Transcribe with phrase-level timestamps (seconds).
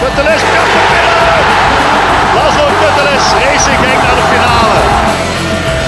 [0.00, 1.44] Kuteles kan er binnen.
[2.34, 4.80] Laszlo Kuteles, Racing Genk naar de finale.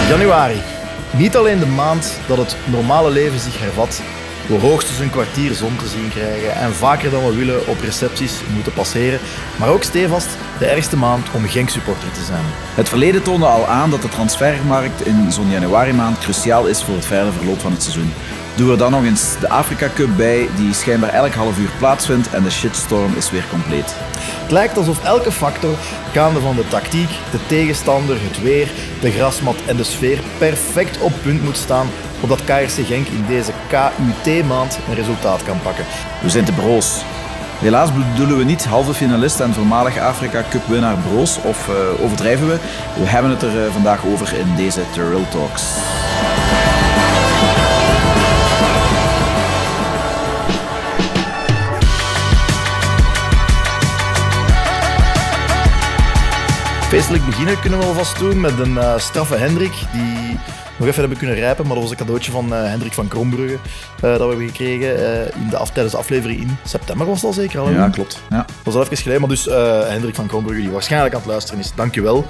[0.09, 0.63] Januari.
[1.11, 4.03] Niet alleen de maand dat het normale leven zich hervat,
[4.47, 8.33] we hoogstens een kwartier zon te zien krijgen en vaker dan we willen op recepties
[8.55, 9.21] moeten passeren,
[9.57, 10.29] maar ook stevast
[10.59, 12.45] de ergste maand om Genk-supporter te zijn.
[12.75, 16.95] Het verleden toonde al aan dat de transfermarkt in zo'n januari maand cruciaal is voor
[16.95, 18.13] het verder verloop van het seizoen.
[18.57, 22.35] Doe er dan nog eens de Afrika Cup bij, die schijnbaar elk half uur plaatsvindt
[22.35, 23.95] en de shitstorm is weer compleet.
[24.19, 25.77] Het lijkt alsof elke factor,
[26.13, 31.13] gaande van de tactiek, de tegenstander, het weer, de grasmat en de sfeer, perfect op
[31.23, 31.87] punt moet staan
[32.21, 35.85] opdat KRC Genk in deze KUT-maand een resultaat kan pakken.
[36.23, 37.03] We zijn te broos.
[37.59, 42.49] Helaas bedoelen we niet halve finalist en voormalig Afrika Cup winnaar broos, of uh, overdrijven
[42.49, 42.59] we?
[42.99, 45.63] We hebben het er uh, vandaag over in deze Terrell Talks.
[56.89, 60.39] Feestelijk beginnen kunnen we alvast doen met een uh, straffe Hendrik die
[60.77, 61.65] nog even hebben kunnen rijpen.
[61.65, 64.99] Maar dat was een cadeautje van uh, Hendrik van Krombrugge uh, dat we hebben gekregen
[64.99, 67.71] uh, in de af, tijdens de aflevering in september was dat al zeker al.
[67.71, 68.21] Ja, klopt.
[68.31, 68.37] Ja.
[68.37, 69.45] Dat was al even geleden, maar dus
[69.89, 72.27] Hendrik van Krombrugge die waarschijnlijk aan het luisteren is, dankjewel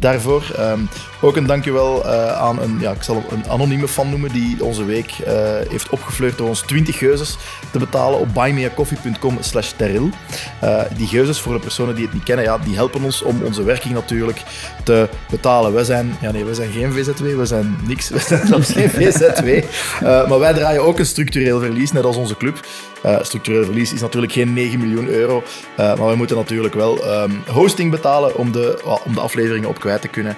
[0.00, 0.44] daarvoor.
[0.58, 0.88] Um,
[1.20, 4.84] ook een dankjewel uh, aan een, ja, ik zal een anonieme fan noemen die onze
[4.84, 5.26] week uh,
[5.68, 7.36] heeft opgefleurd door ons 20 geuzes
[7.70, 9.72] te betalen op buymeacoffee.com slash.
[9.80, 13.42] Uh, die geuzes, voor de personen die het niet kennen, ja, die helpen ons om
[13.42, 14.42] onze werking natuurlijk
[14.84, 15.72] te betalen.
[15.72, 19.64] Wij zijn, ja nee, wij zijn geen VZW, we zijn niks, we zelfs geen VZW.
[20.00, 22.60] maar wij draaien ook een structureel verlies, net als onze club.
[23.06, 25.42] Uh, structureel verlies is natuurlijk geen 9 miljoen euro,
[25.72, 29.78] uh, maar we moeten natuurlijk wel um, hosting betalen om de, om de afleveringen op
[29.78, 30.36] kwijt te kunnen,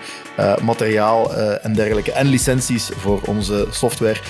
[0.63, 4.21] materiaal en dergelijke en licenties voor onze software.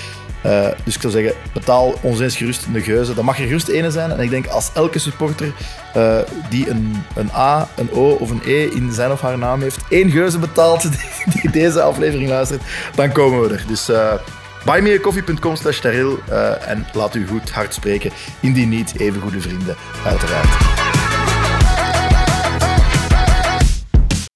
[0.83, 3.13] Dus ik zou zeggen, betaal ons gerust een geuze.
[3.13, 4.11] Dat mag er gerust ene zijn.
[4.11, 5.53] En ik denk als elke supporter
[6.49, 9.79] die een, een A, een O of een E in zijn of haar naam heeft,
[9.89, 10.81] één geuze betaalt
[11.33, 12.61] die, deze aflevering luistert,
[12.95, 13.63] dan komen we er.
[13.67, 13.89] Dus
[14.65, 18.11] buymeacoffee.com slash uh, en laat u goed hard spreken.
[18.39, 19.75] Indien niet, even goede vrienden,
[20.05, 20.72] uiteraard.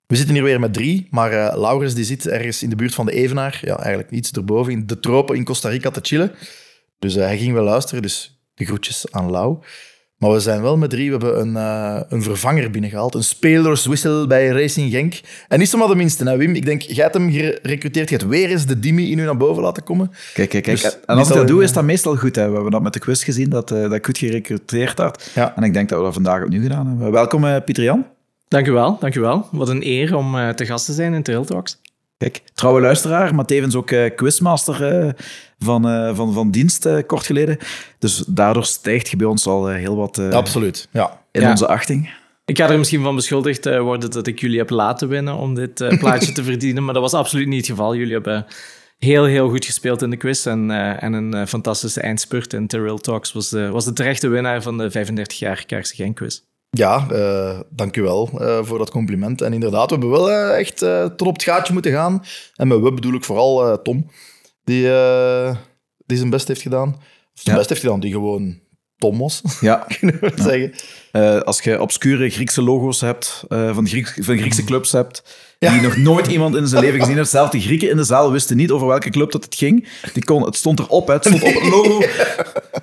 [0.07, 2.93] We zitten hier weer met drie, maar uh, Laurens die zit ergens in de buurt
[2.93, 3.59] van de Evenaar.
[3.61, 6.31] Ja, eigenlijk iets erboven, in de tropen in Costa Rica te chillen.
[6.99, 9.57] Dus uh, hij ging wel luisteren, dus de groetjes aan Lau.
[10.17, 11.11] Maar we zijn wel met drie.
[11.11, 13.15] We hebben een, uh, een vervanger binnengehaald.
[13.15, 15.19] Een spelerswissel bij Racing Genk.
[15.47, 16.55] En niet zomaar de minste, hè, Wim.
[16.55, 18.09] Ik denk, jij hebt hem gerecruiteerd.
[18.09, 20.11] Je hebt weer eens de Dimi in u naar boven laten komen.
[20.33, 20.81] Kijk, kijk, kijk.
[20.81, 22.35] Dus en als ik dat doe, is dat meestal goed.
[22.35, 22.47] Hè.
[22.47, 25.31] We hebben dat met de quiz gezien, dat, uh, dat ik goed gerecruiteerd had.
[25.35, 25.55] Ja.
[25.55, 27.11] En ik denk dat we dat vandaag opnieuw gedaan hebben.
[27.11, 28.05] Welkom, uh, Pieter Jan.
[28.47, 29.47] Dank u wel, dank u wel.
[29.51, 31.79] Wat een eer om te gast te zijn in Trail Talks.
[32.17, 35.11] Kijk, trouwe luisteraar, maar tevens ook uh, quizmaster uh,
[35.59, 37.57] van, uh, van, van dienst kort geleden.
[37.99, 41.21] Dus daardoor stijgt je bij ons al heel wat Absoluut, ja.
[41.31, 41.49] in ja.
[41.49, 42.13] onze achting.
[42.45, 45.73] Ik ga er misschien van beschuldigd worden dat ik jullie heb laten winnen om dit
[45.99, 47.95] plaatje te verdienen, maar dat was absoluut niet het geval.
[47.95, 48.45] Jullie hebben
[48.97, 52.53] heel, heel goed gespeeld in de quiz en, en een fantastische eindspurt.
[52.53, 56.41] En Terrell Talks was de, was de terechte winnaar van de 35-jarige Kaarse Genk quiz.
[56.69, 59.41] Ja, uh, dank u wel uh, voor dat compliment.
[59.41, 60.77] En inderdaad, we hebben wel uh, echt
[61.17, 62.23] tot op het gaatje moeten gaan.
[62.55, 64.11] En met we bedoel ik vooral Tom,
[64.63, 64.81] die,
[66.05, 66.89] die zijn best heeft gedaan.
[67.33, 67.57] Of zijn ja.
[67.57, 68.59] best heeft gedaan, die gewoon
[68.97, 69.87] Tom was, ja.
[69.99, 70.43] kunnen we ja.
[70.43, 71.45] zeggen.
[71.45, 75.23] als je obscure Griekse logo's hebt, van, Griek, van Griekse clubs hebt,
[75.59, 75.71] ja.
[75.71, 77.29] die nog nooit iemand in zijn leven gezien heeft.
[77.29, 79.87] Zelfs die Grieken in de zaal wisten niet over welke club dat het ging.
[80.13, 81.13] Die kon, het stond erop, hè.
[81.13, 81.99] het stond op het logo.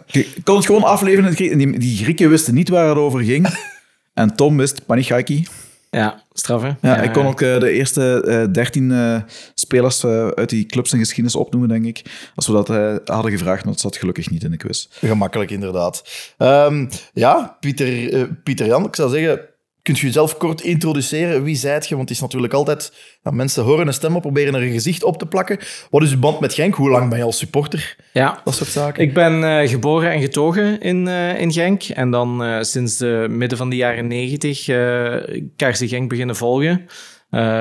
[0.06, 1.34] Je kon het gewoon afleveren.
[1.34, 3.72] Die, die Grieken wisten niet waar het over ging.
[4.14, 5.46] En Tom wist Panichaiki.
[5.90, 6.68] Ja, straf hè?
[6.68, 9.20] Ja, ja, ik kon ook uh, de eerste uh, 13 uh,
[9.54, 12.30] spelers uh, uit die clubs en geschiedenis opnoemen, denk ik.
[12.34, 12.68] Als we dat
[13.04, 14.86] hadden gevraagd, maar dat zat gelukkig niet in de quiz.
[14.90, 16.04] Gemakkelijk, inderdaad.
[16.38, 19.40] Um, ja, Pieter, Pieter Jan, ik zou zeggen,
[19.84, 21.42] Kunt je jezelf kort introduceren?
[21.42, 21.96] Wie zijt je?
[21.96, 22.92] Want het is natuurlijk altijd...
[23.22, 25.58] Ja, mensen horen een stem op, proberen er een gezicht op te plakken.
[25.90, 26.74] Wat is je band met Genk?
[26.74, 27.96] Hoe lang ben je als supporter?
[28.12, 28.40] Ja.
[28.44, 29.02] Dat soort zaken.
[29.02, 31.82] Ik ben uh, geboren en getogen in, uh, in Genk.
[31.82, 35.14] En dan uh, sinds de midden van de jaren negentig uh,
[35.56, 36.86] KRC Genk beginnen volgen.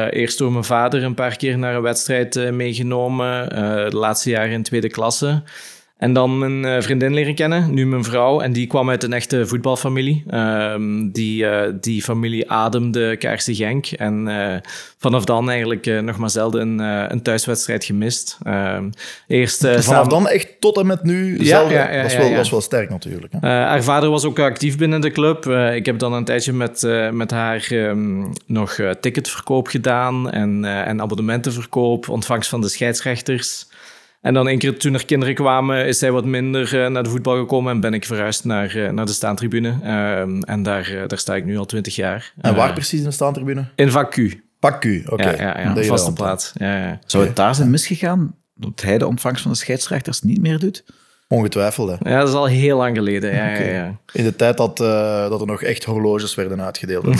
[0.09, 3.49] eerst door mijn vader een paar keer naar een wedstrijd meegenomen.
[3.89, 5.43] de laatste jaren in tweede klasse.
[6.03, 8.41] En dan mijn uh, vriendin leren kennen, nu mijn vrouw.
[8.41, 10.23] En die kwam uit een echte voetbalfamilie.
[10.33, 13.85] Um, die, uh, die familie ademde Kaarse Genk.
[13.85, 14.55] En uh,
[14.97, 16.79] vanaf dan eigenlijk nog maar zelden een,
[17.11, 18.37] een thuiswedstrijd gemist.
[18.47, 18.89] Um,
[19.27, 20.09] eerst, vanaf samen...
[20.09, 21.73] dan echt tot en met nu ja, zelden.
[21.73, 23.33] Ja, ja, dat, is wel, is wel sterk natuurlijk.
[23.39, 23.47] Hè?
[23.47, 25.45] haar vader was ook actief binnen de club.
[25.73, 30.31] ik heb dan een tijdje met, met haar um, nog ticketverkoop gedaan.
[30.31, 33.65] En, en abonnementenverkoop, ontvangst van de scheidsrechters.
[34.23, 37.37] En dan één keer toen er kinderen kwamen, is hij wat minder naar de voetbal
[37.37, 39.77] gekomen en ben ik verhuisd naar, naar de staantribune.
[39.83, 42.33] Ehm, en daar, daar sta ik nu al twintig jaar.
[42.41, 43.65] En waar precies in de staantribune?
[43.75, 44.41] In vak Q.
[44.59, 44.75] Pak
[45.05, 45.29] oké.
[45.29, 45.83] Ja, ja, ja.
[45.83, 46.51] Vaste plaats.
[46.53, 46.99] Ja, ja.
[47.05, 50.83] Zou het daar zijn misgegaan dat hij de ontvangst van de scheidsrechters niet meer doet?
[51.33, 52.09] Ongetwijfeld, hè.
[52.09, 53.35] ja, dat is al heel lang geleden.
[53.35, 53.95] Ja, ja, ja.
[54.11, 57.05] In de tijd dat, eh, dat er nog echt horloges werden uitgedeeld.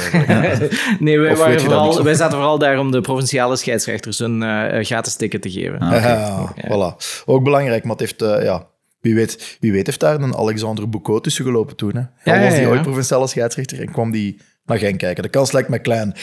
[1.00, 5.15] Nee, wij, waren vooral, wij zaten vooral daar om de provinciale scheidsrechters een eh, gratis
[5.15, 5.80] ticket te geven.
[5.80, 6.04] Ah.
[6.04, 7.24] Ja, voilà.
[7.25, 8.68] Ook belangrijk, maar het heeft, eh, ja,
[9.01, 11.95] wie weet, wie weet heeft daar een Alexander Boucault tussen gelopen toen.
[11.95, 12.31] Hè.
[12.31, 15.24] Hij was die ooit provinciale scheidsrechter en kwam die naar Genk kijken.
[15.24, 16.15] De kans lijkt me klein.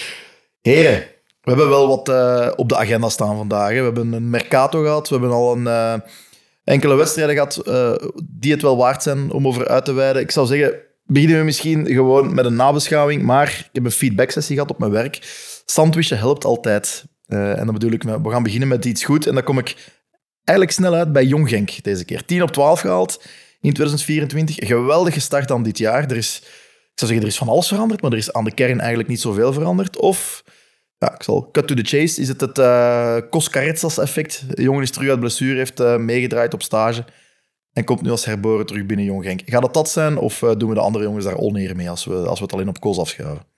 [0.61, 1.03] Heren,
[1.41, 2.09] we hebben wel wat
[2.57, 3.71] op de agenda staan vandaag.
[3.71, 3.79] hè.
[3.79, 6.03] We hebben een Mercato gehad, we hebben al een,
[6.71, 10.23] enkele wedstrijden gehad eh, die het wel waard zijn om over uit te wijden.
[10.23, 10.75] Ik zou zeggen,
[11.05, 14.91] beginnen we misschien gewoon met een nabeschouwing, maar ik heb een feedback-sessie gehad op mijn
[14.91, 15.19] werk.
[15.65, 17.05] Sandwichen helpt altijd.
[17.27, 19.27] Eh, en dan bedoel ik, we gaan beginnen met iets goed.
[19.27, 19.77] En dan kom ik
[20.45, 22.25] eigenlijk snel uit bij Jong Genk deze keer.
[22.25, 23.23] 10 op 12 gehaald
[23.61, 24.57] in 2024.
[24.69, 26.11] Geweldig gestart aan dit jaar.
[26.11, 28.55] Er is, ik zou zeggen, er is van alles veranderd, maar er is aan de
[28.55, 29.97] kern eigenlijk niet zoveel veranderd.
[29.97, 30.45] Of,
[31.01, 34.57] ja, ik zal cut to the chase, is het het uh, Coscaretsas-effect.
[34.57, 37.05] De jongen is terug uit blessure, heeft eh, meegedraaid op stage
[37.73, 39.43] en komt nu als herboren terug binnen Jong Genk.
[39.45, 42.05] Gaat het dat zijn, of eh, doen we de andere jongens daar oneer mee als
[42.05, 43.49] we, als we het alleen op Kos afschuiven?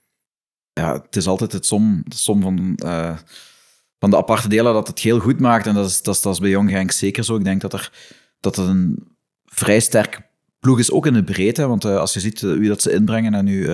[0.72, 3.16] ja, het is altijd het som, de som van, eh,
[3.98, 5.66] van de aparte delen dat het heel goed maakt.
[5.66, 7.36] En dat is, dat is, dat is bij Jong Genk zeker zo.
[7.36, 7.92] Ik denk dat, er,
[8.40, 10.30] dat het een vrij sterk
[10.60, 11.66] ploeg is, ook in de breedte.
[11.66, 13.68] Want eh, als je ziet eh, wie dat ze inbrengen, en nu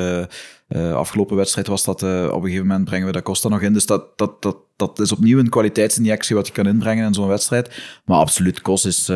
[0.69, 3.63] eh, afgelopen wedstrijd was dat, eh, op een gegeven moment brengen we dat Costa nog
[3.63, 3.73] in.
[3.73, 7.29] Dus dat, dat, dat, dat is opnieuw een kwaliteitsinjectie wat je kan inbrengen in zo'n
[7.29, 7.83] wedstrijd.
[8.05, 9.11] Maar absoluut, Kos is...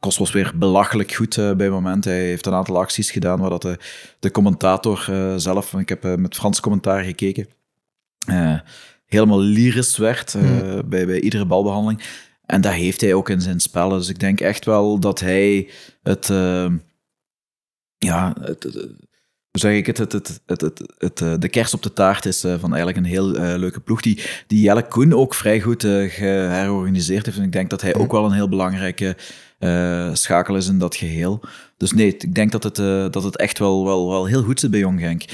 [0.00, 2.10] Kos was weer belachelijk goed bij momenten.
[2.10, 3.78] Hij heeft een aantal acties gedaan waar dat de,
[4.18, 7.48] de commentator zelf, ik heb met Frans commentaar gekeken,
[9.06, 12.02] helemaal lyrisch werd eh, bij, bij iedere balbehandeling.
[12.44, 13.98] En dat heeft hij ook in zijn spellen.
[13.98, 15.70] Dus ik denk echt wel dat hij
[16.02, 16.26] het,
[17.98, 18.88] ja, het,
[19.58, 22.54] zeg ik het, het, het, het, het, eh, de kers op de taart is eh,
[22.58, 26.10] van eigenlijk een heel eh, leuke ploeg, die, die Jelle Koen ook vrij goed eh,
[26.10, 27.38] geherorganiseerd heeft.
[27.38, 29.16] En ik denk dat hij ook wel een heel belangrijke
[30.12, 31.42] schakel is in dat geheel.
[31.76, 32.76] Dus nee, ik denk dat het,
[33.12, 35.24] dat het echt wel, wel, wel heel goed zit bij Jong Genk.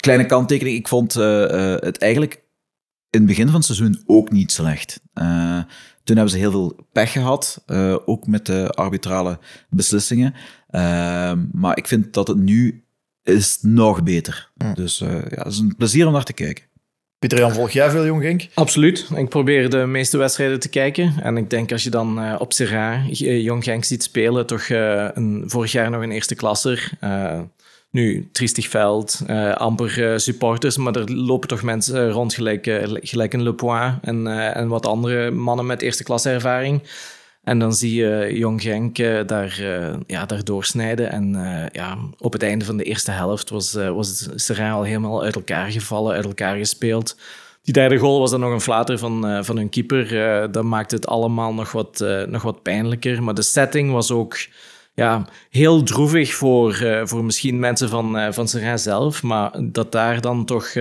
[0.00, 2.42] Kleine kanttekening, ik vond het eigenlijk
[3.10, 5.00] in het begin van het seizoen ook niet slecht.
[6.04, 9.38] Toen hebben ze heel veel pech gehad, eh, ook met de arbitrale
[9.70, 10.34] beslissingen.
[11.52, 12.84] Maar ik vind dat het nu
[13.22, 14.50] is nog beter.
[14.74, 16.64] Dus eh, ja, het is een plezier om naar te kijken.
[17.18, 18.48] Pieter-Jan, volg jij veel Jong Genk?
[18.54, 19.08] Absoluut.
[19.14, 21.14] Ik probeer de meeste wedstrijden te kijken.
[21.22, 24.62] En ik denk als je dan eh, op Serra eh, Jong Genk ziet spelen, toch
[24.62, 26.90] eh, een, vorig jaar nog een eerste klasser.
[27.00, 27.40] Eh,
[27.92, 32.64] nu, triestig veld, eh, amper eh, supporters, maar er lopen toch mensen rond gelijk,
[33.02, 36.82] gelijk een Le Point en, eh, en wat andere mannen met eerste klasse ervaring.
[37.42, 38.96] En dan zie je Jong Genk
[39.28, 41.10] daar, eh, ja, daar doorsnijden.
[41.10, 44.82] En eh, ja, op het einde van de eerste helft was, eh was het al
[44.82, 47.16] helemaal uit elkaar gevallen, uit elkaar gespeeld.
[47.62, 50.08] Die derde goal was dan nog een flater van, van hun keeper.
[50.52, 53.22] Dat maakte het allemaal nog wat, nog wat pijnlijker.
[53.22, 54.36] Maar de setting was ook
[54.94, 59.22] ja, heel droevig voor, voor misschien mensen van, eh van Serrain zelf.
[59.22, 60.72] Maar dat daar dan toch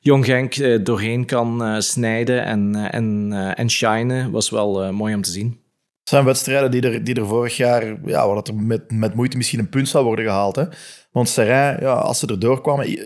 [0.00, 5.61] Jong Genk doorheen kan snijden en, en, en shinen, was wel mooi om te zien.
[6.02, 9.36] Het zijn wedstrijden die er, die er vorig jaar, ja, waar dat met, met moeite
[9.36, 10.56] misschien een punt zou worden gehaald.
[10.56, 10.64] Hè?
[11.12, 12.98] Want Serrain, ja, als ze erdoor kwamen,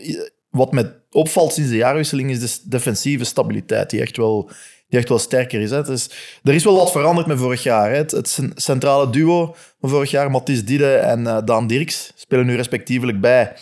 [0.51, 4.51] wat met opvalt sinds de jaarwisseling is de defensieve stabiliteit, die echt wel,
[4.89, 5.71] die echt wel sterker is.
[5.71, 5.93] Hè?
[5.93, 6.11] Is.
[6.43, 7.91] Er is wel wat veranderd met vorig jaar.
[7.91, 7.97] Hè?
[7.97, 12.47] Het, het cen- centrale duo van vorig jaar, Mathis Dide en eh, Daan Dirks, spelen
[12.47, 13.53] nu respectievelijk bij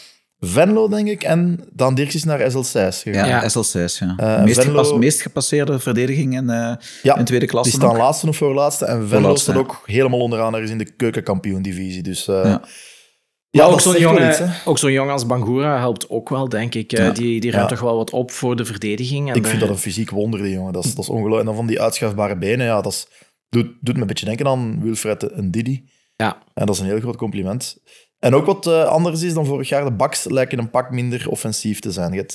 [0.47, 1.23] Venlo, denk ik.
[1.23, 3.29] En Daan Dirks is naar SL6 gegaan.
[3.29, 3.49] Ja, Ja.
[3.49, 4.15] SL6, ja.
[4.17, 7.71] Eh, meest, Venlo- gepas- meest gepasseerde verdediging in, eh, Ja, in tweede klasse.
[7.71, 8.03] Die staan nog.
[8.05, 8.85] laatste of voorlaatste.
[8.85, 9.61] En Venlo Voorlaatste, staat ja.
[9.61, 10.55] ook helemaal onderaan.
[10.55, 12.03] Er is in de keukenkampioen-divisie.
[12.03, 12.57] Dus eh,
[13.51, 13.65] Ja.
[13.65, 16.93] ook zo'n jongen, ook zo'n jongen als Bangura helpt ook wel, denk ik.
[16.93, 17.11] Eh, Ja.
[17.11, 17.77] Die, die ruimt Ja.
[17.77, 19.31] toch wel wat op voor de verdediging.
[19.31, 20.73] En Ik vind dat een fysiek wonder, die jongen.
[20.73, 21.41] Dat is, dat is ongelooflijk.
[21.41, 23.07] En dan van die uitschuifbare benen, ja, dat is,
[23.49, 25.85] doet, doet me een beetje denken aan Wilfred en Didi.
[26.17, 26.37] Ja.
[26.55, 27.77] En dat is een heel groot compliment.
[28.25, 31.31] En ook wat eh, anders is dan vorig jaar, de backs lijken een pak minder
[31.31, 32.27] offensief te zijn.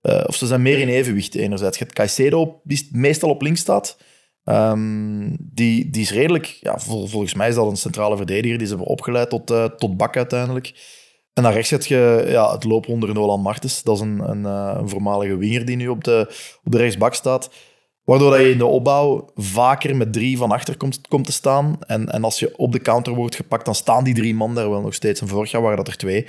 [0.00, 1.78] Eh, of ze zijn meer in evenwicht enerzijds.
[1.78, 3.96] Je hebt Caicedo, die meestal op links staat.
[4.44, 8.58] Ehm, die, die is redelijk, ja, vol- volgens mij is dat een centrale verdediger.
[8.58, 10.72] Die ze hebben opgeleid tot, eh, tot bak uiteindelijk.
[11.32, 13.82] En naar rechts heb je ja, het loopwonder Nolan Martens.
[13.82, 16.26] Dat is een, een, een voormalige winger die nu op de,
[16.64, 17.50] op de rechtsbak staat.
[18.08, 20.76] Waardoor dat je in de opbouw vaker met drie van achter
[21.08, 21.78] komt, te staan.
[21.86, 24.70] En, en als je op de counter wordt gepakt, dan staan die drie man daar
[24.70, 25.20] wel nog steeds.
[25.20, 26.26] En vorig jaar waren dat er twee.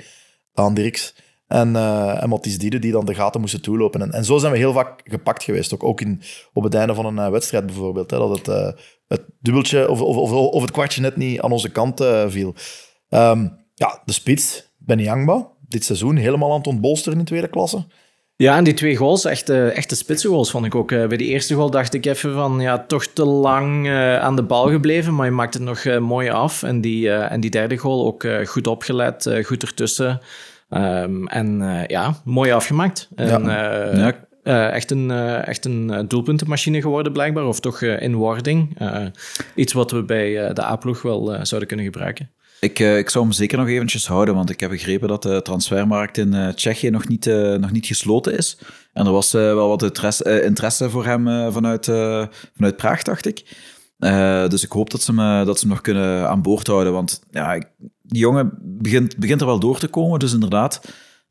[0.52, 1.14] Daan Dirks
[1.46, 4.02] en, eh en Mathis Diede, die dan de gaten moesten toelopen.
[4.02, 5.74] En, en zo zijn we heel vaak gepakt geweest.
[5.74, 6.22] Ook, ook in,
[6.52, 8.10] op het einde van een eh, wedstrijd bijvoorbeeld.
[8.10, 8.72] Hè, dat het eh
[9.06, 12.54] het dubbeltje of, of, of, of het kwartje net niet aan onze kant uh, viel.
[13.08, 17.86] Um, ja, de spits, Benny Angba, dit seizoen helemaal aan het ontbolsteren in tweede klasse.
[18.40, 20.90] Ja, en die twee goals, echte, echte spitsengoals vond ik ook.
[20.90, 24.36] Uh, bij de eerste goal dacht ik even van, ja, toch te lang uh, aan
[24.36, 26.62] de bal gebleven, maar je maakt het nog uh, mooi af.
[26.62, 30.20] En die, en die derde goal ook goed opgelet, goed ertussen.
[30.70, 33.08] Um, en ja, mooi afgemaakt.
[33.14, 34.14] En, ja.
[34.42, 34.70] ja.
[34.70, 35.10] echt een,
[35.44, 38.76] echt een doelpuntenmachine geworden blijkbaar, of toch in wording.
[39.54, 42.30] iets wat we bij de A-ploeg wel zouden kunnen gebruiken.
[42.60, 45.42] Ik, uh, ik zou hem zeker nog eventjes houden, want ik heb begrepen dat de
[45.42, 48.58] transfermarkt in uh, Tsjechië nog niet, uh, nog niet gesloten is.
[48.92, 49.82] En er was wel wat
[50.24, 51.84] interesse, voor hem vanuit,
[52.54, 53.56] vanuit Praag, dacht ik.
[54.48, 57.58] dus ik hoop dat ze, hem, dat ze nog kunnen aan boord houden, want ja,
[58.02, 60.18] die jongen begint, begint er wel door te komen.
[60.18, 60.80] Dus inderdaad,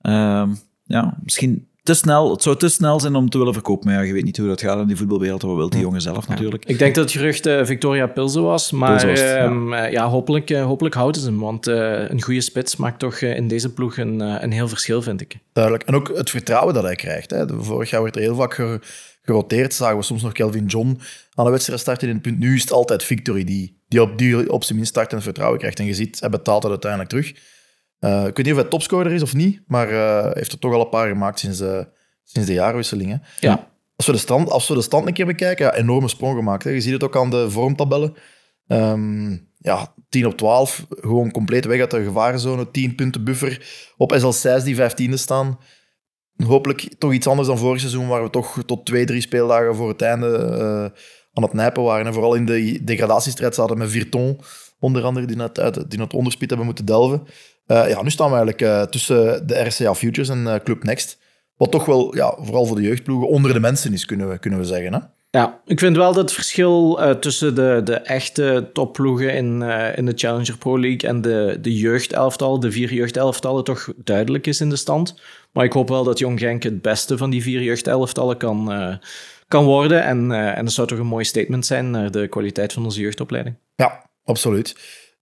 [0.02, 0.50] ehm,
[0.84, 3.88] ja, misschien te snel, het zou te snel zijn om te willen verkopen.
[3.88, 5.42] Maar ja, je weet niet hoe dat gaat in die voetbalwereld.
[5.42, 6.66] Wat wil die jongen zelf natuurlijk.
[6.66, 8.72] Ik denk dat het gerucht uh, Victoria Pilsen was.
[8.72, 9.38] Maar Pilsen.
[9.38, 10.08] Ehm, eh, ja.
[10.08, 11.40] hopelijk, uh, hopelijk houden ze hem.
[11.40, 15.38] Want een goede spits maakt toch in deze ploeg een, een heel verschil, vind ik.
[15.54, 15.84] Duidelijk.
[15.84, 17.30] En ook het vertrouwen dat hij krijgt.
[17.30, 17.46] Hè.
[17.60, 18.80] Vorig jaar werd er heel vaak
[19.22, 19.74] geroteerd.
[19.74, 21.00] Zagen we soms nog Kelvin John
[21.34, 22.40] aan de wedstrijd starten in het punt.
[22.40, 25.60] Nu is het altijd Victory die, die, op, die op zijn minst start en vertrouwen
[25.60, 25.80] krijgt.
[25.80, 27.34] En je ziet, hij betaalt het uiteindelijk terug.
[28.00, 30.82] Ik weet niet of hij topscorer is of niet, maar hij heeft er toch al
[30.82, 31.62] een paar gemaakt sinds
[32.32, 33.22] sinds de jaarwisselingen.
[33.40, 33.68] Ja.
[33.96, 36.64] Als we, de stand, als we de stand een keer bekijken, ja, enorme sprong gemaakt.
[36.64, 36.70] Hè.
[36.70, 38.14] Je ziet het ook aan de vormtabellen.
[38.68, 42.72] Um, ja, 10 op 12, gewoon compleet weg uit de gevarenzone.
[42.72, 45.60] 10 punten buffer op SL6 die 15e staan.
[46.46, 49.90] Hopelijk toch iets anders dan vorig seizoen, waar we toch tot twee, drie speeldagen voor
[49.90, 51.02] het einde uh,
[51.34, 52.06] aan het nijpen waren.
[52.06, 54.40] En vooral in de degradatiestrijd zaten met Virton,
[54.80, 57.24] onder andere, die net, uit, die het onderspit hebben moeten delven.
[57.72, 61.18] Uh, ja, nu staan we eigenlijk uh, tussen de RCA Futures en Club Next.
[61.58, 64.60] Wat toch wel, ja, vooral voor de jeugdploegen, onder de mensen is, kunnen we, kunnen
[64.60, 64.94] we zeggen.
[64.94, 65.00] Hè?
[65.40, 69.62] Ja, ik vind wel dat het verschil tussen de, de echte topploegen in,
[69.96, 74.62] in de Challenger Pro League en de, de jeugdelftal, de vier jeugdelftallen, toch duidelijk is
[74.62, 75.20] in de stand.
[75.52, 79.00] Maar ik hoop wel dat Jong Genk het beste van die vier jeugdelftallen kan,
[79.48, 80.04] kan worden.
[80.04, 83.56] En, en dat zou toch een mooi statement zijn naar de kwaliteit van onze jeugdopleiding.
[83.76, 84.76] Ja, absoluut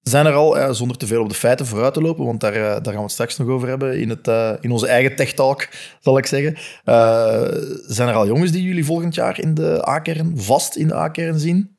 [0.09, 2.61] zijn er al, zonder te veel op de feiten vooruit te lopen, want daar, eh,
[2.61, 5.33] daar gaan we het straks nog over hebben in, het, uh, in onze eigen tech
[5.33, 6.57] talk, zal ik zeggen.
[7.87, 11.39] Zijn er al jongens die jullie volgend jaar in de A-kern, vast in de A-kern
[11.39, 11.75] zien?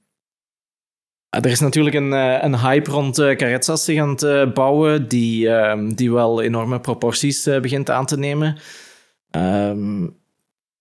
[1.28, 2.12] Er is natuurlijk een,
[2.44, 7.44] een hype rond uh, Caretsas zich aan het bouwen, die, ehm, die wel enorme proporties
[7.44, 8.58] begint aan te nemen.
[9.30, 10.17] Um,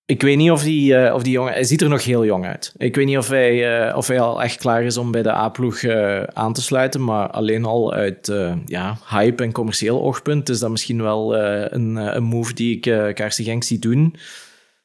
[0.07, 1.53] ik weet niet of die, uh, of die jongen...
[1.53, 2.73] Hij ziet er nog heel jong uit.
[2.77, 5.31] Ik weet niet of hij, uh, of hij al echt klaar is om bij de
[5.31, 7.03] A-ploeg uh, aan te sluiten.
[7.03, 8.33] Maar alleen al uit
[8.65, 13.13] ja, hype en commercieel oogpunt is dat misschien wel een, een move die ik uh,
[13.13, 14.15] Kaarsen zie doen.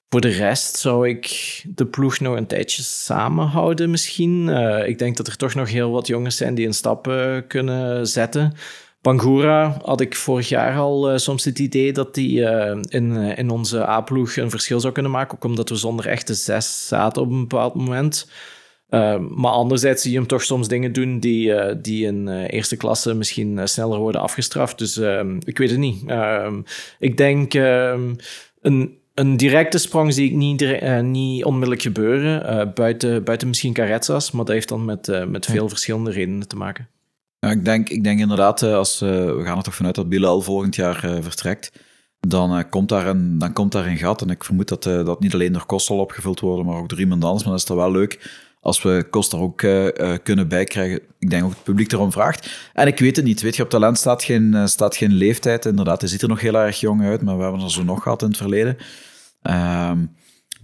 [0.08, 4.48] Voor de rest zou ik de ploeg nog een tijdje samenhouden misschien.
[4.86, 7.12] ik denk dat er toch nog heel wat jongens zijn die een stap
[7.48, 8.52] kunnen zetten.
[9.02, 13.38] Bangura had ik vorig jaar al uh, soms het idee dat hij uh, in, uh,
[13.38, 15.34] in onze A-ploeg een verschil zou kunnen maken.
[15.34, 18.30] Ook omdat we zonder echte zes zaten op een bepaald moment.
[19.28, 23.68] maar anderzijds zie je hem toch soms dingen doen die, die in eerste klasse misschien
[23.68, 24.78] sneller worden afgestraft.
[24.78, 24.96] Dus
[25.44, 26.04] ik weet het niet.
[26.98, 32.72] ik denk een, een directe sprong zie ik niet, niet onmiddellijk gebeuren.
[32.74, 36.88] buiten, buiten misschien Caretsas, maar dat heeft dan met, met veel verschillende redenen te maken.
[37.46, 40.08] Ja, ik, denk, ik denk inderdaad, eh, als, uh, we gaan er toch vanuit dat
[40.08, 41.72] Bilal volgend jaar uh, vertrekt,
[42.20, 44.22] dan, komt daar een, dan komt daar een gat.
[44.22, 47.00] En ik vermoed dat dat niet alleen door Kost zal opgevuld worden, maar ook door
[47.00, 47.42] iemand anders.
[47.42, 49.56] Maar dat is toch wel leuk als we Kost er ook
[50.22, 51.00] kunnen bijkrijgen.
[51.18, 52.70] Ik denk ook het publiek erom vraagt.
[52.72, 53.40] En ik weet het niet.
[53.40, 55.64] Weet je, op talent staat geen, staat geen leeftijd.
[55.64, 58.02] Inderdaad, hij ziet er nog heel erg jong uit, maar we hebben er zo nog
[58.02, 58.76] gehad in het verleden.
[59.42, 59.98] Ehm,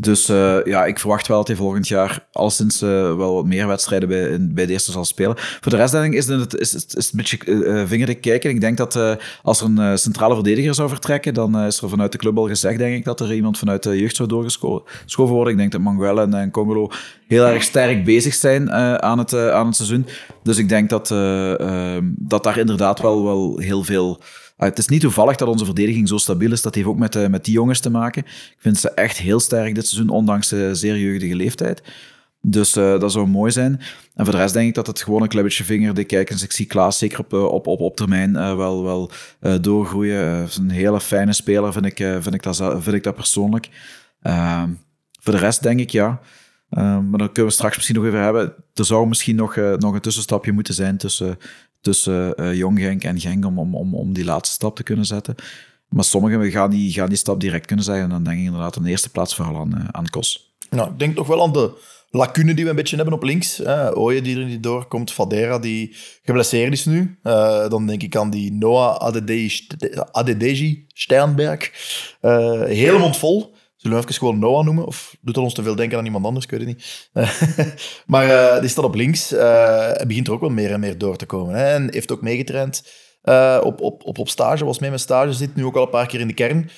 [0.00, 3.44] dus uh, ja, ik verwacht wel dat hij volgend jaar al sinds uh, wel wat
[3.44, 5.34] meer wedstrijden bij, bij de eerste zal spelen.
[5.36, 8.50] Voor de rest denk ik is het, is, is, is een beetje uh, vingerig kijken.
[8.50, 8.98] Ik denk dat
[9.42, 12.78] als er een centrale verdediger zou vertrekken, dan is er vanuit de club al gezegd,
[12.78, 15.52] denk ik, dat er iemand vanuit de jeugd zou doorgeschoven worden.
[15.52, 16.52] Ik denk dat Manguel en, en
[17.26, 20.06] heel erg sterk bezig zijn aan, het, aan het seizoen.
[20.42, 21.08] Dus ik denk dat,
[22.04, 24.20] dat daar inderdaad wel, wel heel veel
[24.58, 26.62] Ah, het is niet toevallig dat onze verdediging zo stabiel is.
[26.62, 28.22] Dat heeft ook met, uh, met die jongens te maken.
[28.24, 31.82] Ik vind ze echt heel sterk dit seizoen, ondanks de zeer jeugdige leeftijd.
[32.40, 33.80] Dus uh, dat zou mooi zijn.
[34.14, 36.42] En voor de rest denk ik dat het gewoon een klebbetje vinger de kijkers.
[36.42, 39.10] Ik zie Klaas zeker op, eh, op, op, termijn uh, wel, wel
[39.60, 40.44] doorgroeien.
[40.44, 43.68] is een hele fijne speler, vind ik, vind ik, dat, vind ik dat persoonlijk.
[44.22, 44.70] Ehm,
[45.20, 46.20] voor de rest denk ik ja.
[46.70, 48.54] Ehm, maar dan kunnen we straks misschien nog even hebben.
[48.74, 51.38] Er zou misschien nog, nog een tussenstapje moeten zijn tussen
[51.80, 55.34] tussen uh, en Genk om, om, om, om die laatste stap te kunnen zetten.
[55.88, 58.04] Maar sommigen gaan die, gaan die stap direct kunnen zeggen.
[58.04, 60.54] En dan denk ik inderdaad aan de eerste plaats vooral aan, uh, aan Kos.
[60.70, 61.72] Nou, ik denk toch wel aan de
[62.10, 63.62] lacune die we een beetje hebben op links.
[63.94, 67.18] Oye die er niet doorkomt, Fadera die geblesseerd is nu.
[67.22, 69.14] Uh, dan denk ik aan die Noah
[70.12, 71.70] Adedeji Sternberg.
[72.22, 73.56] Uh, hele mond vol.
[73.78, 74.86] Zullen we even gewoon Noah noemen?
[74.86, 76.44] Of doet dat ons te veel denken aan iemand anders?
[76.44, 77.10] Ik weet het niet.
[78.06, 79.30] maar uh, die staat op links.
[79.30, 81.54] Hij begint er ook wel meer en meer door te komen.
[81.54, 81.64] Hè.
[81.64, 82.82] En heeft ook meegetraind
[83.62, 84.64] op, op, op, op stage.
[84.64, 85.32] Was mee met stage.
[85.32, 86.70] Zit nu ook al een paar keer in de kern.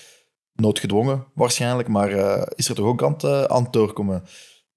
[0.52, 1.88] Noodgedwongen waarschijnlijk.
[1.88, 2.10] Maar
[2.54, 4.24] is er toch ook aan aan het doorkomen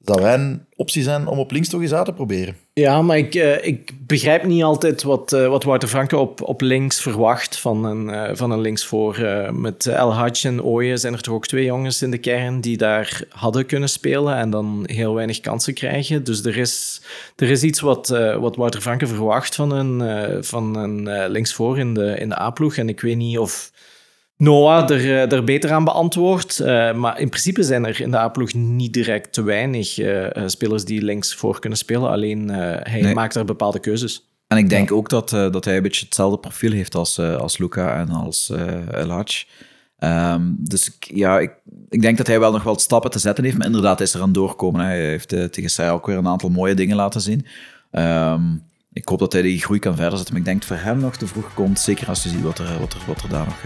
[0.04, 2.56] dat wij een optie zijn om op links toch eens uit te proberen.
[2.74, 6.62] Ja, maar ik, uh, ik begrijp niet altijd wat, uh, wat Wouter Franke op, op
[6.62, 9.20] links verwacht van een, uh, van een linksvoor.
[9.54, 12.78] met El Hadj en Ooyen zijn er toch ook twee jongens in de kern die
[12.78, 16.24] daar hadden kunnen spelen en dan heel weinig kansen krijgen.
[16.24, 17.02] Dus er is,
[17.36, 18.08] er is iets wat,
[18.40, 22.76] wat Wouter Franke verwacht van een, van een linksvoor in de, in de A-ploeg.
[22.76, 23.72] En ik weet niet of
[24.38, 26.60] Noah er, eh, er beter aan beantwoord.
[26.60, 30.86] Uh, maar in principe zijn er in de A-ploeg niet direct te weinig uh, spelers
[30.86, 32.10] die links voor kunnen spelen.
[32.10, 33.14] Alleen uh, hij nee.
[33.14, 34.28] maakt er bepaalde keuzes.
[34.48, 34.96] En ik denk ja.
[34.96, 38.52] ook dat, dat hij een beetje hetzelfde profiel heeft als, als Luca en als
[38.92, 39.46] El Hadj.
[40.00, 41.52] Um, dus ik, ja, ik,
[41.90, 43.58] ik denk dat hij wel nog wel stappen te zetten heeft.
[43.58, 44.86] Maar inderdaad, hij is er aan doorkomen.
[44.86, 47.46] Hij heeft tegen Sarah ook weer een aantal mooie dingen laten zien.
[47.92, 48.64] Um,
[48.94, 50.34] ik hoop dat hij die groei kan verder zetten.
[50.34, 51.80] Maar ik denk dat het voor hem nog te vroeg komt.
[51.80, 53.62] Zeker als je ziet wat er, wat er, wat er daar nog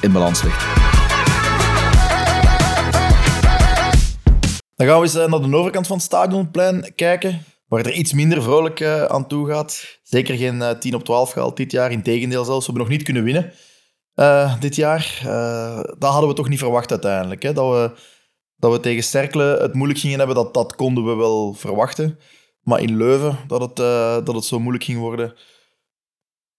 [0.00, 0.64] in balans ligt.
[4.76, 8.12] Dan gaan we eens eh, naar de overkant van het stadionplein kijken, waar er iets
[8.12, 9.98] minder vrolijk uh, aan toe gaat.
[10.02, 12.66] Zeker geen uh, 10 op 12 gehaald dit jaar, integendeel zelfs.
[12.66, 13.52] We hebben nog niet kunnen winnen
[14.14, 15.20] uh, dit jaar.
[15.98, 17.42] dat hadden we toch niet verwacht uiteindelijk.
[17.42, 17.52] Hè?
[17.52, 18.00] Dat, we,
[18.56, 22.18] dat we tegen Cerkelen het moeilijk gingen hebben, dat, dat konden we wel verwachten.
[22.62, 23.76] Maar in Leuven, dat het,
[24.26, 25.34] dat het zo moeilijk ging worden,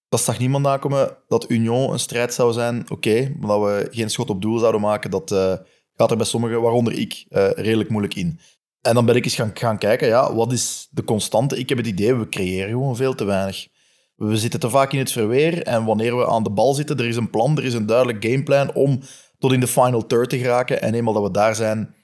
[0.10, 2.86] dat zag niemand nakomen dat Union een strijd zou zijn.
[2.92, 5.54] Oké, maar dat we geen schot op doel zouden maken, dat uh,
[5.96, 8.40] gaat er bij sommigen, waaronder ik, uh, redelijk moeilijk in.
[8.82, 11.58] En dan ben ik eens gaan, gaan kijken, ja, wat is de constante?
[11.58, 13.68] Ik heb het idee, we creëren gewoon veel te weinig.
[14.16, 17.08] We zitten te vaak in het verweer en wanneer we aan de bal zitten, er
[17.08, 19.00] is een plan, er is een duidelijk gameplan om
[19.40, 20.82] tot in de final third te geraken.
[20.82, 21.96] En eenmaal dat we daar zijn,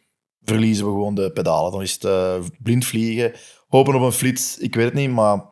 [0.41, 1.71] verliezen we gewoon de pedalen.
[1.71, 3.33] Dan is het uh, blind vliegen,
[3.67, 5.45] hopen op een flits, ik weet het niet, maar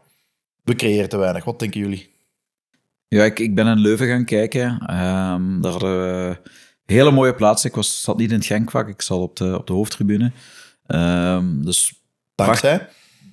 [0.64, 1.44] we creëren te weinig.
[1.44, 2.11] Wat denken jullie?
[3.16, 4.72] Ja, ik, ik ben in Leuven gaan kijken.
[4.72, 6.38] Um, daar hadden we
[6.86, 7.70] hele mooie plaatsen.
[7.70, 10.32] Ik was, zat niet in het Genkvak, ik zat op de, op de hoofdtribune.
[10.88, 11.94] Um, dus
[12.36, 12.88] Dankzij?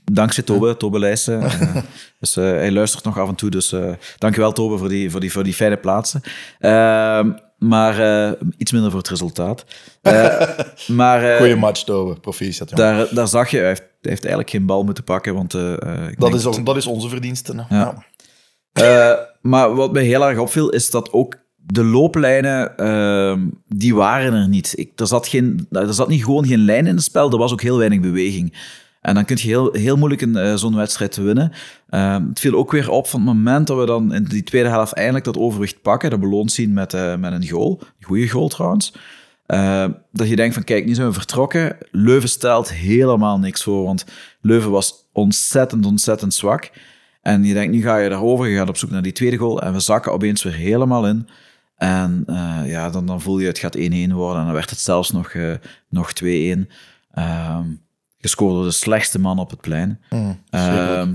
[0.04, 1.42] Dankzij Tobe, Tobe Leijsen.
[1.42, 1.76] uh,
[2.20, 3.50] dus uh, hij luistert nog af en toe.
[3.50, 6.20] Dus uh, dankjewel Tobe voor die, voor die, voor die fijne plaatsen.
[6.60, 7.26] Uh,
[7.58, 9.64] maar iets minder voor het resultaat.
[10.86, 12.20] maar, Goeie match, Tobe.
[12.20, 12.68] Proficiat.
[12.68, 15.34] Daar, daar zag je, hij heeft, hij heeft eigenlijk geen bal moeten pakken.
[15.34, 15.52] Want,
[16.18, 17.66] dat, is, dat is onze verdienste.
[17.68, 18.04] Ja.
[18.72, 19.27] ja.
[19.40, 21.36] Maar wat mij heel erg opviel, is dat ook
[21.72, 24.72] de looplijnen, uh, die waren er niet.
[24.76, 27.52] Ik, er, zat geen, er zat niet gewoon geen lijn in het spel, er was
[27.52, 28.56] ook heel weinig beweging.
[29.00, 31.52] En dan kun je heel, heel moeilijk uh, zo'n wedstrijd winnen.
[31.90, 34.68] Uh, het viel ook weer op van het moment dat we dan in die tweede
[34.68, 38.28] helft eindelijk dat overwicht pakken, dat beloond zien met, uh, met een goal, een goede
[38.28, 38.92] goal trouwens.
[40.12, 41.76] dat je denkt van kijk, nu zijn we vertrokken.
[41.90, 44.04] Leuven stelt helemaal niks voor, want
[44.40, 46.70] Leuven was ontzettend, ontzettend zwak.
[47.20, 49.62] En je denkt, nu ga je daarover, je gaat op zoek naar die tweede goal.
[49.62, 51.28] En we zakken opeens weer helemaal in.
[51.76, 54.38] En uh, ja, dan, dan voel je het gaat 1-1 worden.
[54.38, 55.54] En dan werd het zelfs nog, uh,
[55.88, 56.24] nog 2-1.
[56.24, 56.64] Uh,
[57.10, 57.66] ehm,
[58.18, 60.00] gescoord door de slechtste man op het plein.
[60.10, 61.06] Mm, uh,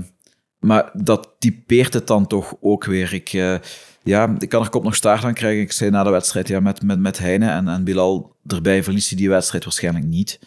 [0.58, 3.14] maar dat typeert het dan toch ook weer.
[3.14, 3.56] Ik, uh,
[4.02, 5.62] ja, ik kan er kop nog staart aan krijgen.
[5.62, 9.08] Ik zei na de wedstrijd, ja, met, met, met Heine en, en Bilal erbij verliest
[9.08, 10.38] hij die wedstrijd waarschijnlijk niet.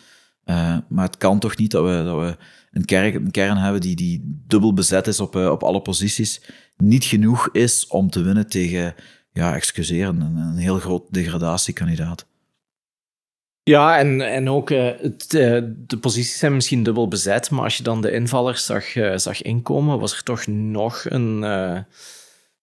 [0.87, 2.37] Maar het kan toch niet dat we, dat we
[2.71, 6.41] een kern, een kern hebben die, die dubbel bezet is op, uh, op alle posities,
[6.77, 8.95] niet genoeg is om te winnen tegen,
[9.33, 12.25] ja, excuseren, een, een heel groot degradatiekandidaat.
[13.63, 17.83] Ja, en, en ook uh, het, de posities zijn misschien dubbel bezet, maar als je
[17.83, 21.43] dan de invallers zag, zag inkomen, was er toch nog een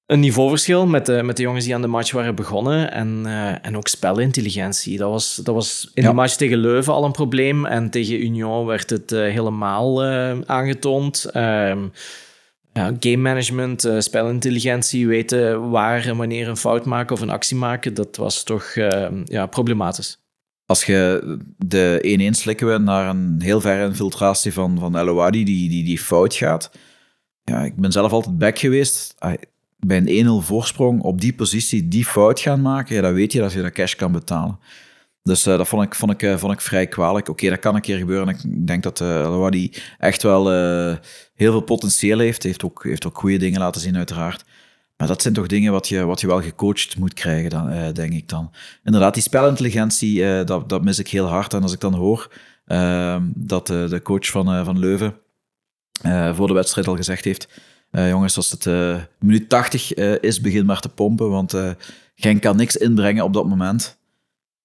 [0.06, 2.92] een niveauverschil met de, met de jongens die aan de match waren begonnen.
[2.92, 4.98] En, uh, en ook spelintelligentie.
[4.98, 6.08] Dat was, dat was in ja.
[6.08, 7.66] de match tegen Leuven al een probleem.
[7.66, 11.24] En tegen Union werd het uh, helemaal uh, aangetoond.
[11.24, 11.86] Ehm,
[12.72, 17.94] ja, game management, spelintelligentie, weten waar en wanneer een fout maken of een actie maken,
[17.94, 18.74] dat was toch
[19.24, 20.18] ja, problematisch.
[20.66, 25.68] Als je de 1-1 slikken we naar een heel verre infiltratie van, van Elouadi die,
[25.68, 26.70] die, die fout gaat.
[27.42, 29.14] Ja, ik ben zelf altijd back geweest
[29.86, 33.40] bij een 1-0 voorsprong op die positie die fout gaan maken, ja, dan weet je
[33.40, 34.58] dat je dat cash kan betalen.
[35.22, 37.28] Dus uh, dat vond ik, vond, ik, uh, vond ik vrij kwalijk.
[37.28, 38.28] Oké, dat kan een keer gebeuren.
[38.28, 39.66] Ik denk dat uh,
[39.98, 40.50] echt wel
[41.34, 42.42] heel veel potentieel heeft.
[42.42, 44.44] Heeft ook, heeft ook goede dingen laten zien, uiteraard.
[44.96, 47.92] Maar dat zijn toch dingen wat je, wat je wel gecoacht moet krijgen, dan, eh,
[47.92, 48.50] denk ik dan.
[48.84, 51.54] Inderdaad, die spelintelligentie, eh, dat, dat mis ik heel hard.
[51.54, 52.32] En als ik dan hoor
[53.34, 55.14] dat de coach van, van Leuven
[56.32, 57.48] voor de wedstrijd al gezegd heeft...
[57.94, 58.66] jongens, als het
[59.18, 61.54] minuut 80 is, begin maar te pompen, want
[62.14, 63.98] Genk kan niks inbrengen op dat moment.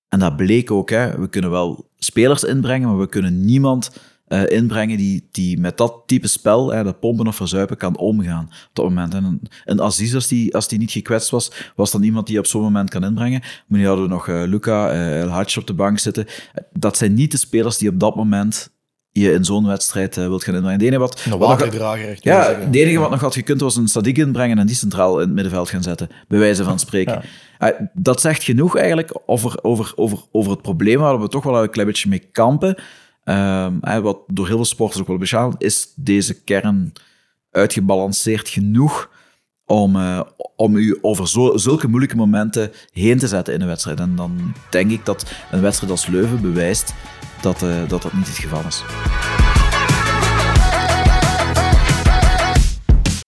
[0.09, 0.89] En dat bleek ook.
[0.89, 1.19] Hè.
[1.19, 3.91] We kunnen wel spelers inbrengen, maar we kunnen niemand
[4.27, 8.45] uh, inbrengen die, die met dat type spel, hè, dat pompen of verzuipen, kan omgaan
[8.45, 9.13] op dat moment.
[9.13, 12.45] En een Aziz, als die, als die niet gekwetst was, was dan iemand die op
[12.45, 13.41] zo'n moment kan inbrengen.
[13.67, 16.25] Maar nu hadden we nog uh, Luca, uh, El Hadj op de bank zitten.
[16.73, 18.71] Dat zijn niet de spelers die op dat moment
[19.11, 20.79] je in zo'n wedstrijd uh, wilt gaan inbrengen.
[20.79, 21.21] De enige wat,
[21.61, 22.17] een.
[22.19, 25.25] Ja, het enige wat nog had gekund was een Sadiq inbrengen en die centraal in
[25.25, 27.21] het middenveld gaan zetten, bij wijze van spreken.
[27.59, 27.89] Ja.
[27.93, 31.69] dat zegt genoeg eigenlijk over, over, over, over het probleem waar we toch wel een
[31.69, 32.75] klein beetje mee kampen.
[33.23, 36.93] Um, wat door heel veel sporters ook wel beschaald is deze kern
[37.51, 39.09] uitgebalanceerd genoeg
[39.65, 40.21] om, uh,
[40.55, 43.99] om u over zo, zulke moeilijke momenten heen te zetten in een wedstrijd.
[43.99, 46.93] En dan denk ik dat een wedstrijd als Leuven bewijst
[47.41, 48.83] dat uh, dat, dat niet het geval is.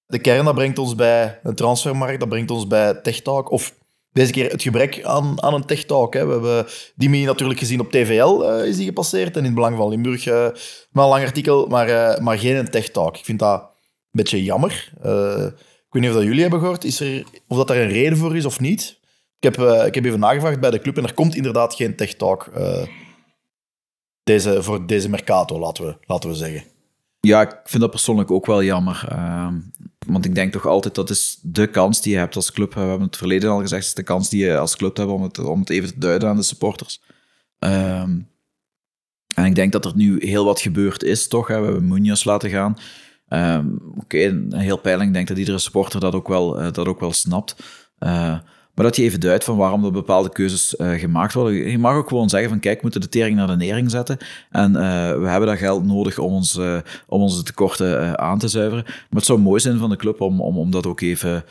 [0.06, 3.52] De kern dat brengt ons bij een transfermarkt, dat brengt ons bij Tech Talk.
[3.52, 3.74] Of
[4.12, 6.14] deze keer het gebrek aan, aan een tech talk.
[6.14, 9.34] We hebben Dimi natuurlijk gezien op TVL, uh, is die gepasseerd.
[9.34, 10.34] En in het Belang van Limburg, uh,
[10.92, 13.18] maar een lang artikel, maar, maar geen tech talk.
[13.18, 13.68] Ik vind dat een
[14.12, 14.92] beetje jammer.
[14.96, 18.18] ik weet niet of dat jullie hebben gehoord, is er, of dat daar een reden
[18.18, 19.00] voor is of niet.
[19.40, 22.14] Ik heb, ik heb even nagevraagd bij de club en er komt inderdaad geen tech
[22.14, 22.50] talk
[24.24, 26.64] deze, voor deze Mercato, laten we, laten we zeggen.
[27.20, 29.08] Ja, ik vind dat persoonlijk ook wel jammer.
[29.12, 29.48] Uh,
[30.08, 32.74] want ik denk toch altijd dat is de kans die je hebt als club.
[32.74, 35.24] We hebben het verleden al gezegd, is de kans die je als club hebt om
[35.24, 37.02] het, om het even te duiden aan de supporters.
[37.60, 38.20] Ehm,
[39.36, 41.48] en ik denk dat er nu heel wat gebeurd is, toch?
[41.48, 42.78] We hebben Munoz laten gaan.
[43.28, 45.08] Ehm, oké, heel pijnlijk.
[45.08, 47.56] Ik denk dat iedere supporter dat ook wel, uh, dat ook wel snapt.
[48.76, 51.70] Maar dat je even duidt van waarom er bepaalde keuzes uh, gemaakt worden.
[51.70, 54.18] Je mag ook gewoon zeggen van kijk, we moeten de tering naar de nering zetten.
[54.50, 54.80] En uh,
[55.20, 58.84] we hebben dat geld nodig om, ons, uh, om onze tekorten aan te zuiveren.
[58.86, 61.44] Maar het zou mooi zijn van de club om, om, om dat ook even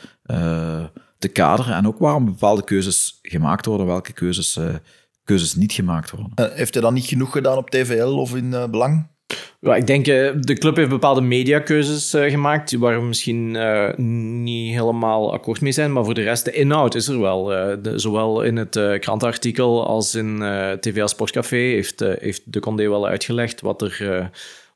[1.17, 1.75] te kaderen.
[1.75, 4.59] En ook waarom bepaalde keuzes gemaakt worden, welke keuzes,
[5.23, 6.51] keuzes niet gemaakt worden.
[6.55, 9.07] heeft hij dan niet genoeg gedaan op TVL of in Belang?
[9.59, 13.95] Ja, ik denk, uh, de club heeft bepaalde mediakeuzes uh, gemaakt, waar we misschien uh,
[13.97, 17.53] niet helemaal akkoord mee zijn, maar voor de rest, de inhoud is er wel.
[17.95, 20.43] Zowel in het krantartikel als in
[20.79, 24.29] TVL Sportcafé heeft, heeft de Condé wel uitgelegd wat er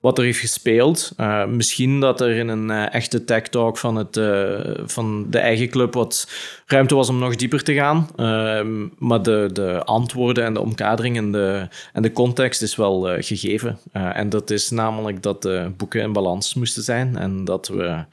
[0.06, 1.12] wat er heeft gespeeld.
[1.18, 5.40] Uh, misschien dat er in een uh, echte tech talk van, het, uh, van de
[5.40, 6.28] eigen club wat
[6.66, 8.10] ruimte was om nog dieper te gaan.
[8.16, 13.02] Ehm, maar de, de antwoorden en de omkadering en de, en de context is wel
[13.20, 13.80] gegeven.
[13.92, 18.04] en dat is namelijk dat de boeken in balans moesten zijn en dat we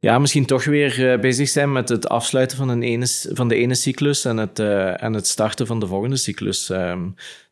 [0.00, 3.74] ja, misschien toch weer bezig zijn met het afsluiten van, een ene, van de ene
[3.74, 4.58] cyclus en het,
[4.98, 6.70] en het starten van de volgende cyclus.
[6.70, 7.04] Ehm,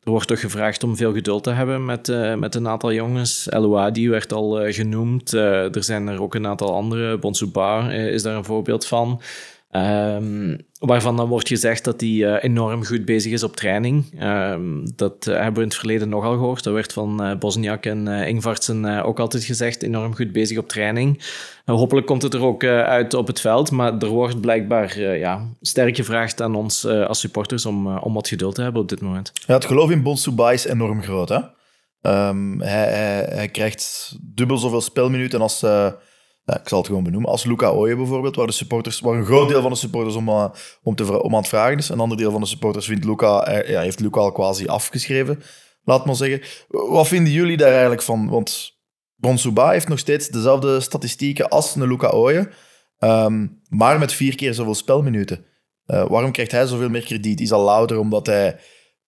[0.03, 3.51] er wordt toch gevraagd om veel geduld te hebben met, uh, met een aantal jongens.
[3.51, 5.33] Elouadi werd al genoemd.
[5.33, 7.19] Er zijn er ook een aantal andere.
[7.19, 9.21] Bonsouba is daar een voorbeeld van.
[9.71, 14.23] Um, waarvan dan wordt gezegd dat hij enorm goed bezig is op training.
[14.23, 16.65] Um, dat hebben we in het verleden nogal gehoord.
[16.65, 19.83] Dat werd van uh, Bosniak en Ingvartsen ook altijd gezegd.
[19.83, 21.23] Enorm goed bezig op training.
[21.65, 23.71] hopelijk komt het er ook uit op het veld.
[23.71, 28.55] Maar er wordt blijkbaar ja, sterk gevraagd aan ons als supporters om, om wat geduld
[28.55, 29.33] te hebben op dit moment.
[29.47, 31.29] Ja, het geloof in Bonsouba is enorm groot.
[31.29, 31.41] Hè?
[32.03, 35.65] Um, hij, hij, hij, krijgt dubbel zoveel spelminuten als
[36.55, 39.49] ik zal het gewoon benoemen, als Luca Oye bijvoorbeeld, waar, de supporters, waar een groot
[39.49, 40.49] deel van de supporters om, uh,
[40.83, 41.89] om, te, om aan het vragen is.
[41.89, 45.43] Een ander deel van de supporters vindt Luca, uh, ja, heeft Luca al quasi afgeschreven,
[45.85, 46.41] laat maar zeggen.
[46.69, 48.29] Wat vinden jullie daar eigenlijk van?
[48.29, 48.79] Want
[49.17, 52.51] Bonsouba heeft nog steeds dezelfde statistieken als een Luca Oye,
[52.99, 55.45] um, maar met vier keer zoveel spelminuten.
[55.87, 57.41] Uh, waarom krijgt hij zoveel meer krediet?
[57.41, 58.61] Is dat louter omdat hij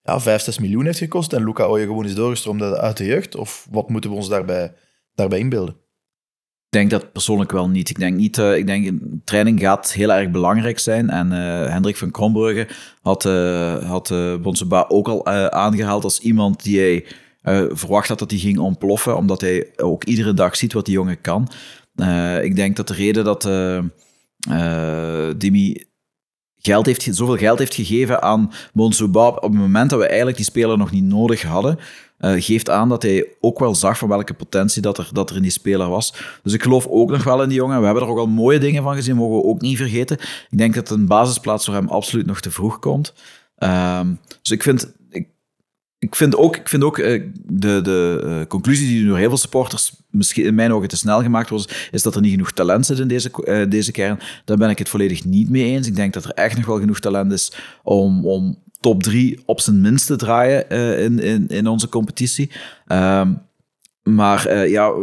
[0.03, 3.35] ja, 5, 6 miljoen heeft gekost en Luca Oye gewoon is doorgestroomd uit de jeugd?
[3.35, 4.73] Of wat moeten we ons daarbij,
[5.13, 5.80] daarbij inbeelden?
[6.71, 7.89] Ik denk dat persoonlijk wel niet.
[7.89, 8.91] Ik denk niet, uh, ik denk
[9.23, 11.09] training gaat heel erg belangrijk zijn.
[11.09, 12.67] En uh, Hendrik van Krombrugge
[13.01, 17.05] had, uh, had Bonseba ook al aangehaald als iemand die hij
[17.75, 21.21] verwacht had dat hij ging ontploffen, omdat hij ook iedere dag ziet wat die jongen
[21.21, 21.51] kan.
[22.41, 23.43] ik denk dat de reden dat
[25.39, 25.85] Dimi
[26.55, 30.45] geld heeft, zoveel geld heeft gegeven aan Bonsouba op het moment dat we eigenlijk die
[30.45, 31.79] speler nog niet nodig hadden,
[32.21, 35.35] uh, geeft aan dat hij ook wel zag van welke potentie dat er, dat er
[35.35, 36.13] in die speler was.
[36.43, 37.79] Dus ik geloof ook nog wel in die jongen.
[37.79, 40.17] We hebben er ook al mooie dingen van gezien, mogen we ook niet vergeten.
[40.49, 43.13] Ik denk dat een basisplaats voor hem absoluut nog te vroeg komt.
[43.57, 45.27] Um, dus ik vind, ik,
[45.97, 49.37] ik vind ook, ik vind ook uh, de, de uh, conclusie die door heel veel
[49.37, 52.85] supporters misschien in mijn ogen te snel gemaakt wordt, is dat er niet genoeg talent
[52.85, 53.31] zit in deze,
[53.69, 54.19] deze kern.
[54.45, 55.87] Daar ben ik het volledig niet mee eens.
[55.87, 57.53] Ik denk dat er echt nog wel genoeg talent is
[57.83, 62.51] om, om top drie op zijn minst te draaien in, in, in onze competitie.
[62.87, 63.33] Ehm,
[64.03, 64.93] maar ja,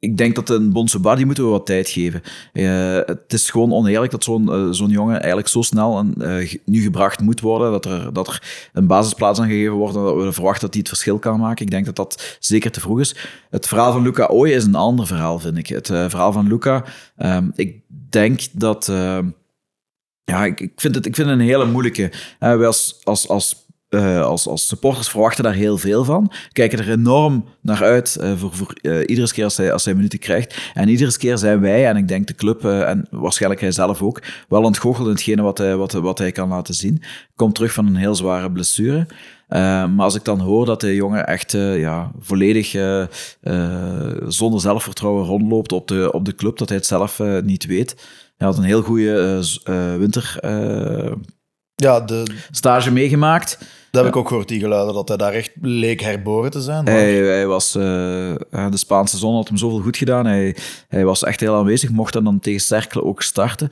[0.00, 2.22] ik denk dat een Bonsoba, die moeten we wat tijd geven.
[2.52, 6.14] Uh, het is gewoon oneerlijk dat zo'n zo'n jongen eigenlijk zo snel en,
[6.64, 10.14] nu gebracht moet worden, dat er, dat er een basisplaats aan gegeven wordt en dat
[10.14, 11.64] we verwachten dat hij het verschil kan maken.
[11.64, 13.16] Ik denk dat dat zeker te vroeg is.
[13.50, 15.66] Het verhaal van Luca Ooy is een ander verhaal, vind ik.
[15.66, 16.84] Het verhaal van Luca,
[17.16, 18.92] ehm, ik denk dat...
[20.24, 22.12] Ja, ik, ik, vind het, ik vind het een hele moeilijke.
[22.38, 26.32] wij als, als, als uh, als, als supporters verwachten daar heel veel van.
[26.52, 29.94] Kijken er enorm naar uit uh, voor, voor uh, iedere keer als hij, als hij
[29.94, 30.70] minuten krijgt.
[30.74, 34.22] En iedere keer zijn wij, en ik denk de club, en waarschijnlijk hij zelf ook,
[34.48, 37.02] wel ontgoocheld in hetgene wat hij, wat, wat hij kan laten zien.
[37.34, 39.06] Komt terug van een heel zware blessure.
[39.48, 42.70] maar als ik dan hoor dat de jongen echt ja, volledig
[44.26, 47.94] zonder zelfvertrouwen rondloopt op de, op de club, dat hij het zelf niet weet.
[48.40, 49.44] Hij had een heel goede
[49.98, 50.38] winter
[51.74, 52.26] ja, de...
[52.50, 53.58] stage meegemaakt.
[53.90, 56.84] Dat heb ik ook gehoord, die geluiden, dat hij daar echt leek herboren te zijn.
[56.84, 56.92] Maar...
[56.92, 57.82] Hij, hij, was, uh,
[58.50, 60.26] de Spaanse zon had hem zoveel goed gedaan.
[60.26, 60.56] Hij,
[60.88, 63.68] hij was echt heel aanwezig, mocht dan, dan tegen Cercle ook starten.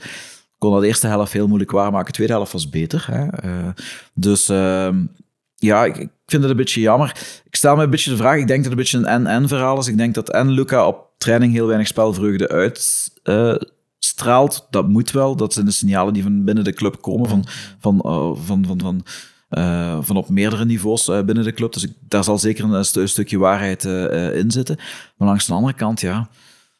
[0.57, 3.05] Kon dat de eerste helft heel moeilijk waarmaken, de tweede helft was beter.
[3.11, 3.49] Hè?
[3.49, 3.67] Uh,
[4.13, 4.89] dus uh,
[5.55, 7.15] ja, ik, ik, vind het een beetje jammer.
[7.43, 9.47] Ik stel me een beetje de vraag, ik denk dat het een beetje een en-en
[9.47, 9.87] verhaal is.
[9.87, 13.55] Ik denk dat en Luca op training heel weinig spelvreugde uit uh,
[13.99, 14.67] straalt.
[14.69, 15.35] Dat moet wel.
[15.35, 17.45] Dat zijn de signalen die van binnen de club komen, van,
[17.79, 19.03] van, uh, van, van, van,
[19.49, 21.73] uh, van op meerdere niveaus uh, binnen de club.
[21.73, 23.83] Dus ik, daar zal zeker een, st een stukje waarheid
[24.33, 24.75] in zitten.
[25.17, 26.29] Maar langs de andere kant, ja,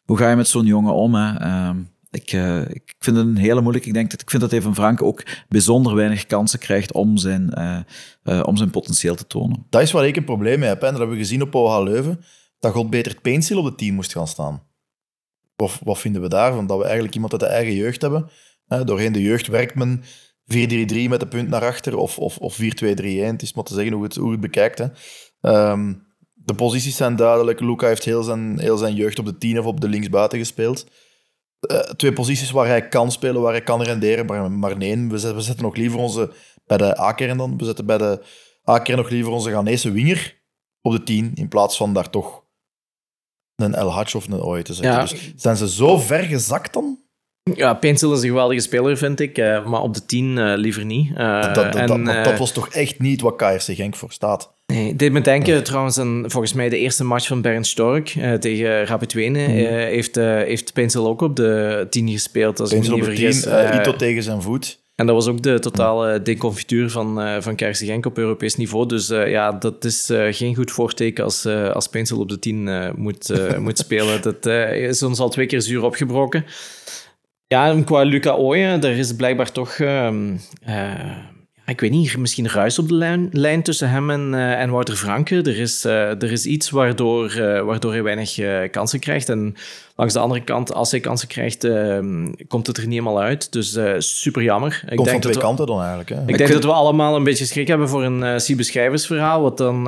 [0.06, 1.16] hoe ga je met zo'n jongen om?
[1.16, 1.38] Hè?
[1.38, 1.78] Ehm,
[2.12, 2.32] ik,
[2.70, 3.86] ik vind het een hele moeilijk.
[3.86, 7.54] Ik, denk dat, ik vind dat Even Frank ook bijzonder weinig kansen krijgt om zijn,
[8.24, 9.66] om zijn potentieel te tonen.
[9.70, 10.82] Dat is waar ik een probleem mee heb.
[10.82, 10.90] Hè?
[10.90, 12.24] Dat hebben we gezien op OH Leuven.
[12.60, 14.62] Dat God beter Painsil op het team moest gaan staan.
[15.84, 16.68] Wat vinden we daarvan?
[16.68, 18.30] Dat we eigenlijk iemand uit de eigen jeugd hebben.
[18.68, 20.06] doorheen de jeugd werkt men 4-3-3
[21.10, 22.62] met de punt naar achter of, of, of 4-2-3-1.
[22.62, 24.78] Het is maar te zeggen hoe het, hoe het bekijkt.
[24.78, 24.88] Hè.
[25.72, 27.60] Um, de posities zijn duidelijk.
[27.60, 30.86] Luca heeft heel zijn, heel zijn jeugd op de 10 of op de linksbuiten gespeeld.
[31.72, 34.26] Uh, twee posities waar hij kan spelen, waar hij kan renderen.
[34.26, 36.32] Maar, maar nee, we zetten, we zetten nog liever onze...
[36.66, 37.58] Bij de A-kern dan.
[37.58, 38.22] We zetten bij de
[38.70, 40.42] A-kern nog liever onze Ghanese winger
[40.82, 41.32] op de 10.
[41.36, 42.39] In plaats van daar toch
[43.60, 45.02] een El Hadj of een ooit te zeggen.
[45.02, 46.98] Dus zijn ze zo ver gezakt dan?
[47.56, 49.38] Ja, Pencil is een geweldige speler, vind ik.
[49.38, 51.10] Uh, maar op de 10 uh, eh, liever niet.
[51.12, 54.54] Uh, dat, dat, en, dat, dat, was toch echt niet wat KRC Genk voor staat?
[54.66, 58.08] Nee, dit me denken trouwens aan volgens mij de eerste match van Bernd Stork
[58.40, 59.50] tegen Rapid Wenen.
[59.50, 59.56] Mm.
[59.56, 62.60] heeft, heeft Pencil ook op de 10 gespeeld.
[62.60, 64.79] Als Pencil op de 10, Ito tegen zijn voet.
[65.00, 68.86] En dat was ook de totale deconfituur van, uh, van Kersen Genk op Europees niveau.
[68.86, 72.94] Dus uh, ja, dat is uh, geen goed voorteken als, als Pencil op de 10
[72.96, 73.34] moet,
[73.66, 74.22] moet spelen.
[74.22, 76.46] Dat is ons al twee keer zuur opgebroken.
[77.48, 79.78] Ja, en qua Luca Ooyen, er is blijkbaar toch...
[81.70, 84.96] Ik weet niet, misschien ruis op de lijn, lijn tussen hem en, uh, en Wouter
[84.96, 85.36] Franke.
[85.36, 88.38] Er is, uh, er is iets waardoor, uh, waardoor hij weinig
[88.72, 89.30] kansen krijgt.
[89.30, 89.56] En
[89.96, 93.52] langs de andere kant, als hij kansen krijgt, ehm, komt het er niet helemaal uit.
[93.52, 94.82] Dus super jammer.
[94.84, 96.10] Ik denk van twee kanten dan eigenlijk.
[96.10, 96.22] Hè?
[96.22, 98.64] Ik, ik denk dat we allemaal een beetje schrik hebben voor een uh, Siebe
[98.96, 99.42] verhaal.
[99.42, 99.84] Wat dan,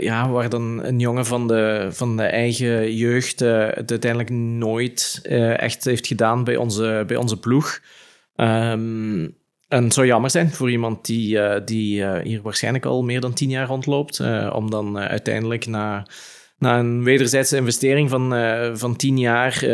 [0.00, 5.20] ja, waar dan een jongen van de, van de eigen jeugd het uiteindelijk nooit
[5.56, 7.80] echt heeft gedaan bij onze, bij onze ploeg.
[8.36, 9.40] Um,
[9.72, 13.20] en het zou jammer zijn voor iemand die, uh, die uh, hier waarschijnlijk al meer
[13.20, 16.06] dan tien jaar rondloopt, uh, om dan uiteindelijk na,
[16.58, 18.34] na een wederzijdse investering van,
[18.74, 19.64] van tien jaar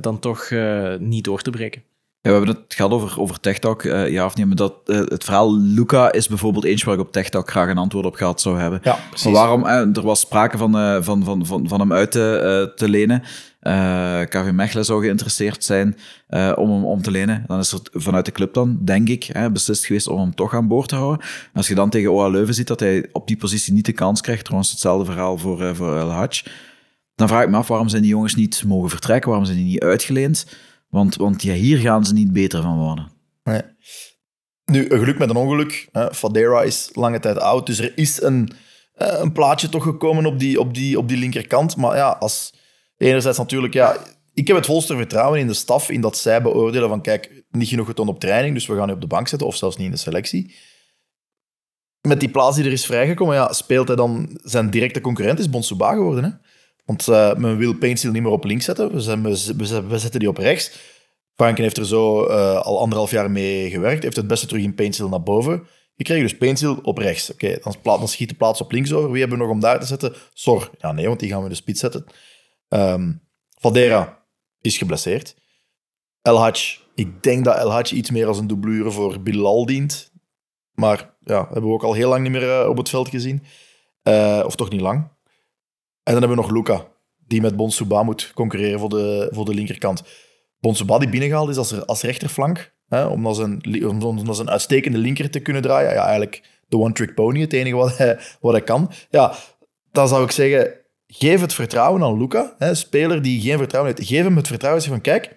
[0.00, 0.50] dan toch
[0.98, 1.82] niet door te breken.
[2.20, 5.58] Ja, we hebben het gehad over, over TechTalk, ja of nee, maar dat, het verhaal
[5.58, 8.80] Luca is bijvoorbeeld eentje waar ik op TechTalk graag een antwoord op gehad zou hebben.
[8.82, 9.24] Ja, precies.
[9.24, 10.72] Maar waarom, er was sprake van,
[11.04, 13.22] van, van, van, van hem uit te, te lenen.
[13.66, 15.96] Uh, eh, KV Mechelen zou geïnteresseerd zijn
[16.30, 17.44] uh, om hem om te lenen.
[17.46, 20.54] Dan is er vanuit de club dan, denk ik, hè, beslist geweest om hem toch
[20.54, 21.26] aan boord te houden.
[21.54, 24.20] als je dan tegen OA Leuven ziet dat hij op die positie niet de kans
[24.20, 26.42] krijgt, trouwens hetzelfde verhaal voor, uh, voor El Hadj,
[27.14, 29.66] dan vraag ik me af waarom zijn die jongens niet mogen vertrekken, waarom zijn die
[29.66, 30.46] niet uitgeleend?
[30.88, 33.10] Want, want ja, hier gaan ze niet beter van worden.
[33.42, 33.62] Nee.
[34.64, 35.88] Nu, een geluk met een ongeluk.
[35.92, 36.14] Hè.
[36.14, 38.50] Fadera is lange tijd oud, dus er is een,
[38.94, 41.76] een plaatje toch gekomen op die, op die, op die linkerkant.
[41.76, 42.52] Maar ja, als
[42.96, 43.96] enerzijds natuurlijk, ja,
[44.34, 47.68] ik heb het volste vertrouwen in de staf, in dat zij beoordelen van, kijk, niet
[47.68, 49.86] genoeg getoond op training, dus we gaan nu op de bank zetten, of zelfs niet
[49.86, 50.54] in de selectie.
[52.00, 55.50] Met die plaats die er is vrijgekomen, ja, speelt hij dan zijn directe concurrent, is
[55.50, 56.24] Bonsuba geworden.
[56.24, 56.30] Hè?
[56.84, 59.22] Want uh, men wil Paintsiel niet meer op links zetten, we, zijn,
[59.88, 60.70] we, zetten die op rechts.
[61.34, 64.74] Franken heeft er zo uh, al anderhalf jaar mee gewerkt, heeft het beste terug in
[64.74, 67.32] Paintsiel naar boven Je krijgt dus Painsil op rechts.
[67.32, 69.10] Oké, dan, schiet de plaats op links over.
[69.10, 70.14] Wie hebben we nog om daar te zetten?
[70.32, 70.70] Sor.
[70.78, 72.04] Ja, nee, want die gaan we in de spits zetten.
[72.74, 73.12] Ehm
[73.58, 74.26] Vadera
[74.60, 75.36] is geblesseerd.
[76.22, 76.78] El Hadj.
[76.94, 80.12] Ik denk dat El Hadj iets meer als een doublure voor Bilal dient.
[80.72, 83.42] Maar ja, hebben we ook al heel lang niet meer eh, op het veld gezien.
[84.02, 84.98] Eh, of toch niet lang.
[86.02, 86.86] En dan hebben we nog Luca,
[87.26, 90.02] die met Bonsuba moet concurreren voor de, voor de linkerkant.
[90.60, 95.30] Bonsuba die binnengehaald is als, als rechterflank, hè, om, als een, om, een uitstekende linker
[95.30, 95.92] te kunnen draaien.
[95.92, 98.90] Ja, eigenlijk de one-trick pony, het enige wat hij, wat hij kan.
[99.10, 99.34] Ja,
[99.92, 100.83] dan zou ik zeggen,
[101.18, 104.08] geef het vertrouwen aan Luca, hè, speler die geen vertrouwen heeft.
[104.08, 105.36] Geef hem het vertrouwen zeg van, kijk,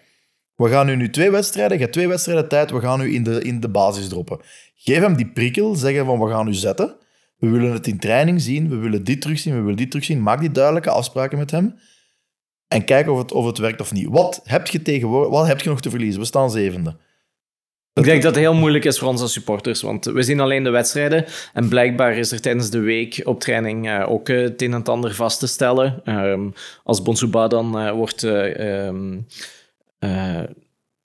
[0.55, 3.23] we gaan nu, nu twee wedstrijden, je hebt twee wedstrijden tijd, we gaan nu in
[3.23, 4.39] de, in de basis droppen.
[4.75, 6.95] Geef hem die prikkel, zeggen van, we gaan nu zetten.
[7.37, 10.21] We willen het in training zien, we willen dit terugzien, we willen dit terugzien.
[10.21, 11.75] Maak die duidelijke afspraken met hem.
[12.67, 14.07] En kijk of het, of het werkt of niet.
[14.09, 16.19] Wat heb je tegenwoordig, wat heb je nog te verliezen?
[16.19, 16.97] We staan zevende.
[17.97, 20.63] Ik denk dat het heel moeilijk is voor ons als supporters, want we zien alleen
[20.63, 21.25] de wedstrijden.
[21.53, 24.83] En blijkbaar is er tijdens de week op training eh, ook eh, het een en
[24.83, 26.01] ander vast te stellen.
[26.03, 26.49] Ehm,
[26.83, 29.17] als Bonsuba dan eh, wordt eh, ehm,
[29.99, 30.43] eh,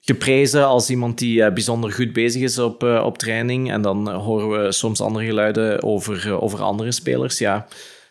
[0.01, 3.73] geprezen als iemand die bijzonder goed bezig is op, op training.
[3.73, 7.39] En dan horen we soms andere geluiden over, over andere spelers.
[7.39, 7.67] Ja,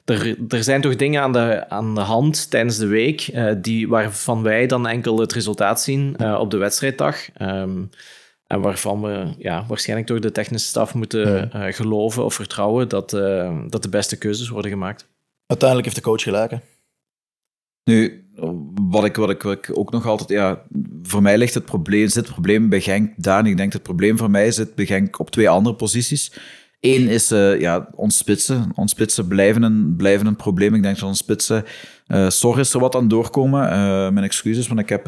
[0.06, 4.44] er, er zijn toch dingen aan de, aan de hand tijdens de week die, waarvan
[4.44, 7.32] wij dan enkel het resultaat zien op de wedstrijddag.
[7.34, 7.80] Ehm,
[8.51, 13.13] en waarvan we ja, waarschijnlijk toch de technische staf moeten eh, geloven of vertrouwen dat,
[13.13, 15.07] eh, dat de beste keuzes worden gemaakt.
[15.45, 16.51] Uiteindelijk heeft de coach gelijk.
[16.51, 16.57] Hè?
[17.83, 18.25] Nu,
[18.89, 20.29] wat ik, wat, ik, wat ik ook nog altijd...
[20.29, 20.63] Ja,
[21.03, 23.39] voor mij ligt het probleem, zit het probleem bij Genk daar.
[23.39, 26.33] En ik denk dat het probleem voor mij zit bij Genk op twee andere posities.
[26.79, 28.71] Eén is eh, ja, ons spitsen.
[28.75, 30.75] Ons spitsen blijven een, blijven een probleem.
[30.75, 31.65] Ik denk dat ons spitsen...
[32.12, 33.69] eh Sor is er wat aan doorkomen.
[33.71, 33.78] Eh,
[34.10, 35.06] mijn excuses, want ik heb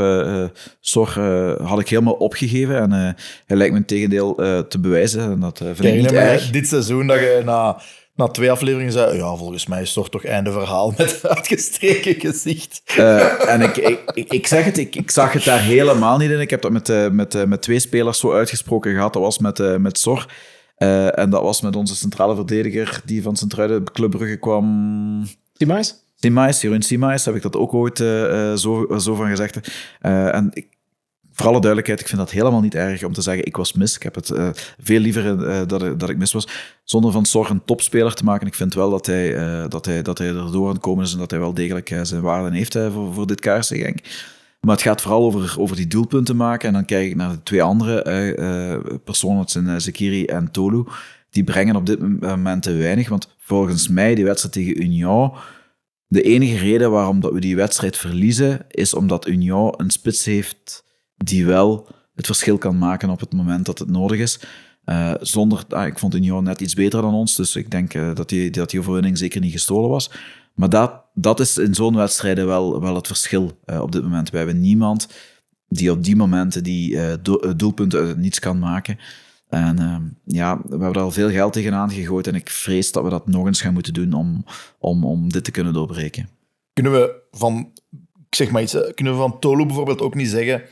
[0.79, 2.77] Sor eh, had ik helemaal opgegeven.
[2.81, 3.13] En eh,
[3.45, 5.21] hij lijkt me een tegendeel eh, te bewijzen.
[5.21, 6.49] En dat eh, vind ik Kijk, niet nee, maar erg.
[6.49, 7.81] dit seizoen dat je na,
[8.15, 12.19] na twee afleveringen zei, ja, volgens mij is het toch toch einde verhaal met uitgestreken
[12.19, 12.81] gezicht.
[12.97, 13.77] Eh, en ik,
[14.13, 16.39] ik, ik, zeg het, ik, ik zag het daar helemaal niet in.
[16.39, 19.13] Ik heb dat met, met, met twee spelers zo uitgesproken gehad.
[19.13, 20.25] Dat was met, eh, met Sor.
[20.77, 25.27] Eh, en dat was met onze centrale verdediger die van Centruiden Club Brugge kwam.
[25.57, 25.95] Timais?
[26.23, 29.71] Simais, Jeroen Simais, heb ik dat ook ooit eh, eh, zo, zo van gezegd.
[30.01, 30.67] Eh, en ik,
[31.31, 33.95] voor alle duidelijkheid, ik vind dat helemaal niet erg om te zeggen, ik was mis.
[33.95, 34.49] Ik heb het eh,
[34.81, 36.47] veel liever eh, dat, dat ik mis was.
[36.83, 38.47] Zonder van Sor een topspeler te maken.
[38.47, 41.13] Ik vind wel dat hij, eh, dat hij, dat hij erdoor aan het komen is
[41.13, 43.99] en dat hij wel degelijk eh, zijn waarde heeft eh, voor, voor dit Genk.
[44.59, 46.67] Maar het gaat vooral over, over die doelpunten maken.
[46.67, 50.51] En dan kijk ik naar de twee andere eh, eh, personen, zijn eh, Zekiri en
[50.51, 50.83] Tolu.
[51.29, 53.09] Die brengen op dit moment te weinig.
[53.09, 55.31] Want volgens mij, die wedstrijd tegen Union...
[56.13, 60.83] De enige reden waarom dat we die wedstrijd verliezen, is omdat Union een spits heeft
[61.15, 64.39] die wel het verschil kan maken op het moment dat het nodig is.
[64.83, 68.15] Eh, zonder, ah, ik vond Union net iets beter dan ons, dus ik denk eh,
[68.15, 70.11] dat, die, dat die overwinning zeker niet gestolen was.
[70.55, 74.29] Maar dat, dat is in zo'n wedstrijden wel, wel het verschil eh, op dit moment.
[74.29, 75.07] We hebben niemand
[75.67, 78.97] die op die momenten die do- doelpunten uit niets kan maken.
[79.53, 83.03] En eh, ja, we hebben er al veel geld tegenaan gegooid en ik vrees dat
[83.03, 84.45] we dat nog eens gaan moeten doen om,
[84.79, 86.29] om, om dit te kunnen doorbreken.
[86.73, 87.73] Kunnen we van,
[88.29, 90.63] zeg maar iets, kunnen we van Tolu bijvoorbeeld ook niet zeggen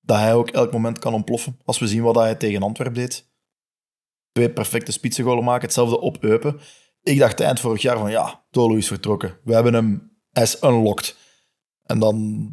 [0.00, 1.58] dat hij ook elk moment kan ontploffen?
[1.64, 3.28] Als we zien wat hij tegen Antwerp deed.
[4.32, 6.60] Twee perfecte spitsengolen maken, hetzelfde op Eupen.
[7.02, 9.38] Ik dacht eind vorig jaar van ja, Tolu is vertrokken.
[9.44, 11.16] We hebben hem, hij is unlocked.
[11.82, 12.48] En dan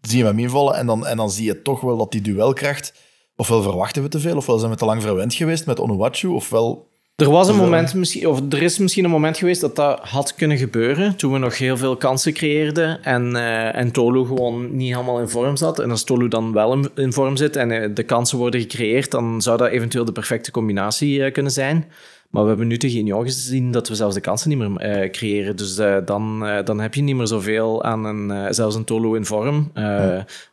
[0.00, 3.08] zie je hem invallen en dan, en dan zie je toch wel dat die duelkracht...
[3.40, 6.88] Ofwel verwachten we te veel, ofwel zijn we te lang verwend geweest met Onuachu, ofwel...
[7.16, 10.34] Er was een moment, misschien, of er is misschien een moment geweest dat dat had
[10.34, 11.16] kunnen gebeuren.
[11.16, 15.28] Toen we nog heel veel kansen creëerden en, eh, en Tolu gewoon niet helemaal in
[15.28, 15.78] vorm zat.
[15.78, 19.10] En als Tolu dan wel in, in vorm zit en eh, de kansen worden gecreëerd,
[19.10, 21.86] dan zou dat eventueel de perfecte combinatie eh, kunnen zijn.
[22.30, 25.10] Maar we hebben nu tegen Union gezien dat we zelfs de kansen niet meer eh,
[25.10, 25.56] creëren.
[25.56, 29.16] Dus eh, dan, eh, dan heb je niet meer zoveel aan een, zelfs een Tolu
[29.16, 29.72] in vorm.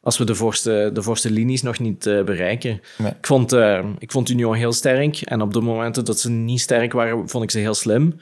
[0.01, 2.81] Als we de voorste, de voorste linies nog niet bereiken.
[2.97, 3.11] Nee.
[3.11, 3.53] Ik, vond,
[3.99, 5.21] ik vond Union heel sterk.
[5.21, 8.19] En op de momenten dat ze niet sterk waren, vond ik ze heel slim.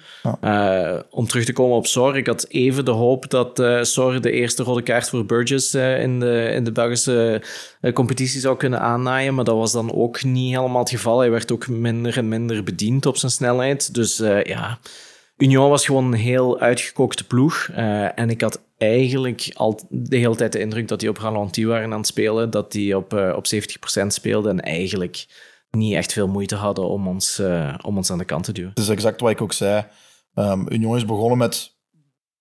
[1.09, 2.17] Om terug te komen op Sor.
[2.17, 6.51] Ik had even de hoop dat Sor de eerste rode kaart voor Burgess in, de,
[6.53, 7.41] in de Belgische
[7.93, 9.34] competitie zou kunnen aannaaien.
[9.34, 11.19] Maar dat was dan ook niet helemaal het geval.
[11.19, 13.44] Hij werd ook minder en minder bediend op zijn snelheid.
[13.93, 14.79] Dus eh, ja,
[15.37, 17.69] Union was gewoon een heel uitgekookte ploeg.
[17.73, 21.67] Eh, en ik had eigenlijk al de hele tijd de indruk dat die op ralentie
[21.67, 22.49] waren aan het spelen.
[22.49, 25.25] Dat die op, eh, op 70% speelden en eigenlijk
[25.71, 27.41] niet echt veel moeite hadden om ons,
[27.81, 28.69] om ons aan de kant te duwen.
[28.69, 29.85] Het is exact wat ik ook zei.
[30.33, 31.77] Ehm Union is begonnen met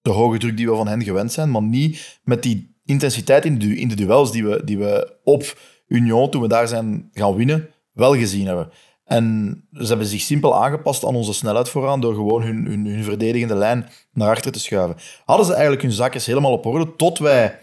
[0.03, 3.59] de hoge druk die we van hen gewend zijn, maar niet met die intensiteit in
[3.59, 7.35] de, in de duels die we, die we op Union, toen we daar zijn gaan
[7.35, 8.71] winnen, wel gezien hebben.
[9.05, 13.05] En ze hebben zich simpel aangepast aan onze snelheid vooraan door gewoon hun, hun, hun
[13.05, 14.97] verdedigende lijn naar achter te schuiven.
[15.25, 17.59] Hadden ze eigenlijk hun zakjes helemaal op orde tot wij,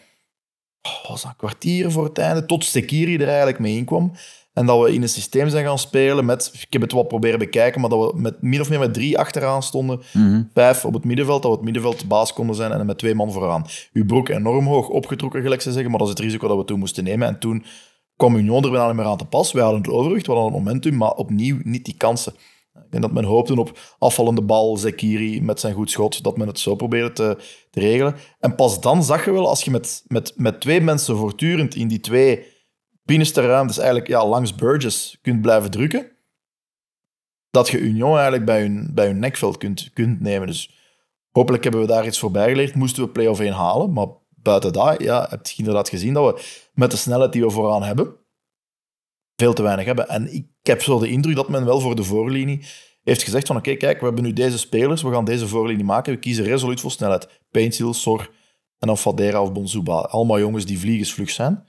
[0.82, 4.12] oh, was dat, een kwartier voor het einde, tot Sekiri er eigenlijk mee inkwam.
[4.54, 7.40] En dat we in een systeem zijn gaan spelen met, ik heb het wat proberen
[7.40, 10.02] bekijken, maar dat we met min of meer met drie achteraan stonden.
[10.54, 13.16] Vijf op het middenveld, dat we het middenveld de baas konden zijn en met twee
[13.16, 13.66] man vooraan.
[13.94, 16.64] Uw broek enorm hoog opgetrokken, gelijk ze zeggen, maar dat is het risico dat we
[16.64, 17.28] toen moesten nemen.
[17.28, 17.66] En toen
[18.22, 19.52] kwam Union er niet meer aan te pas.
[19.52, 22.34] Wij hadden het overwicht, we hadden het momentum, maar opnieuw niet die kansen.
[22.74, 26.48] Ik denk dat men hoopte op afvallende bal, Zekiri met zijn goed schot, dat men
[26.48, 27.38] het zo probeerde te,
[27.70, 28.16] te regelen.
[28.40, 31.88] En pas dan zag je wel, als je met, met, met twee mensen voortdurend in
[31.88, 32.46] die twee
[33.04, 36.12] binnenste ruimtes eigenlijk ja, langs Burgess kunt blijven drukken,
[37.50, 40.48] dat je Union eigenlijk bij hun, bij hun nekveld kunt, kunt nemen.
[40.48, 40.76] Dus
[41.32, 42.76] hopelijk hebben we daar iets voorbij geleerd.
[42.76, 46.42] Moesten we play-off 1 halen, maar buiten dat ja, heb je inderdaad gezien dat we
[46.82, 48.16] met de snelheid die we vooraan hebben,
[49.36, 50.10] veel te weinig hebben.
[50.10, 52.66] En ik heb zo de indruk dat men wel voor de voorlinie
[53.04, 56.14] heeft gezegd van oké, kijk, we hebben nu deze spelers, we gaan deze voorlinie maken,
[56.14, 57.42] we kiezen resoluut voor snelheid.
[57.52, 58.30] Paintsiel, Sor
[58.80, 59.94] en dan Fadera of Bonzuba.
[60.00, 61.64] Allemaal jongens die vliegensvlug zijn.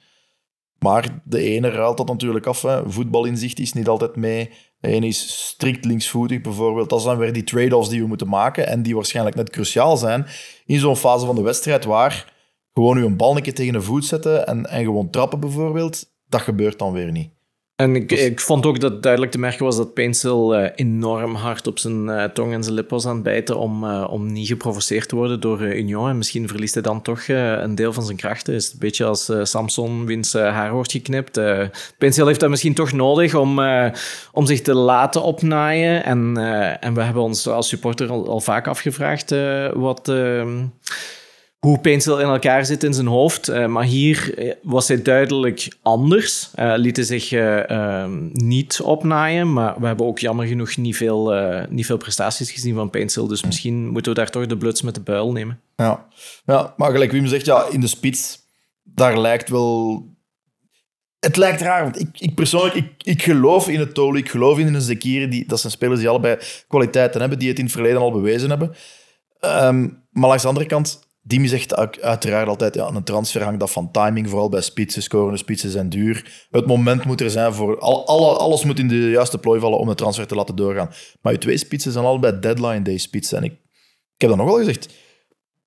[0.79, 2.63] Maar de ene ruilt dat natuurlijk af.
[2.63, 2.91] Hè.
[2.91, 4.51] Voetbalinzicht is niet altijd mee.
[4.79, 6.91] De ene is strikt linksvoetig bijvoorbeeld.
[6.91, 10.27] Dat zijn weer die trade-offs die we moeten maken en die waarschijnlijk net cruciaal zijn
[10.67, 12.32] in zo'n fase van de wedstrijd waar
[12.75, 16.05] gewoon u een bal een keer tegen de voet zetten en, en gewoon trappen bijvoorbeeld,
[16.29, 17.31] dat gebeurt dan weer niet.
[17.77, 21.67] En ik, ik vond ook dat duidelijk te merken was dat Painsil uh, enorm hard
[21.67, 24.47] op zijn uh, tong en zijn lip was aan het bijten om, uh, om niet
[24.47, 26.09] geprovoceerd te worden door Union.
[26.09, 28.53] En misschien verliest hij dan toch een deel van zijn krachten.
[28.53, 31.39] Het is een beetje als Samson wiens haar wordt geknipt.
[31.39, 31.65] Uh
[31.99, 33.61] heeft dat misschien toch nodig om,
[34.33, 36.05] om zich te laten opnaaien.
[36.05, 36.37] En,
[36.81, 39.35] en we hebben ons als supporter al, al vaak afgevraagd
[39.75, 40.13] wat
[41.67, 43.49] hoe Painsil in elkaar zit in zijn hoofd.
[43.49, 46.51] Uh, maar hier was hij duidelijk anders.
[46.59, 49.53] Uh, liet hij zich uh, niet opnaaien.
[49.53, 51.33] Maar we hebben ook jammer genoeg niet veel,
[51.69, 53.27] niet veel prestaties gezien van Painsil.
[53.27, 55.61] Dus misschien moeten we daar toch de bluts met de buil nemen.
[55.77, 56.07] Ja,
[56.45, 58.39] ja maar gelijk Wim zegt, ja, in de spits,
[58.83, 60.05] daar lijkt wel...
[61.19, 64.59] Het lijkt raar, want ik, ik persoonlijk, ik, ik geloof in het Tolu, ik geloof
[64.59, 65.29] in een Zekiri.
[65.29, 66.39] Die, dat zijn spelers die allebei
[66.69, 68.75] kwaliteiten hebben, die het in het verleden al bewezen hebben.
[69.41, 73.73] Um, maar langs de andere kant Dimi zegt uiteraard altijd, ja, een transfer hangt af
[73.73, 76.47] van timing, vooral bij spitsen, scorende spitsen zijn duur.
[76.51, 79.79] Het moment moet er zijn voor, al, alle, alles moet in de juiste plooi vallen
[79.79, 80.91] om de transfer te laten doorgaan.
[81.21, 83.39] Maar je twee spitsen zijn allebei deadline day spitsen.
[83.39, 83.53] En ik,
[84.17, 84.89] heb dat nog wel gezegd,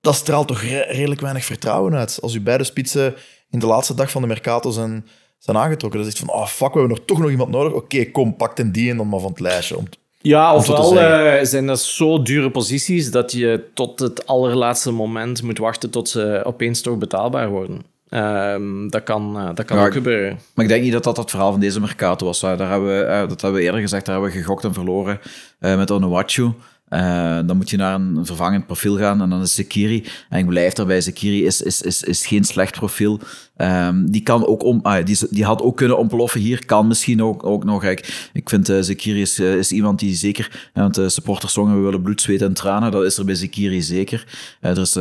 [0.01, 2.19] dat straalt toch re redelijk weinig vertrouwen uit.
[2.21, 3.15] Als u beide spitsen
[3.49, 6.73] in de laatste dag van de Mercato zijn, zijn aangetrokken, dan zegt van, oh fuck,
[6.73, 7.73] we hebben nog toch nog iemand nodig.
[7.73, 9.77] Oké, kom, pak den die en dan maar van het lijstje.
[9.77, 9.85] Om,
[10.25, 15.57] ja, ofwel uh, zijn dat zo dure posities dat je tot het allerlaatste moment moet
[15.57, 17.83] wachten tot ze opeens toch betaalbaar worden.
[18.09, 20.39] Um, dat kan, uh, dat kan ja, ook gebeuren.
[20.53, 22.39] Maar ik denk niet dat dat het verhaal van deze Mercato was.
[22.39, 25.19] Daar hebben we, uh, dat hebben we eerder gezegd, daar hebben we gegokt en verloren
[25.59, 26.51] met Onuachu.
[26.89, 30.03] Uh, dan moet je naar een vervangend profiel gaan en dan is Sekiri.
[30.29, 33.19] En ik blijf daarbij, Sekiri is, is, is, is geen slecht profiel.
[33.57, 37.23] Um, die, kan ook om, ah, die, die had ook kunnen ontploffen hier, kan misschien
[37.23, 37.83] ook, ook nog.
[37.83, 41.81] Ik, ik vind uh, is, uh, is iemand die zeker, want de supporters zongen we
[41.81, 44.25] willen bloed, zweet en tranen, dat is er bij Sekiri zeker.
[44.59, 44.97] er is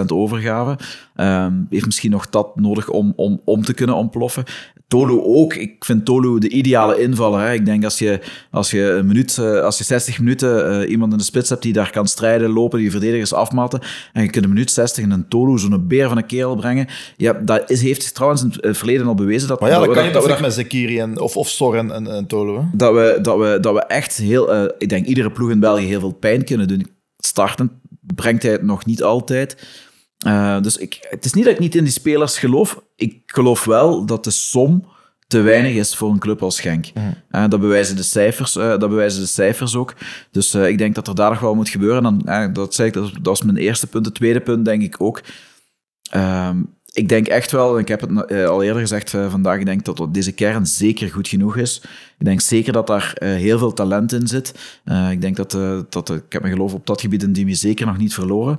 [0.00, 0.78] 100% overgave.
[1.16, 4.44] Um, heeft misschien nog dat nodig om, om, om te kunnen ontploffen.
[4.88, 5.54] Tolu ook.
[5.54, 7.40] Ik vind Tolu de ideale invaller.
[7.40, 7.52] Hè.
[7.52, 8.20] Ik denk als je,
[8.50, 11.72] als je een minuut, als je 60 minuten uh, iemand in de spits hebt die
[11.72, 13.80] daar kan strijden, lopen, die verdedigers afmatten,
[14.12, 16.86] en je kunt een minuut 60 in een Tolu, zo'n beer van een kerel brengen,
[17.16, 19.48] ja, dat is, heeft trouwens in het verleden al bewezen.
[19.48, 21.90] Dat, maar ja, dat, dat kan je toch met Zekiri en, of, of Sor en,
[21.90, 22.58] en, en Tolu.
[22.58, 22.62] Hè?
[22.72, 25.86] Dat, we, dat, we, dat we echt heel, uh, ik denk iedere ploeg in België
[25.86, 26.86] heel veel pijn kunnen doen.
[27.18, 27.70] Starten
[28.14, 29.56] brengt hij het nog niet altijd.
[30.26, 32.82] Uh, dus ik, het is niet dat ik niet in die spelers geloof.
[32.96, 34.84] Ik geloof wel dat de som
[35.26, 36.86] te weinig is voor een club als Genk.
[36.94, 37.14] Mm.
[37.30, 39.94] Uh, dat, bewijzen de cijfers, uh, dat bewijzen de cijfers ook.
[40.30, 42.02] Dus ik denk dat er daar nog wel moet gebeuren.
[42.02, 44.06] Dan, dat, zei ik, dat, dat was mijn eerste punt.
[44.06, 45.20] Het tweede punt denk ik ook.
[46.10, 46.62] Ehm,
[46.92, 50.14] ik denk echt wel, en ik heb het al eerder gezegd vandaag, ik denk dat
[50.14, 51.82] deze kern zeker goed genoeg is.
[52.18, 54.54] Ik denk zeker dat daar heel veel talent in zit.
[55.10, 55.50] ik denk dat,
[55.92, 58.58] dat ik heb mijn geloof op dat gebied in Dimi zeker nog niet verloren.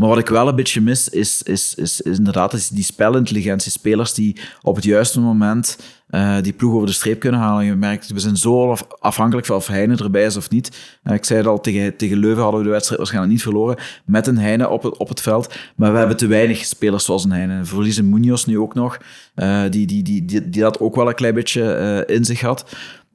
[0.00, 3.70] Maar wat ik wel een beetje mis, is, is, is, is inderdaad is die spelintelligentie.
[3.70, 5.78] Spelers die op het juiste moment
[6.10, 7.64] uh, die ploeg over de streep kunnen halen.
[7.64, 10.98] Je merkt, we zijn zo afhankelijk van of Heine erbij is of niet.
[11.04, 13.76] Uh, ik zei het al, tegen, tegen Leuven hadden we de wedstrijd waarschijnlijk niet verloren
[14.04, 15.54] met een Heine op het, op het veld.
[15.76, 17.58] Maar we hebben te weinig spelers zoals een Heine.
[17.58, 18.98] We verliezen Munoz nu ook nog,
[19.36, 22.64] uh, die, die, die, die, die dat ook wel een klein beetje in zich had.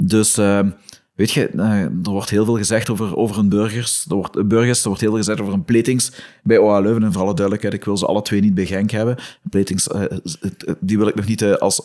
[0.04, 0.40] Dus
[1.16, 4.06] Weet je, eh, er wordt heel veel gezegd over, over een burgers.
[4.10, 6.12] Er wordt, burgers, er wordt heel veel gezegd over een Platings
[6.44, 7.04] bij OA Leuven.
[7.04, 9.18] En voor alle duidelijkheid, ik wil ze alle twee niet bij Genk hebben.
[9.50, 10.02] Platings, uh,
[10.80, 11.84] die wil ik nog niet als,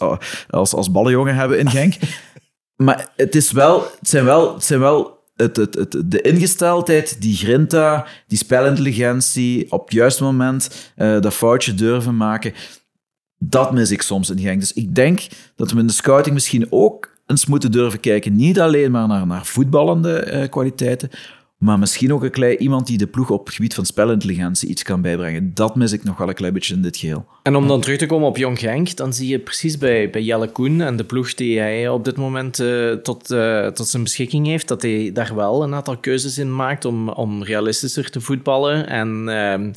[0.51, 1.95] als, als ballenjongen hebben in Genk.
[2.87, 7.23] maar het, is wel, het zijn wel, het zijn wel het, het, het, de ingesteldheid,
[7.23, 12.53] die grinta, die spelintelligentie, op het juiste moment uh, dat foutje durven maken,
[13.39, 14.61] dat mis ik soms in Genk.
[14.61, 15.27] Dus ik denk
[15.57, 19.27] dat we in de scouting misschien ook eens moeten durven kijken, niet alleen maar naar,
[19.27, 21.11] naar voetballende uh, kwaliteiten,
[21.59, 24.83] maar misschien ook een klein iemand die de ploeg op het gebied van spelintelligentie iets
[24.83, 25.51] kan bijbrengen.
[25.55, 27.27] Dat mis ik nog wel een klein beetje in dit geheel.
[27.43, 30.23] En om dan terug te komen op Jong Genk, dan zie je precies bij, bij
[30.23, 34.03] Jelle Koen en de ploeg die hij op dit moment uh, tot, uh, tot zijn
[34.03, 38.21] beschikking heeft, dat hij daar wel een aantal keuzes in maakt om, om realistischer te
[38.21, 38.89] voetballen.
[38.89, 39.73] En, uh,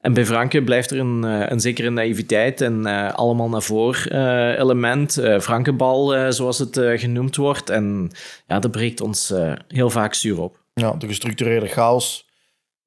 [0.00, 5.22] en bij Franke blijft er een, een zekere naïviteit en allemaal naar voren element.
[5.40, 7.70] Frankenbal, zoals het genoemd wordt.
[7.70, 8.10] En
[8.46, 9.34] ja, dat breekt ons
[9.68, 10.58] heel vaak zuur op.
[10.74, 12.28] Ja, de gestructureerde chaos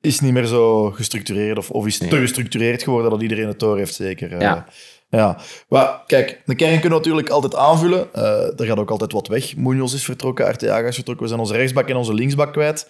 [0.02, 3.78] is niet meer zo gestructureerd of, of is te gestructureerd geworden dat iedereen het door
[3.78, 4.42] heeft, zeker.
[4.42, 4.66] Ja.
[5.10, 5.38] ja.
[5.70, 8.14] Maar kijk, de kern kunnen we natuurlijk altijd aanvullen.
[8.58, 9.56] Er gaat ook altijd wat weg.
[9.56, 11.24] Munoz is vertrokken, Arteaga is vertrokken.
[11.24, 12.90] We zijn onze rechtsbak en onze linksbak kwijt.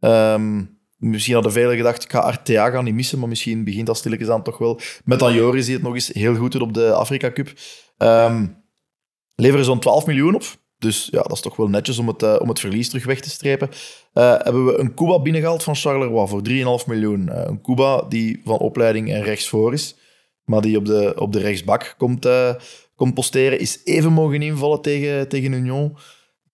[0.00, 4.28] Um, misschien hadden velen gedacht, ik ga Arteaga niet missen, maar misschien begint dat stilletjes
[4.28, 4.80] aan toch wel.
[5.04, 7.52] Met dan Joris, die het nog eens heel goed doet op de Afrika Cup.
[7.98, 8.56] Um,
[9.34, 10.44] leveren zo'n 12 miljoen op.
[10.78, 13.20] Dus ja, dat is toch wel netjes om het, uh, om het verlies terug weg
[13.20, 13.68] te strepen.
[14.14, 16.42] Uh, hebben we een Cuba binnengehaald van Charleroi voor
[16.82, 17.28] 3,5 miljoen.
[17.28, 19.96] Uh, een Cuba die van opleiding en rechtsvoor is,
[20.44, 22.28] maar die op de, op de rechtsbak komt,
[22.94, 23.60] komt posteren.
[23.60, 25.96] Is even mogen invallen tegen, tegen Union.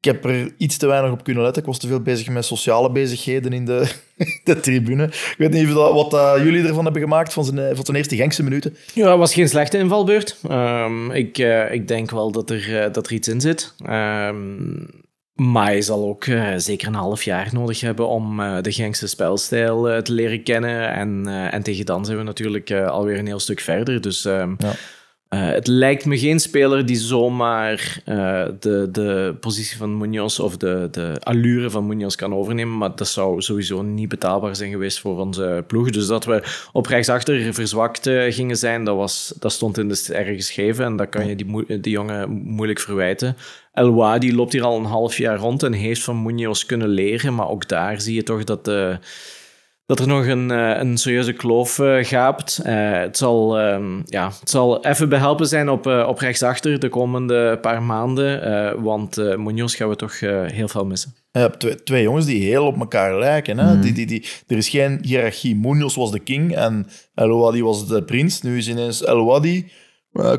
[0.07, 1.63] Ik heb er iets te weinig op kunnen letten.
[1.63, 3.93] Ik was te veel bezig met sociale bezigheden in de,
[4.45, 5.05] de tribune.
[5.05, 8.43] Ik weet niet wat uh, jullie ervan hebben gemaakt van zijn, van zijn eerste Genkse
[8.43, 8.77] minuten.
[8.95, 10.37] Ja, het was geen slechte invalbeurt.
[10.51, 13.75] Um, ik, uh, ik denk wel dat er, uh, dat er iets in zit.
[13.91, 15.05] Um,
[15.35, 16.25] maar hij zal ook
[16.57, 20.93] zeker een half jaar nodig hebben om de Genkse spelstijl te leren kennen.
[20.93, 24.01] En, en tegen dan zijn we natuurlijk alweer een heel stuk verder.
[24.01, 24.25] Dus...
[24.25, 24.73] Um, ja.
[25.31, 30.57] Uh, het lijkt me geen speler die zomaar uh, de, de positie van Munoz of
[30.57, 32.79] de, de allure van Munoz kan overnemen.
[32.79, 35.91] Maar dat zou sowieso niet betaalbaar zijn geweest voor onze ploeg.
[35.91, 39.95] Dus dat we op rechtsachter verzwakt uh, gingen zijn, dat, was, dat stond in de
[39.95, 40.85] sterren geschreven.
[40.85, 43.37] En dat kan je die, die jongen moeilijk verwijten.
[43.73, 47.35] El Wadi loopt hier al een half jaar rond en heeft van Munoz kunnen leren.
[47.35, 48.99] Maar ook daar zie je toch dat de
[49.87, 52.61] dat er nog een, uh, een serieuze kloof uh, gaapt.
[52.67, 57.59] Uh, het, zal, um, ja, het zal even behelpen zijn op, op rechtsachter de komende
[57.61, 58.83] paar maanden.
[58.83, 61.15] want uh, Munoz gaan we toch heel veel missen.
[61.31, 63.59] Je hebt twee, twee, jongens die heel op elkaar lijken.
[63.59, 63.75] Hè?
[63.75, 63.81] Mm.
[63.81, 65.57] Die, die, die, er is geen hiërarchie.
[65.57, 68.43] Munoz was de king en El Wadi was de prins.
[68.43, 69.71] Nu is ineens El Wadi.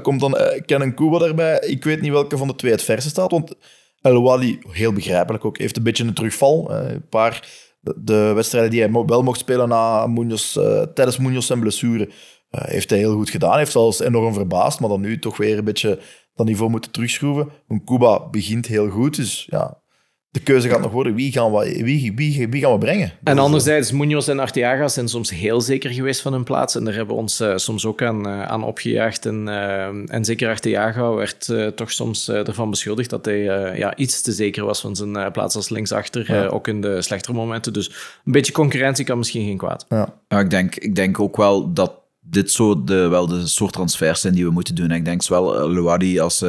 [0.02, 1.60] komt dan Kennen Kuba daarbij.
[1.60, 3.32] Ik weet niet welke van de twee het verste staat.
[3.32, 3.56] Want
[4.02, 6.72] El Wadi, heel begrijpelijk ook, heeft een beetje een terugval.
[6.72, 11.60] een paar de wedstrijden die hij wel mocht spelen na Munoz, uh, tijdens Munoz zijn
[11.60, 12.12] blessure, uh,
[12.50, 13.58] heeft hij heel goed gedaan.
[13.58, 16.00] Heeft zelfs enorm verbaasd, maar dan nu toch weer een beetje
[16.34, 17.50] dat niveau moeten terugschroeven.
[17.68, 19.82] Een Cuba begint heel goed, dus ja,
[20.30, 21.16] de keuze gaat nog worden.
[21.16, 23.12] Wie gaan we, wie, wie, wie gaan we brengen?
[23.24, 26.76] En anderzijds, Munoz en Arteaga zijn soms heel zeker geweest van hun plaats.
[26.76, 29.26] En daar hebben we ons uh, soms ook aan, uh, aan opgejaagd.
[29.26, 33.40] En, uh, en zeker Arteaga werd toch soms ervan beschuldigd dat hij
[33.78, 36.34] ja, iets te zeker was van zijn plaats als linksachter.
[36.34, 36.46] Ja.
[36.48, 37.74] ook in de slechtere momenten.
[37.74, 37.88] Dus
[38.26, 39.86] een beetje concurrentie kan misschien geen kwaad.
[39.90, 40.14] Ja.
[40.28, 44.22] ja ik, denk, ik denk ook wel dat dit zo de, wel de soort transfers
[44.22, 44.92] zijn die we moeten doen.
[44.92, 46.46] Ik denk zowel Luadi als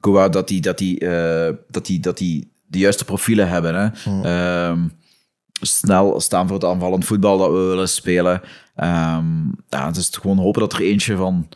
[0.00, 0.98] Goa dat die, dat die,
[1.70, 3.74] dat die, dat die de juiste profielen hebben.
[3.74, 4.68] Hè.
[4.70, 4.92] Um,
[5.60, 8.40] snel staan voor het aanvallend voetbal dat we willen spelen.
[8.76, 11.48] Um, ja, het is gewoon hopen dat er eentje van.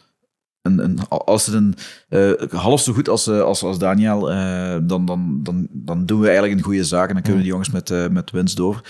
[0.62, 1.74] Een, een, als het een
[2.10, 6.20] uh, half zo goed als, uh, als, als Daniel, uh, dan, dan, dan, dan doen
[6.20, 7.08] we eigenlijk een goede zaak.
[7.08, 8.80] En dan kunnen we die jongens met, met winst door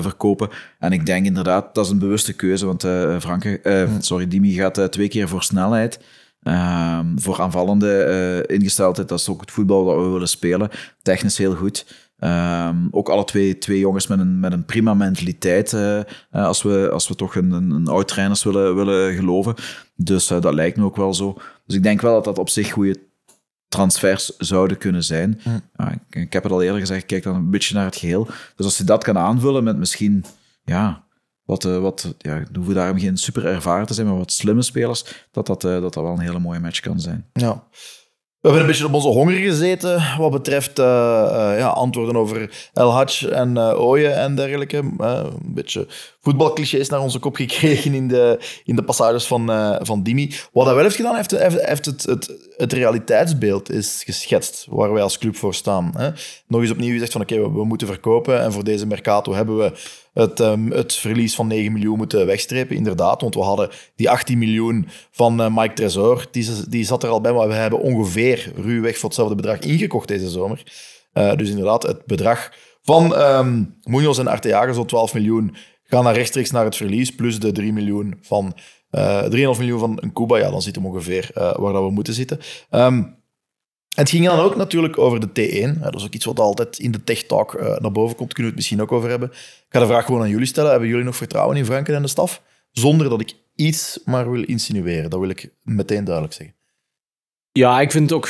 [0.00, 0.48] verkopen.
[0.78, 2.66] En ik denk inderdaad, dat is een bewuste keuze.
[2.66, 2.82] Want
[3.22, 6.00] Franke, sorry, Dimi gaat twee keer voor snelheid.
[6.42, 10.70] Um, voor aanvallende uh, ingesteldheid, dat is ook het voetbal dat we willen spelen.
[11.02, 11.86] Technisch heel goed.
[12.18, 16.90] Um, ook alle twee, twee jongens met een, met een prima mentaliteit, uh, als, we,
[16.92, 19.54] als we toch een, een, een oud-trainers willen, willen geloven.
[19.96, 21.38] Dus dat lijkt me ook wel zo.
[21.66, 23.08] Dus ik denk wel dat dat op zich goede
[23.68, 25.40] transfers zouden kunnen zijn.
[25.44, 25.62] Mm.
[25.90, 28.28] Ik, ik, heb het al eerder gezegd, ik kijk dan een beetje naar het geheel.
[28.56, 30.24] Dus als je dat kan aanvullen met misschien
[30.64, 31.04] ja,
[31.50, 35.04] wat, uh, wat ja, hoeven daarom geen super ervaren te zijn, maar wat slimme spelers,
[35.30, 37.26] dat dat, uh, dat dat wel een hele mooie match kan zijn.
[37.32, 37.64] Ja.
[38.40, 40.84] We hebben een beetje op onze honger gezeten wat betreft uh,
[41.58, 44.76] ja, antwoorden over El Hadj en uh, en dergelijke.
[44.76, 45.86] een beetje
[46.20, 49.46] voetbalclichés naar onze kop gekregen in de, in de passages van,
[49.82, 50.34] van Dimi.
[50.52, 55.02] Wat hij wel heeft gedaan, heeft, heeft, heeft het, het, realiteitsbeeld is geschetst waar wij
[55.02, 55.92] als club voor staan.
[55.96, 56.10] Hè.
[56.46, 59.72] Nog eens opnieuw gezegd van oké, we, moeten verkopen en voor deze Mercato hebben we
[60.12, 62.76] het, um, het verlies van 9 miljoen moeten wegstrepen.
[62.76, 67.08] Inderdaad, want we hadden die 18 miljoen van uh, Mike Tresor, die, die zat er
[67.08, 70.62] al bij, maar we hebben ongeveer ruwweg voor hetzelfde bedrag ingekocht deze zomer.
[71.14, 72.52] Uh, dus inderdaad, het bedrag
[72.82, 75.56] van um, Munoz en Arteaga, zo'n 12 miljoen,
[75.90, 78.54] gaan naar rechtstreeks naar het verlies, plus de 3 miljoen van,
[78.90, 80.36] uh, 3,5 miljoen van Cuba.
[80.36, 82.38] Ja, dan zitten we ongeveer uh, waar dat we moeten zitten.
[82.70, 83.18] Um,
[83.90, 85.80] het ging dan ook natuurlijk over de T1.
[85.80, 88.32] Dat is ook iets wat altijd in de Tech Talk naar boven komt.
[88.32, 89.28] Kunnen we het misschien ook over hebben.
[89.30, 90.70] Ik ga de vraag gewoon aan jullie stellen.
[90.70, 92.42] Hebben jullie nog vertrouwen in Franken en de staf?
[92.70, 95.10] Zonder dat ik iets maar wil insinueren.
[95.10, 96.56] Dat wil ik meteen duidelijk zeggen.
[97.52, 98.28] Ja, ik vind ook...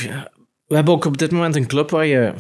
[0.67, 2.35] We hebben ook op dit moment een club waar je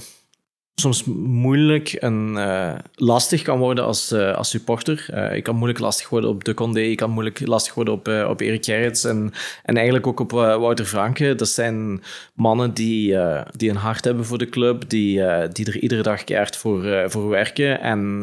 [0.80, 5.06] soms moeilijk en uh, lastig kan worden als, uh, als supporter.
[5.14, 8.08] Uh, ik kan moeilijk lastig worden op De Condé, ik kan moeilijk lastig worden op,
[8.28, 11.34] op Erik Gerrits en, en eigenlijk ook op Wouter Franke.
[11.34, 12.02] Dat zijn
[12.34, 13.16] mannen die,
[13.56, 15.22] die een hart hebben voor de club, die,
[15.52, 18.18] die er iedere dag keihard voor, voor werken en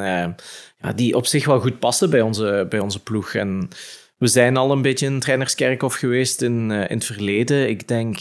[0.81, 3.33] ja, die op zich wel goed passen bij onze, bij onze ploeg.
[3.33, 3.67] En
[4.17, 7.69] we zijn al een beetje een trainerskerkhof geweest in, in het verleden.
[7.69, 8.17] Ik denk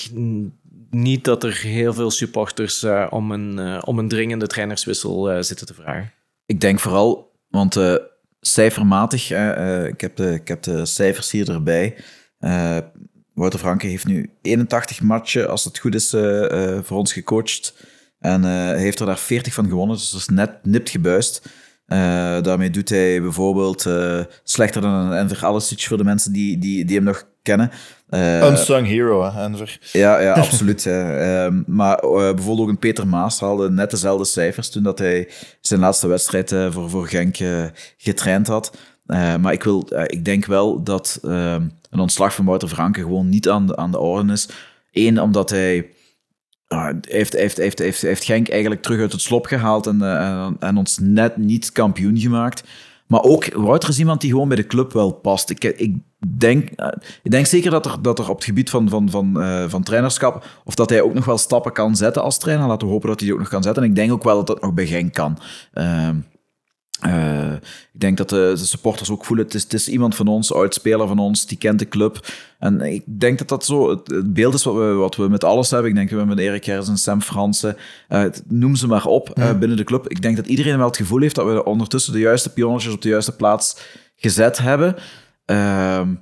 [1.03, 5.43] niet dat er heel veel supporters uh, om, een, uh, om een dringende trainerswissel uh,
[5.43, 6.13] zitten te vragen.
[6.47, 7.79] Ik denk vooral, want
[8.41, 9.31] cijfermatig,
[9.89, 11.97] ik, heb de, ik heb de cijfers hier erbij.
[13.35, 16.11] Wouter Franke heeft nu 81 matchen, als het goed is,
[16.83, 17.87] voor ons gecoacht.
[18.19, 18.45] En
[18.77, 21.49] heeft er daar 40 van gewonnen, dus dat is net nipt gebuist.
[21.87, 23.87] daarmee doet hij bijvoorbeeld
[24.43, 27.71] slechter dan een Enver voor de mensen die, die, die hem nog kennen.
[28.11, 29.79] Uh, Unsung hero, hè, Enver.
[29.93, 30.85] Ja, ja absoluut.
[30.85, 35.29] Uh, maar uh, bijvoorbeeld ook een Peter Maas haalde net dezelfde cijfers toen dat hij
[35.61, 37.37] zijn laatste wedstrijd eh, voor, voor Genk
[37.97, 38.77] getraind had.
[39.41, 43.49] maar ik, wil, ik denk wel dat ehm, een ontslag van Wouter Franke gewoon niet
[43.49, 44.49] aan de, aan de orde is.
[44.93, 45.91] Eén, omdat hij
[47.09, 50.77] heeft, heeft, heeft, heeft, heeft Genk eigenlijk terug uit het slop gehaald en, en, en
[50.77, 52.63] ons net niet kampioen gemaakt.
[53.07, 55.51] Maar ook Wouter is iemand die gewoon bij de club wel past.
[55.51, 56.89] Ik, ik, denk, eh,
[57.23, 59.83] ik denk zeker dat er, dat er op het gebied van, van, van, uh, van
[59.83, 62.67] trainerschap, of dat hij ook nog wel stappen kan zetten als trainer.
[62.67, 63.83] Laten we hopen dat hij die ook nog kan zetten.
[63.83, 65.39] En ik denk ook wel dat dat nog bij Genk kan.
[65.75, 66.09] Uh,
[67.07, 67.53] uh,
[67.93, 70.53] ik denk dat de, de, supporters ook voelen, het is, het is iemand van ons,
[70.53, 72.27] oudspeler van ons, die kent de club.
[72.59, 75.71] En ik denk dat dat zo het, beeld is wat we, wat we met alles
[75.71, 75.91] hebben.
[75.91, 77.77] Ik denk dat we met Erik en Sam Fransen,
[78.09, 80.09] uh, noem ze maar op, uh, binnen de club.
[80.09, 83.03] Ik denk dat iedereen wel het gevoel heeft dat we ondertussen de juiste pionnetjes op
[83.03, 83.77] de juiste plaats
[84.17, 84.97] gezet hebben.
[85.47, 86.15] Ehm,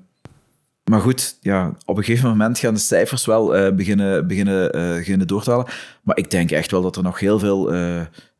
[0.84, 5.42] maar goed, ja, op een gegeven moment gaan de cijfers wel beginnen, beginnen, beginnen door
[5.42, 5.66] te halen.
[6.02, 7.72] Maar ik denk echt wel dat er nog heel veel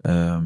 [0.01, 0.43] ehm,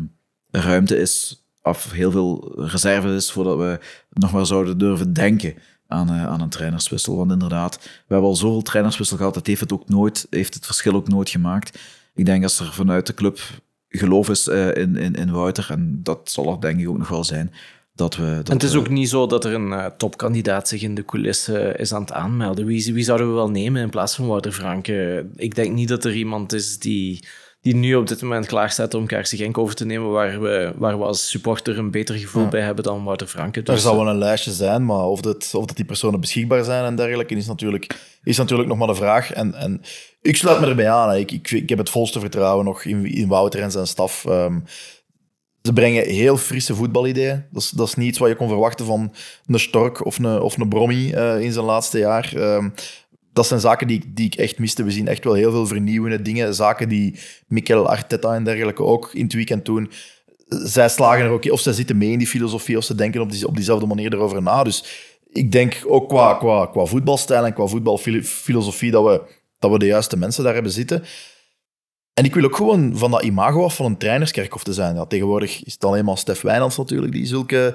[0.51, 3.80] ruimte is of heel veel reserve is voordat we
[4.11, 5.55] nog maar zouden durven denken
[5.86, 7.16] aan, aan een trainerswissel.
[7.16, 10.66] Want inderdaad, we hebben al zoveel trainerswissel gehad, dat heeft het, ook nooit, heeft het
[10.66, 11.78] verschil ook nooit gemaakt.
[12.14, 13.41] Ik denk als er vanuit de club
[13.89, 17.24] geloof is in, in, in Wouter, en dat zal er denk ik ook nog wel
[17.24, 17.53] zijn,
[17.99, 18.36] dat we...
[18.36, 21.05] Dat en het is ook niet zo dat er een uh, topkandidaat zich in de
[21.05, 22.66] coulissen is aan het aanmelden.
[22.66, 25.26] Wie, wie zouden we wel nemen in plaats van Wouter Franke?
[25.36, 27.20] Ik denk niet dat er iemand is die
[27.61, 30.72] die nu op dit moment klaar staat om KRC Genk over te nemen, waar we,
[30.76, 33.62] waar we als supporter een beter gevoel bij hebben dan Wouter Franke.
[33.62, 36.64] Dus, er zal wel een lijstje zijn, maar of dat, of dat die personen beschikbaar
[36.64, 39.32] zijn en dergelijke, is natuurlijk, is natuurlijk nog maar de vraag.
[39.32, 39.82] En, en
[40.22, 41.16] ik sluit me erbij aan.
[41.16, 44.24] Ik, ik, ik heb het volste vertrouwen nog in, in Wouter en zijn staf.
[44.24, 44.64] Um,
[45.69, 47.45] ze brengen heel frisse voetbalideeën.
[47.53, 49.12] Dat is, dat is niet iets wat je kon verwachten van
[49.47, 52.33] een Stork of een, of Brommy uh, in zijn laatste jaar.
[52.37, 52.75] Um,
[53.33, 54.85] dat zijn zaken die, die ik echt miste.
[54.85, 56.55] We zien echt wel heel veel vernieuwende dingen.
[56.55, 59.91] Zaken die Mikel Arteta en dergelijke ook in het weekend doen.
[60.49, 63.55] Zij slagen er ook, of zij zitten mee in die filosofie, of ze denken op
[63.55, 64.62] diezelfde manier erover na.
[64.62, 64.85] Dus
[65.33, 69.23] ik denk ook qua, qua, qua voetbalstijl en qua voetbalfilosofie dat we,
[69.59, 71.05] dat we de juiste mensen daar hebben zitten.
[72.19, 75.09] En ik wil ook gewoon van dat imago af van een trainerskerkhof te zijn.
[75.09, 77.75] Tegenwoordig is het alleen maar Stef Wijnands natuurlijk die zulke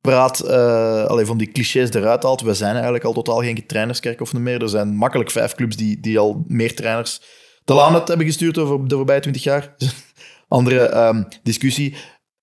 [0.00, 2.40] praat, uh, allee, van die clichés eruit haalt.
[2.40, 4.62] We zijn eigenlijk al totaal geen trainerskerk meer.
[4.62, 7.20] Er zijn makkelijk vijf clubs die, die al meer trainers
[7.64, 9.74] te laan hebben gestuurd over de voorbije twintig jaar.
[10.48, 11.96] Andere um, discussie.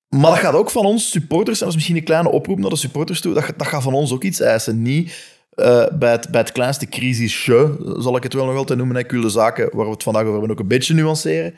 [0.09, 2.69] Maar dat gaat ook van ons supporters, en dat is misschien een kleine oproep naar
[2.69, 4.81] de supporters toe, dat, dat gaat van ons ook iets eisen.
[4.81, 5.13] Niet
[5.59, 8.97] uh, bij, het, bij het kleinste crisisje, zal ik het wel nog altijd noemen.
[8.97, 11.53] Ik wil de zaken waar we het vandaag over hebben ook een beetje nuanceren.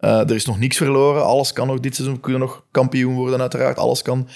[0.00, 1.24] Uh, er is nog niks verloren.
[1.24, 2.20] Alles kan nog dit seizoen.
[2.20, 3.78] Kunnen nog kampioen worden, uiteraard.
[3.78, 4.28] Alles kan.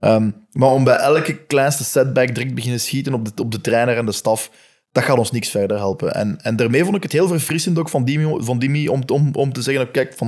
[0.00, 3.96] Um, maar om bij elke kleinste setback direct beginnen schieten op de, op de trainer
[3.96, 4.50] en de staf,
[4.92, 6.14] dat gaat ons niks verder helpen.
[6.14, 9.52] En, en daarmee vond ik het heel verfrissend ook van Dimi, van om, om, om
[9.52, 10.26] te zeggen, kijk, van,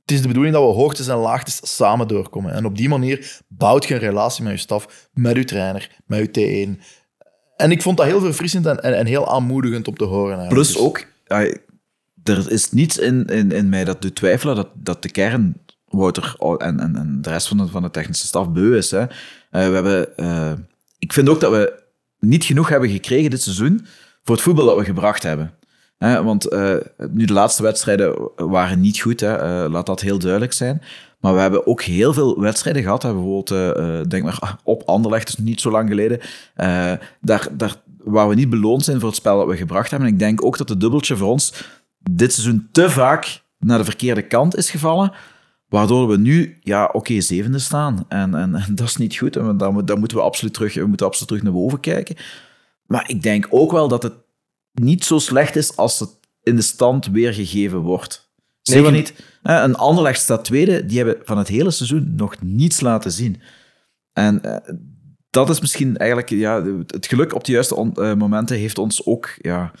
[0.00, 2.52] het is de bedoeling dat we hoogtes en laagtes samen doorkomen.
[2.52, 6.36] En op die manier bouwt je een relatie met je staf, met je trainer, met
[6.36, 6.82] je T1.
[7.56, 10.48] En ik vond dat heel verfrissend en, en, en heel aanmoedigend om te horen.
[10.48, 11.04] Plus dus- ook,
[12.22, 16.34] er is niets in, in, in mij dat doet twijfelen dat, dat de kern Wouter
[16.38, 18.90] en, en, en de rest van de, van de technische staf beu is.
[18.90, 19.00] Hè.
[19.00, 19.06] Uh,
[19.50, 20.52] we hebben, uh,
[20.98, 21.82] ik vind ook dat we
[22.18, 23.86] niet genoeg hebben gekregen dit seizoen
[24.22, 25.52] voor het voetbal dat we gebracht hebben.
[25.98, 26.74] Hè, want uh,
[27.10, 30.82] nu de laatste wedstrijden waren niet goed, hè, laat dat heel duidelijk zijn.
[31.26, 33.02] Maar we hebben ook heel veel wedstrijden gehad.
[33.02, 33.12] Hè.
[33.12, 36.20] Bijvoorbeeld, uh, denk maar op Anderlecht, is niet zo lang geleden.
[37.20, 40.08] daar, daar, waar we niet beloond zijn voor het spel dat we gebracht hebben.
[40.08, 41.52] En ik denk ook dat het dubbeltje voor ons
[41.98, 45.12] dit seizoen te vaak naar de verkeerde kant is gevallen.
[45.68, 48.04] Waardoor we nu, ja, oké, okay, zevende staan.
[48.08, 49.36] En, en, en, dat is niet goed.
[49.36, 52.16] En dan, dan moeten we absoluut terug, we moeten absoluut terug naar boven kijken.
[52.86, 54.14] Maar ik denk ook wel dat het
[54.72, 56.10] niet zo slecht is als het
[56.42, 58.26] in de stand weergegeven wordt.
[58.62, 59.14] Zeker nee, niet.
[59.46, 63.40] Een Anderlecht staat tweede, die hebben van het hele seizoen nog niets laten zien.
[64.12, 64.56] En uh,
[65.30, 69.34] dat is misschien eigenlijk, ja, het geluk op de juiste uh, momenten heeft ons ook
[69.38, 69.72] ja,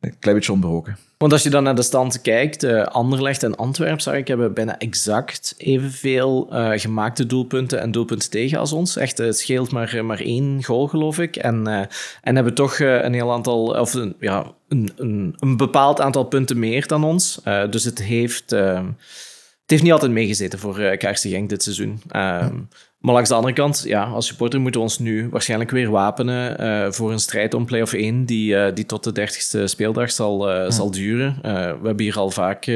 [0.00, 0.96] een klein beetje ontbroken.
[1.20, 4.54] Want als je dan naar de stand kijkt, uh, Anderlecht en Antwerpen, zou ik hebben
[4.54, 8.96] bijna exact evenveel uh, gemaakte doelpunten en doelpunten tegen als ons.
[8.96, 11.36] Echt, het scheelt maar, maar één goal, geloof ik.
[11.36, 11.88] En,
[12.22, 16.58] en hebben toch een heel aantal, of een, ja, een, een, een bepaald aantal punten
[16.58, 17.40] meer dan ons.
[17.70, 22.02] dus het heeft, het heeft niet altijd meegezeten voor uh, Genk dit seizoen.
[22.08, 22.60] Hm.
[23.00, 26.62] Maar langs de andere kant, ja, als supporter moeten we ons nu waarschijnlijk weer wapenen
[26.62, 30.50] uh, voor een strijd om play-off 1 die, uh, die tot de 30ste speeldag zal,
[30.50, 30.70] uh, ja.
[30.70, 31.38] zal duren.
[31.42, 31.48] we
[31.86, 32.66] hebben hier al vaak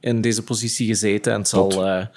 [0.00, 2.10] in deze positie gezeten en het zal, het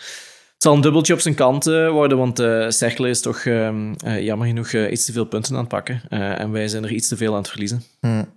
[0.57, 2.37] zal een dubbeltje op zijn kant worden, want
[2.73, 6.67] Cercle is toch ehm, jammer genoeg iets te veel punten aan het pakken en wij
[6.67, 7.83] zijn er iets te veel aan het verliezen.
[7.99, 8.35] Hmm.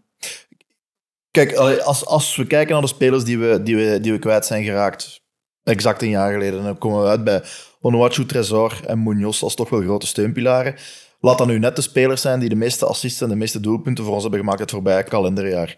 [1.31, 4.47] Kijk, als, als we kijken naar de spelers die we, die, we, die we kwijt
[4.47, 5.21] zijn geraakt,
[5.63, 7.43] exact een jaar geleden, dan komen we uit bij
[7.81, 10.75] Onuachu, Trezor en Munoz als toch wel grote steunpilaren.
[11.21, 14.05] Laat dat nu net de spelers zijn die de meeste assists en de meeste doelpunten
[14.05, 15.75] voor ons hebben gemaakt het voorbije kalenderjaar.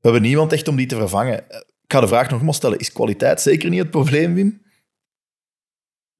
[0.00, 1.38] We hebben niemand echt om die te vervangen.
[1.82, 4.64] Ik ga de vraag nogmaals stellen, is kwaliteit zeker niet het probleem, Wim?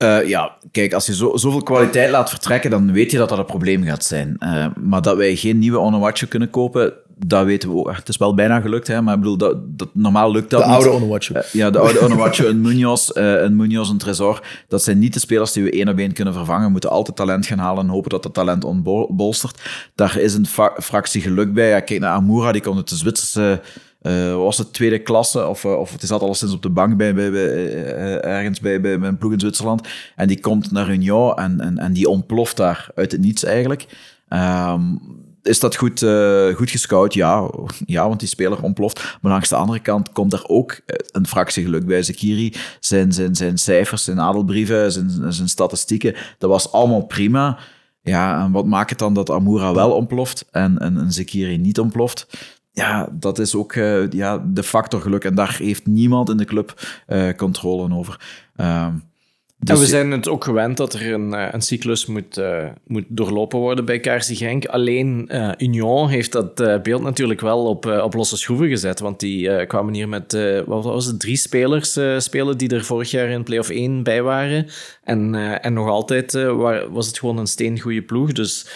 [0.02, 3.38] Uh, ja, kijk, als je zo, zoveel kwaliteit laat vertrekken, dan weet je dat dat
[3.38, 4.36] een probleem gaat zijn.
[4.38, 7.96] Uh, maar dat wij geen nieuwe Onuachu kunnen kopen, dat weten we ook.
[7.96, 10.66] Het is wel bijna gelukt, hè, maar ik bedoel, dat, dat, normaal lukt dat De
[10.66, 11.34] oude Onuachu.
[11.34, 14.42] Uh, ja, de oude Onuachu, een Munoz, een Munoz, een Tresor.
[14.68, 16.64] Dat zijn niet de spelers die we één op één kunnen vervangen.
[16.64, 19.60] We moeten altijd talent gaan halen en hopen dat dat talent ontbolstert.
[19.94, 20.46] Daar is een
[20.78, 21.68] fractie geluk bij.
[21.68, 23.60] Ja, kijk naar Amoura, die komt uit de Zwitserse...
[24.02, 27.14] Uh, was het tweede klasse, of, uh, of het zat alleszins op de bank bij,
[27.14, 29.88] bij, bij uh, ergens bij, bij, bij, een ploeg in Zwitserland.
[30.16, 33.86] En die komt naar Union en, en, en die ontploft daar uit het niets eigenlijk.
[34.28, 35.00] Um,
[35.46, 37.14] is dat goed, uh, goed gescout?
[37.14, 37.50] Ja,
[37.86, 39.18] ja, want die speler ontploft.
[39.20, 42.54] Maar langs de andere kant komt er ook eh, een fractie geluk bij Zekiri.
[42.80, 47.58] Zijn, zijn, zijn cijfers, zijn adelbrieven, zijn, zijn statistieken, dat was allemaal prima.
[48.02, 51.80] Ja, en wat maakt het dan dat Amoura wel ontploft en, en, en Zekiri niet
[51.80, 52.26] ontploft?
[52.72, 55.24] Ja, dat is ook uh, ja, de factor geluk.
[55.24, 56.80] En daar heeft niemand in de club
[57.36, 58.20] controle over.
[58.56, 58.86] Uh,
[59.58, 62.66] dus en we zijn het ook gewend dat er een, eh, een cyclus moet, uh,
[62.86, 64.66] moet doorlopen worden bij KRC Genk.
[64.66, 69.00] Alleen uh, Union heeft dat uh, beeld natuurlijk wel op, op losse schroeven gezet.
[69.00, 73.28] Want die kwamen hier met, wat was het, drie spelers spelen die er vorig jaar
[73.28, 74.66] in play-off 1 bij waren.
[75.02, 76.32] En, en nog altijd
[76.90, 78.32] was het gewoon een steengoede ploeg.
[78.32, 78.66] Dus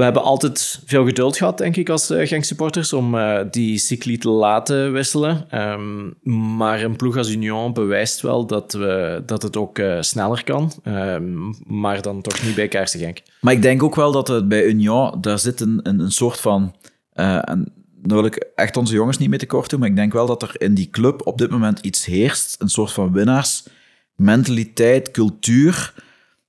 [0.00, 4.18] we hebben altijd veel geduld gehad, denk ik, als uh, Genk-supporters, om uh, die cycli
[4.18, 5.46] te laten wisselen.
[5.54, 6.14] Um,
[6.56, 10.72] maar een ploeg als Union bewijst wel dat, we, dat het ook uh, sneller kan,
[10.84, 13.22] um, maar dan toch niet bij Kaarse Genk.
[13.40, 16.40] Maar ik denk ook wel dat het bij Union, daar zit een, een, een soort
[16.40, 16.74] van...
[17.12, 17.72] en
[18.02, 20.42] daar wil ik echt onze jongens niet mee tekort doen, maar ik denk wel dat
[20.42, 25.94] er in die club op dit moment iets heerst, een soort van winnaarsmentaliteit, cultuur,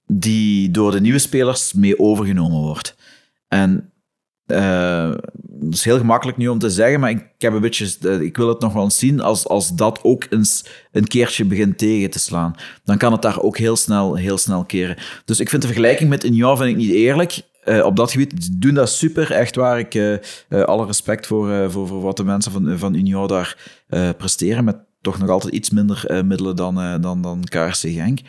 [0.07, 2.99] die door de nieuwe spelers mee overgenomen wordt.
[3.53, 3.91] En
[4.47, 5.11] uh,
[5.43, 8.37] dat is heel gemakkelijk nu om te zeggen, maar ik, heb een beetje, eh, ik
[8.37, 12.09] wil het nog wel eens zien als, als dat ook eens een keertje begint tegen
[12.09, 12.55] te slaan.
[12.83, 14.97] Dan kan het daar ook heel snel, heel snel keren.
[15.25, 17.41] Dus ik vind de vergelijking met Union vind ik niet eerlijk.
[17.65, 19.79] Uh, op dat gebied doen dat super, echt waar.
[19.79, 23.57] Ik alle respect voor, voor, voor wat de mensen van, van Union daar
[24.17, 28.19] presteren, met toch nog altijd iets minder middelen dan, dan, dan KRC Genk.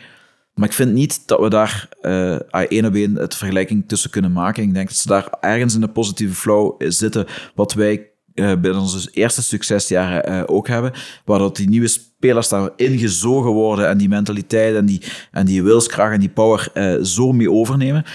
[0.53, 4.31] Maar ik vind niet dat we daar uh, één op één het vergelijking tussen kunnen
[4.31, 4.63] maken.
[4.63, 7.25] Ik denk dat ze daar ergens in de positieve flow zitten,
[7.55, 10.91] wat wij uh, bij onze eerste succesjaren uh, ook hebben,
[11.25, 15.01] waar dat die nieuwe spelers daar ingezogen worden en die mentaliteit en die,
[15.31, 16.71] en die wilskracht en die power
[17.05, 18.05] zo mee overnemen.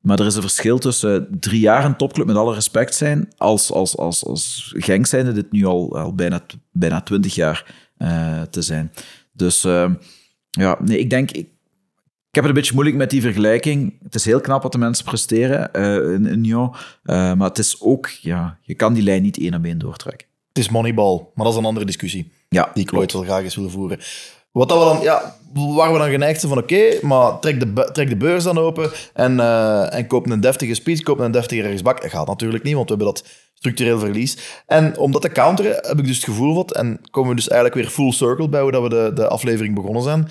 [0.00, 3.72] Maar er is een verschil tussen drie jaar een topclub, met alle respect zijn, als,
[3.72, 6.40] als, als, als Genk zijnde dit nu al, al bijna,
[6.72, 7.74] bijna twintig jaar
[8.50, 8.92] te zijn.
[9.32, 9.62] Dus
[10.50, 11.30] ja, nee, ik denk...
[11.30, 11.56] Ik,
[12.28, 13.98] ik heb het een beetje moeilijk met die vergelijking.
[14.02, 16.70] Het is heel knap wat de mensen presteren uh, in, in uh,
[17.04, 20.26] maar het is ook, ja, je kan die lijn niet één op één doortrekken.
[20.48, 22.32] Het is moneyball, maar dat is een andere discussie.
[22.48, 23.98] Ja, die ik ooit wel graag eens willen voeren.
[24.50, 27.88] Wat dat we dan, ja, waar we dan geneigd zijn van oké, maar trek de,
[27.92, 31.62] trek de beurs dan open en, uh, en koop een deftige speech, koop een deftige
[31.62, 32.02] rechtsbak.
[32.02, 33.24] Dat gaat natuurlijk niet, want we hebben dat
[33.54, 34.62] structureel verlies.
[34.66, 37.48] En om dat te counteren heb ik dus het gevoel wat, en komen we dus
[37.48, 40.28] eigenlijk weer full circle bij hoe dat we de, de aflevering begonnen zijn.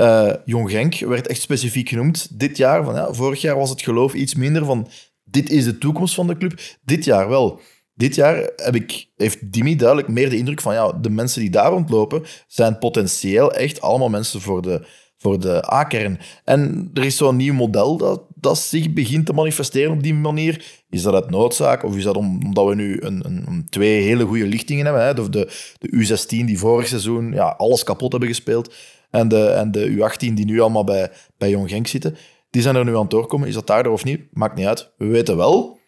[0.00, 2.38] Uh, Jong Genk werd echt specifiek genoemd.
[2.38, 4.88] Dit jaar, van, ja, vorig jaar was het geloof iets minder van
[5.30, 6.60] dit is de toekomst van de club.
[6.84, 7.60] Dit jaar wel.
[7.94, 11.50] Dit jaar heb ik, heeft Dimi duidelijk meer de indruk van ja, de mensen die
[11.50, 14.86] daar rondlopen zijn potentieel echt allemaal mensen voor de,
[15.16, 16.20] voor de A-kern.
[16.44, 20.82] En er is zo'n nieuw model dat, dat zich begint te manifesteren op die manier.
[20.90, 24.46] Is dat uit noodzaak of is dat omdat we nu een, een, twee hele goede
[24.46, 25.04] lichtingen hebben?
[25.04, 25.14] Hè?
[25.14, 28.74] De, de, de U16 die vorig seizoen ja, alles kapot hebben gespeeld
[29.10, 32.16] en de, en de U18 die nu allemaal bij, bij Jong Genk zitten.
[32.50, 33.48] Die zijn er nu aan het doorkomen.
[33.48, 34.20] Is dat daardoor of niet?
[34.30, 34.92] Maakt niet uit.
[34.96, 35.78] We weten wel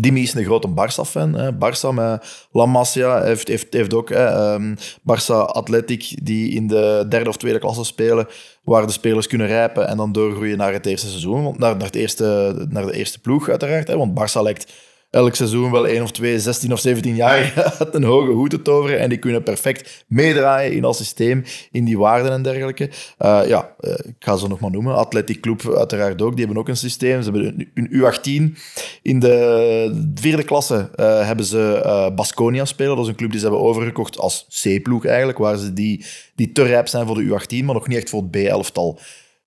[0.00, 1.56] Dimi is een grote Barça-fan.
[1.58, 7.06] Barça met La Masia heeft, heeft, heeft ook hè, um, Barça Athletic, die in de
[7.08, 8.26] derde of tweede klasse spelen,
[8.62, 11.94] waar de spelers kunnen rijpen en dan doorgroeien naar het eerste seizoen, naar, naar, het
[11.94, 13.88] eerste, naar de eerste ploeg uiteraard.
[13.88, 14.72] Hè, want Barça lijkt
[15.10, 18.62] elk seizoen wel één of twee, 16 of 17 jaar uit een hoge hoed te
[18.62, 18.98] toveren.
[18.98, 22.90] En die kunnen perfect meedraaien in dat systeem, in die waarden en dergelijke.
[23.18, 24.94] Uh, ja, uh, ik ga ze nog maar noemen.
[24.94, 26.36] Athletic Club uiteraard ook.
[26.36, 27.22] Die hebben ook een systeem.
[27.22, 28.58] Ze hebben een U18.
[29.02, 32.96] In de vierde klasse uh, hebben ze Basconia spelen.
[32.96, 36.04] Dat is een club die ze hebben overgekocht als C-ploeg eigenlijk, waar ze die,
[36.34, 39.00] die te rijp zijn voor de U18, maar nog niet echt voor het B-elftal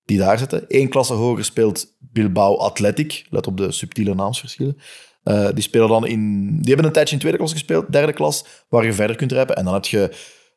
[0.04, 0.64] die daar zitten.
[0.68, 3.26] Eén klasse hoger speelt Bilbao Athletic.
[3.30, 4.76] Let op de subtiele naamsverschillen.
[5.24, 6.48] Uh, die spelen dan in...
[6.50, 9.56] Die hebben een tijdje in tweede klas gespeeld, derde klas, waar je verder kunt rijpen.
[9.56, 10.10] En dan heb je...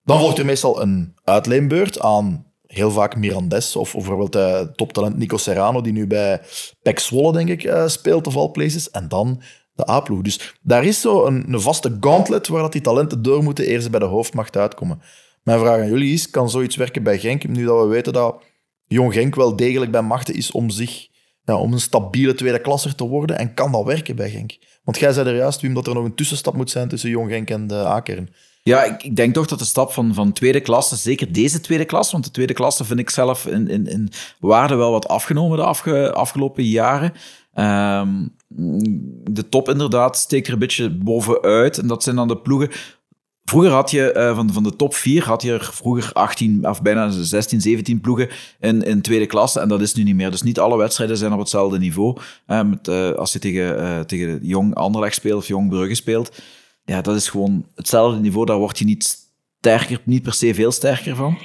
[0.04, 5.18] Dan volgt er meestal een uitleenbeurt aan heel vaak Mirandes of, of bijvoorbeeld uh, toptalent
[5.18, 6.42] Nico Serrano, die nu bij
[6.82, 8.90] Pek denk ik, uh, speelt of all places.
[8.90, 9.42] En dan
[9.76, 10.22] de A-ploeg.
[10.22, 13.92] Dus daar is zo een, een, vaste gauntlet waar dat die talenten door moeten eerst
[13.92, 15.02] bij de hoofdmacht uitkomen.
[15.44, 18.44] Mijn vraag aan jullie is, kan zoiets werken bij Genk, nu dat we weten dat
[18.88, 21.08] Jong Genk wel degelijk bij machten is om zich
[21.46, 23.38] ja, om een stabiele tweede klasser te worden.
[23.38, 24.58] En kan dat werken bij Genk?
[24.84, 27.32] Want jij zei er juist, Wim, dat er nog een tussenstap moet zijn tussen Jong
[27.32, 28.30] Genk en de A-kern.
[28.64, 31.86] Ja, ik, ik, denk toch dat de stap van, van tweede klasse, zeker deze tweede
[31.86, 35.58] klasse, want de tweede klasse vind ik zelf in, in, in waarde wel wat afgenomen
[35.58, 37.14] de afge, afgelopen jaren.
[37.56, 38.36] Um,
[39.30, 41.78] de top inderdaad steekt er een beetje bovenuit.
[41.78, 42.72] En dat zijn dan de ploegen
[43.46, 46.82] Vroeger had je uh, van, van de top 4 had je er vroeger 18 of
[46.82, 48.30] bijna 16, 17 ploegen
[48.60, 49.60] in, in tweede klasse.
[49.60, 50.32] En dat is nu niet meer.
[50.32, 52.18] Dus niet alle wedstrijden zijn op hetzelfde niveau.
[52.48, 56.42] Uh, met, uh, als je tegen, tegen Jong Anderlecht speelt of Jong Brugge speelt.
[56.86, 58.46] Ja, dat is gewoon hetzelfde niveau.
[58.46, 59.30] Daar word je niet
[59.60, 61.38] sterker, niet per se veel sterker van.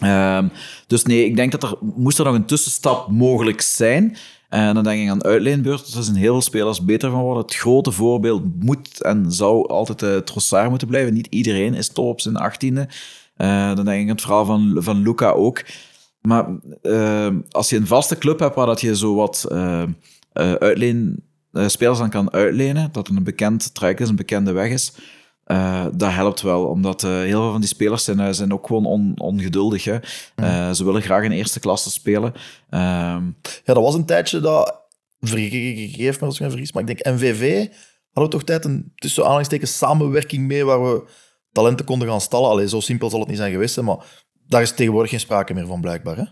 [0.00, 0.48] Ehm,
[0.86, 4.16] dus nee, ik denk dat er moest er nog een tussenstap mogelijk zijn.
[4.50, 5.94] En dan denk ik aan uitleenbeurt.
[5.94, 7.42] Er zijn heel veel spelers beter van worden.
[7.42, 11.14] Het grote voorbeeld moet en zou altijd uh, Trossard moeten blijven.
[11.14, 12.88] Niet iedereen is top op zijn achttiende.
[13.36, 15.64] Uh, dan denk ik aan het verhaal van, van Luca ook.
[16.20, 16.46] Maar
[16.82, 19.46] uh, als je een vaste club hebt waar dat je zo wat
[20.58, 24.92] uitleen, spelers aan kan uitlenen, dat een bekend traject is, een bekende weg is,
[25.50, 28.66] uh, dat helpt wel, omdat uh, heel veel van die spelers zijn, uh, zijn ook
[28.66, 29.84] gewoon on, ongeduldig.
[29.84, 29.98] Hè.
[30.36, 30.74] Mm.
[30.74, 32.32] ze willen graag in eerste klasse spelen.
[32.70, 33.24] Ehm,
[33.64, 34.80] ja, dat was een tijdje dat,
[35.20, 37.68] vergeef me als ik me vergis, maar ik denk NVV
[38.12, 41.04] hadden we toch tijd een tussen aanhalingstekens samenwerking mee waar we
[41.52, 42.50] talenten konden gaan stallen.
[42.50, 45.66] Allee, zo simpel zal het niet zijn geweest, maar daar is tegenwoordig geen sprake meer
[45.66, 46.16] van, blijkbaar.
[46.16, 46.24] Hè?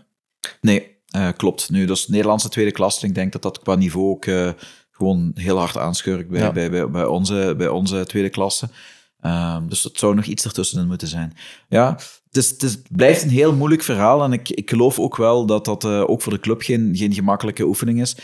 [0.61, 0.97] Nee,
[1.37, 1.69] klopt.
[1.69, 3.05] Nu, dat is Nederlandse tweede klasse.
[3.05, 4.25] Ik denk dat dat qua niveau ook
[4.91, 8.69] gewoon heel hard aanschurkt bij, bij, bij, bij, onze, bij onze tweede klasse.
[9.25, 11.33] Um, dus het zou nog iets ertussenin moeten zijn.
[11.69, 14.23] Ja, het, is, het, blijft een heel moeilijk verhaal.
[14.23, 17.13] En ik, ik geloof ook wel dat dat uh, ook voor de club geen, geen
[17.13, 18.15] gemakkelijke oefening is.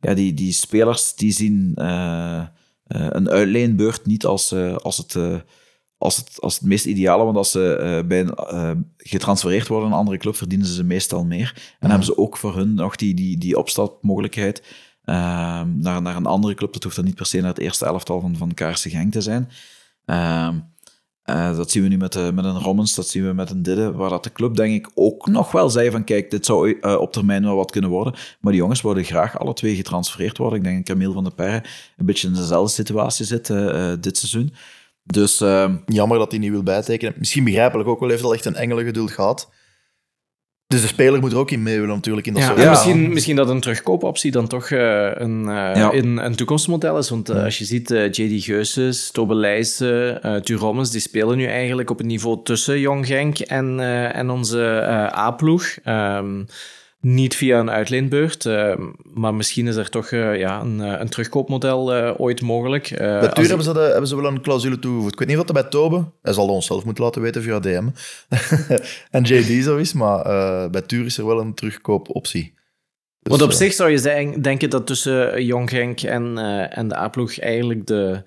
[0.00, 5.16] Ja, die, die spelers die zien uh, uh, een uitleenbeurt niet als, als, het,
[5.98, 7.24] als, het, als het meest ideale.
[7.24, 11.24] Want als ze bij een, getransfereerd worden naar een andere club, verdienen ze ze meestal
[11.24, 11.52] meer.
[11.56, 11.88] En mm.
[11.88, 14.62] hebben ze ook voor hun nog die, die, die opstapmogelijkheid
[15.04, 16.72] ehm, naar, naar een andere club.
[16.72, 19.20] Dat hoeft dan niet per se naar het eerste elftal van, van Kaarse Genk te
[19.20, 19.48] zijn.
[20.06, 20.48] Uh,
[21.24, 23.62] uh, dat zien we nu met, uh, met een Rommens, dat zien we met een
[23.62, 26.78] Didde, waar dat de club denk ik ook nog wel zei van kijk, dit zou
[26.80, 28.14] uh, op termijn wel wat kunnen worden.
[28.40, 30.58] Maar die jongens worden graag alle twee getransfereerd worden.
[30.58, 31.64] Ik denk dat Camille van der Perre
[31.96, 33.46] een beetje in dezelfde situatie zit
[34.02, 34.54] dit seizoen.
[35.02, 37.14] Dus, ehm, Jammer dat hij niet wil bijtekenen.
[37.18, 39.50] Misschien begrijpelijk ook wel, heeft al echt een engele geduld gehad.
[40.66, 42.26] Dus de speler moet er ook in mee willen natuurlijk.
[42.26, 42.60] In dat ja, soort...
[42.60, 42.70] ja.
[42.70, 45.92] Misschien, misschien dat een terugkoopoptie dan toch uh, een, uh, ja.
[45.92, 47.10] in, een toekomstmodel is.
[47.10, 48.44] Want uh, als je ziet, J.D.
[48.44, 53.80] Geuses, Tobe Leijsen, uh, die spelen nu eigenlijk op het niveau tussen Jong Genk en,
[54.12, 54.82] en onze
[55.16, 55.76] A-ploeg.
[55.84, 56.46] Um,
[57.04, 58.74] niet via een uitleenbeurt, uh,
[59.14, 62.94] maar misschien is er toch uh, ja, een, een terugkoopmodel uh, ooit mogelijk.
[62.96, 65.12] bij Tuur hebben, ze de, hebben ze wel een clausule toegevoegd.
[65.12, 67.60] Ik weet niet wat er bij Tobe, hij zal ons zelf moeten laten weten via
[67.60, 67.88] DM,
[69.10, 70.22] en JD zo is, maar
[70.70, 72.54] bij Tuur is er wel een terugkoopoptie.
[73.20, 76.38] Dus, Want op zich zou je denken dat tussen Jong Genk en,
[76.70, 78.22] en de A-ploeg eigenlijk de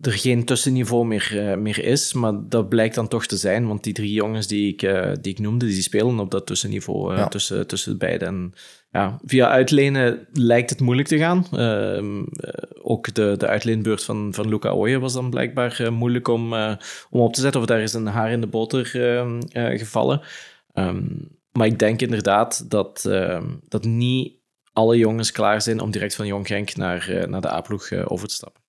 [0.00, 2.12] er geen tussenniveau meer, uh, meer is.
[2.12, 5.32] Maar dat blijkt dan toch te zijn, want die drie jongens die ik, uh, die
[5.32, 8.24] ik noemde, die spelen op dat tussenniveau uh, tussen, tussen beide.
[8.24, 8.54] En
[8.90, 11.46] ja, via uitlenen lijkt het moeilijk te gaan.
[11.52, 12.24] Ehm,
[12.82, 16.52] ook de, de uitleenbeurt van, van Luca Ooyen was dan blijkbaar moeilijk om,
[17.10, 17.60] om op te zetten.
[17.60, 19.40] Of daar is een haar in de boter ehm,
[19.78, 20.20] gevallen.
[20.74, 23.08] Um, maar ik denk inderdaad dat,
[23.68, 24.32] dat niet
[24.72, 28.34] alle jongens klaar zijn om direct van Jong Genk naar, naar de A-ploeg over te
[28.34, 28.62] stappen.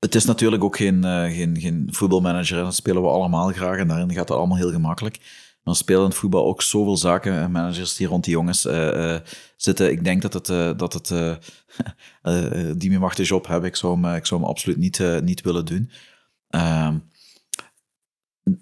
[0.00, 2.58] Het is natuurlijk ook geen, uh, geen, geen voetbalmanager.
[2.58, 5.18] En dat spelen we allemaal graag en daarin gaat het allemaal heel gemakkelijk.
[5.62, 9.16] Maar spelen in het voetbal ook zoveel zaken en managers die rond die jongens uh,
[9.56, 9.90] zitten.
[9.90, 11.08] Ik denk dat het, dat het
[12.80, 13.68] die meer wacht job hebben.
[13.68, 15.90] Ik zou hem, ik zou hem absoluut niet, niet willen doen.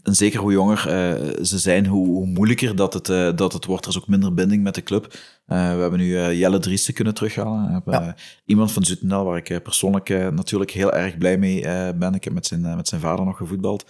[0.02, 3.64] En zeker hoe jonger uh, ze zijn, hoe, hoe moeilijker dat het, uh, dat het
[3.64, 3.84] wordt.
[3.84, 5.04] Er is ook minder binding met de club.
[5.04, 7.66] Uh, we hebben nu Jelle Driessen kunnen terughalen.
[7.66, 8.16] We hebben ja.
[8.44, 11.60] iemand van Zutendal, waar ik persoonlijk natuurlijk heel erg blij mee
[11.94, 12.14] ben.
[12.14, 13.84] Ik heb met zijn, met zijn vader nog gevoetbald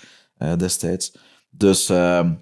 [0.56, 1.12] destijds.
[1.50, 2.34] Dus ehm,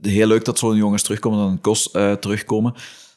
[0.00, 1.90] heel leuk dat zo'n jongens terugkomen, dan een kos
[2.20, 2.74] terugkomen.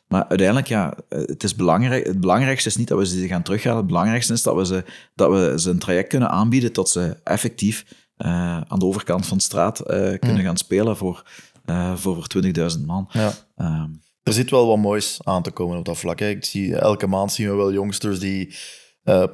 [0.09, 3.77] Maar uiteindelijk, ja, het, is belangrijk, het belangrijkste is niet dat we ze gaan terughalen.
[3.77, 4.83] Het belangrijkste is dat we ze,
[5.15, 7.85] dat we ze een traject kunnen aanbieden tot ze effectief
[8.25, 10.43] uh, aan de overkant van de straat uh, kunnen mm.
[10.43, 11.23] gaan spelen voor,
[11.65, 13.09] uh, voor 20.000 man.
[13.11, 13.33] Ja.
[13.55, 13.89] Ehm,
[14.23, 16.19] er zit wel wat moois aan te komen op dat vlak.
[16.19, 16.29] Hè.
[16.29, 18.55] Ik zie, elke maand zien we wel jongsters die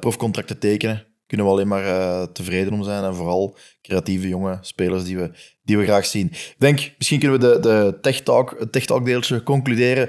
[0.00, 1.06] profcontracten tekenen.
[1.26, 3.04] Kunnen we alleen maar tevreden om zijn.
[3.04, 5.30] En vooral creatieve jonge spelers die we,
[5.62, 6.26] die we graag zien.
[6.26, 10.08] Ik denk, misschien kunnen we de, de tech talk, het tech talk deeltje concluderen.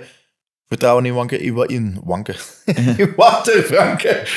[0.68, 1.54] Vertrouwen in Wanken, in
[2.04, 2.36] Wanken,
[2.98, 4.28] in Wouter Franke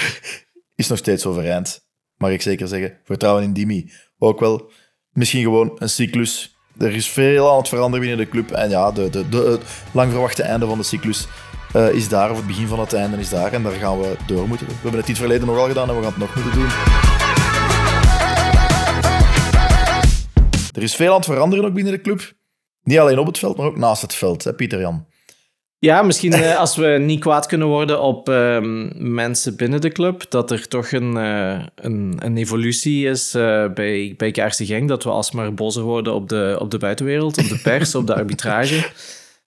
[0.75, 1.89] is nog steeds overeind.
[2.17, 2.99] Mag ik zeker zeggen.
[3.05, 4.71] Vertrouwen in Dimi ook wel
[5.13, 6.57] misschien gewoon een cyclus.
[6.79, 8.51] Er is veel aan het veranderen binnen de club.
[8.51, 9.63] En ja, de, de, de, het
[9.93, 11.27] lang verwachte einde van de cyclus
[11.77, 13.53] uh, is daar, of het begin van het einde is daar.
[13.53, 14.67] En daar gaan we door moeten.
[14.67, 16.53] We hebben het in het verleden nog al gedaan en we gaan het nog moeten
[16.53, 16.69] doen.
[20.75, 22.33] Er is veel aan het veranderen ook binnen de club.
[22.83, 25.07] Niet alleen op het veld, maar ook naast het veld, hè, Pieter Jan.
[25.81, 28.59] Ja, misschien uh, als we niet kwaad kunnen worden op uh,
[28.95, 34.15] mensen binnen de club, dat er toch een, uh, een, een, evolutie is uh, bij,
[34.17, 37.61] bij Kaarse Genk, dat we alsmaar bozer worden op de, op de buitenwereld, op de
[37.63, 38.91] pers, op de arbitrage.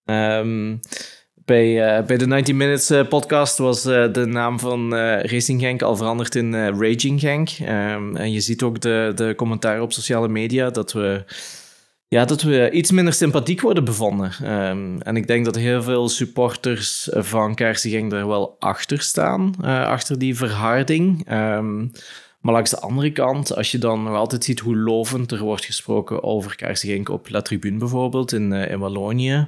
[0.06, 0.80] Um,
[1.46, 6.54] bij, bij de 90 Minutes podcast was de naam van Racing Genk al veranderd in
[6.54, 7.50] Raging Genk.
[7.60, 11.24] Um, en je ziet ook de, de commentaren op sociale media dat we
[12.14, 14.32] ja, dat we iets minder sympathiek worden bevonden.
[14.70, 19.86] Um, en ik denk dat heel veel supporters van Kaarsengang daar wel achter staan, uh,
[19.86, 21.32] achter die verharding.
[21.32, 21.92] Um,
[22.42, 25.66] maar langs de andere kant, als je dan nog altijd ziet hoe lovend er wordt
[25.66, 29.48] gesproken over Kaarsengang op La Tribune bijvoorbeeld in, uh, in Wallonië,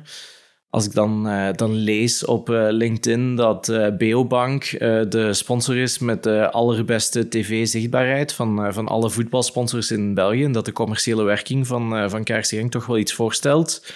[0.76, 4.63] als ik dan, uh, dan lees op uh, LinkedIn dat uh, Beobank
[5.09, 10.65] de sponsor is met de allerbeste tv-zichtbaarheid van, van alle voetbalsponsors in België, en dat
[10.65, 13.93] de commerciële werking van, van KRC toch wel iets voorstelt,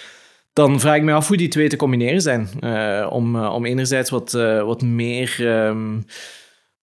[0.52, 2.48] dan vraag ik me af hoe die twee te combineren zijn.
[3.10, 4.32] om, om enerzijds wat,
[4.64, 5.36] wat meer...
[5.66, 6.04] Um,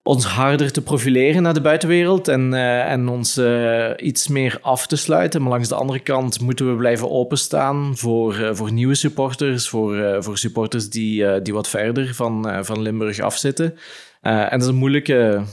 [0.08, 4.88] ons harder te profileren naar de buitenwereld en, uh, en ons uh, iets meer af
[4.88, 5.42] te sluiten.
[5.42, 10.24] Maar langs de andere kant moeten we blijven openstaan voor, uh, voor nieuwe supporters, voor,
[10.24, 13.78] voor supporters die, die wat verder van, van Limburg afzitten.
[14.22, 15.44] en dat is een moeilijke,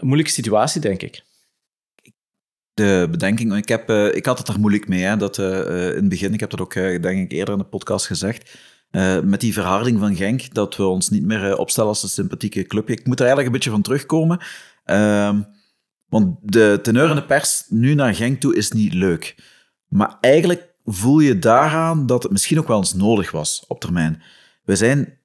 [0.00, 1.24] moeilijke situatie, denk ik.
[2.74, 5.02] De bedenking, ik, heb, ik had het er moeilijk mee.
[5.02, 8.06] Hè, dat, in het begin, ik heb dat ook denk ik eerder in de podcast
[8.06, 8.58] gezegd
[8.90, 12.08] uh, met die verharding van Genk, dat we ons niet meer uh, opstellen als een
[12.08, 12.90] sympathieke club.
[12.90, 14.40] Ik moet er eigenlijk een beetje van terugkomen.
[14.86, 15.38] Uh,
[16.08, 19.36] want de teneur in de pers nu naar Genk toe is niet leuk.
[19.88, 24.22] Maar eigenlijk voel je daaraan dat het misschien ook wel eens nodig was op termijn.
[24.64, 25.18] We zijn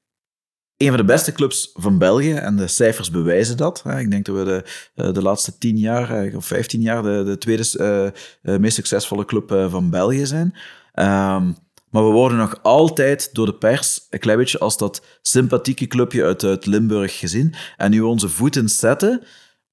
[0.77, 3.83] een van de beste clubs van België en de cijfers bewijzen dat.
[3.97, 4.63] Ik denk dat we de,
[4.95, 9.89] eh, de laatste tien jaar of vijftien jaar de, de tweede meest succesvolle club van
[9.89, 10.55] België zijn.
[10.93, 11.55] Um,
[11.91, 16.23] maar we worden nog altijd door de pers een klein beetje als dat sympathieke clubje
[16.23, 17.53] uit, uit Limburg gezien.
[17.77, 19.23] En nu we onze voeten zetten,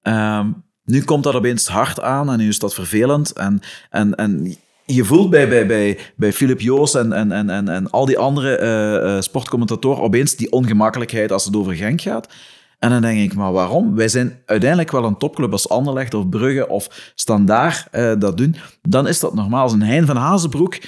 [0.01, 3.31] um, nu komt dat opeens hard aan en nu is dat vervelend.
[3.33, 3.59] En,
[3.89, 7.89] en, en je voelt bij, bij, bij, bij Philip Joos en, en, en, en, en
[7.89, 12.27] al die andere uh, uh, sportcommentatoren opeens die ongemakkelijkheid als het over Genk gaat.
[12.79, 13.95] En dan denk ik, maar waarom?
[13.95, 18.55] Wij zijn uiteindelijk wel een topclub als Anderlecht of Brugge of Standaard uh, dat doen.
[18.81, 19.63] Dan is dat normaal.
[19.63, 20.81] Als een Hein van Hazenbroek uh,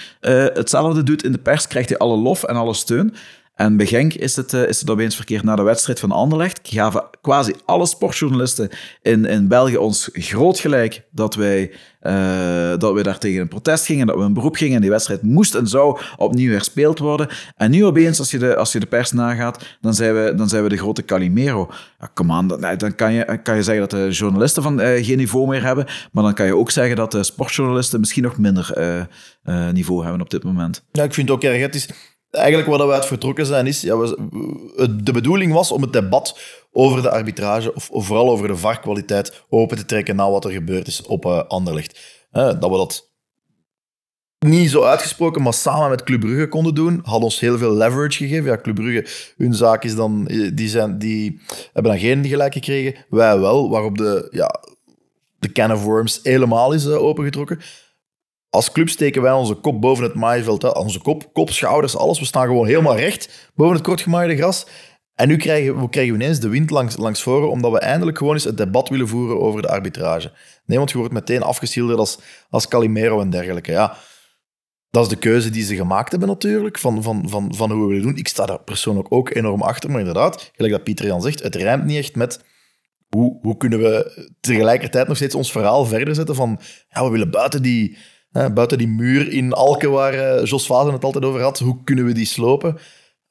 [0.54, 3.14] hetzelfde doet in de pers, krijgt hij alle lof en alle steun.
[3.62, 6.60] En bij Genk is het, uh, is het opeens verkeerd na de wedstrijd van Anderlecht.
[6.64, 8.70] Gaven quasi alle sportjournalisten
[9.02, 13.86] in, in België ons groot gelijk dat wij, uh, dat wij daar tegen een protest
[13.86, 17.28] gingen, dat we een beroep gingen en die wedstrijd moest en zou opnieuw herspeeld worden.
[17.56, 20.50] En nu opeens, als je de, als je de pers nagaat, dan zijn we, dan
[20.50, 21.70] zijn we de grote Calimero.
[22.00, 25.18] Ja, on, dan, dan kan, je, kan je zeggen dat de journalisten van, uh, geen
[25.18, 29.08] niveau meer hebben, maar dan kan je ook zeggen dat de sportjournalisten misschien nog minder
[29.72, 30.84] niveau hebben op dit moment.
[30.92, 31.62] Ja, ik vind het ook erg.
[31.62, 31.90] Het is
[32.32, 36.40] eigenlijk wat we uit vertrokken zijn is, ja, we, de bedoeling was om het debat
[36.72, 40.88] over de arbitrage, of, vooral over de VAR-kwaliteit, open te trekken na wat er gebeurd
[40.88, 42.00] is op uh, Anderlecht.
[42.32, 43.10] Uh, dat we dat
[44.40, 48.18] niet zo uitgesproken, maar samen met Club Brugge konden doen, had ons heel veel leverage
[48.18, 48.46] gegeven.
[48.46, 51.42] Ja, Club Brugge, hun zaak is dan, die, zijn, die
[51.74, 54.60] hebben dan geen gelijk gekregen, wij wel, waarop de, ja,
[55.40, 57.60] de can of worms helemaal is opengetrokken
[58.52, 60.74] als club steken wij onze kop boven het maaiveld.
[60.74, 62.20] Onze kop, kop, schouders, alles.
[62.20, 64.66] We staan gewoon helemaal recht boven het kortgemaaide gras.
[65.16, 68.34] En nu krijgen we, krijgen ineens de wind langs, langs voren, omdat we eindelijk gewoon
[68.34, 70.32] eens het debat willen voeren over de arbitrage.
[70.66, 73.72] Nee, want je wordt meteen afgeschilderd als, als Calimero en dergelijke.
[73.72, 73.98] Ja,
[74.90, 77.88] dat is de keuze die ze gemaakt hebben natuurlijk, van, van, van, van hoe we
[77.88, 78.18] willen doen.
[78.18, 81.56] Ik sta daar persoonlijk ook enorm achter, maar inderdaad, gelijk dat Pieter Jan zegt, het
[81.56, 82.44] rijmt niet echt met
[83.10, 87.32] hoe, hoe kunnen we tegelijkertijd nog steeds ons verhaal verder zetten van ja, we willen
[87.32, 87.98] buiten die
[88.32, 92.06] buiten die muur in Alken waar uh, Jos Vazen het altijd over had, hoe kunnen
[92.06, 92.74] we die slopen?
[92.74, 92.80] Op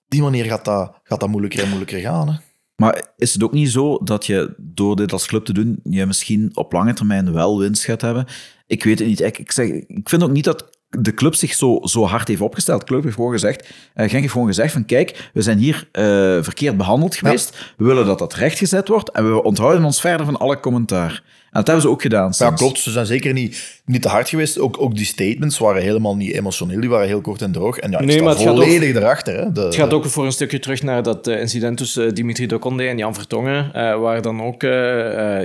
[0.08, 2.28] die manier gaat dat, gaat dat moeilijker en moeilijker gaan.
[2.28, 2.34] Hè?
[2.80, 6.06] Maar is het ook niet zo dat je door dit als club te doen, je
[6.06, 8.26] misschien op lange termijn wel winst gaat hebben?
[8.66, 9.20] Ik weet het niet.
[9.20, 12.40] Ik, ik, zeg, ik vind ook niet dat de club zich zo, zo hard heeft
[12.40, 12.80] opgesteld.
[12.80, 15.88] De club heeft gewoon gezegd, uh, Genk heeft gewoon gezegd van kijk, we zijn hier
[15.92, 16.02] uh,
[16.42, 17.74] verkeerd behandeld geweest.
[17.76, 21.22] We willen dat dat rechtgezet wordt en we onthouden ons verder van alle commentaar.
[21.50, 22.32] En dat hebben ze ook gedaan.
[22.36, 22.78] Ja, klopt.
[22.78, 24.58] Ze zijn zeker niet, niet te hard geweest.
[24.58, 26.80] Ook, ook die statements waren helemaal niet emotioneel.
[26.80, 27.78] Die waren heel kort en droog.
[27.78, 29.36] En ja, nee, maar het volledig gaat ook, erachter.
[29.36, 29.52] Hè.
[29.52, 32.86] De, het gaat ook voor een stukje terug naar dat uh, incident tussen Dimitri Dokonde
[32.86, 33.64] en Jan Vertongen.
[33.66, 34.70] Uh, waar dan ook uh,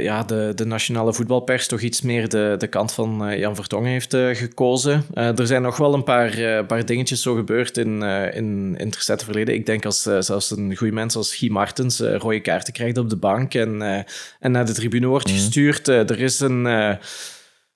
[0.03, 4.15] ja, de, de nationale voetbalpers toch iets meer de, de kant van Jan Vertongen heeft
[4.33, 5.03] gekozen.
[5.13, 8.01] er zijn nog wel een paar, paar dingetjes zo gebeurd in,
[8.33, 9.53] in, in het recente verleden.
[9.53, 13.15] Ik denk als zelfs een goede mens als Guy Martens rode kaarten krijgt op de
[13.15, 14.05] bank en,
[14.39, 15.35] en naar de tribune wordt mhm.
[15.35, 16.65] gestuurd eh, er is een.
[16.65, 16.89] Eh,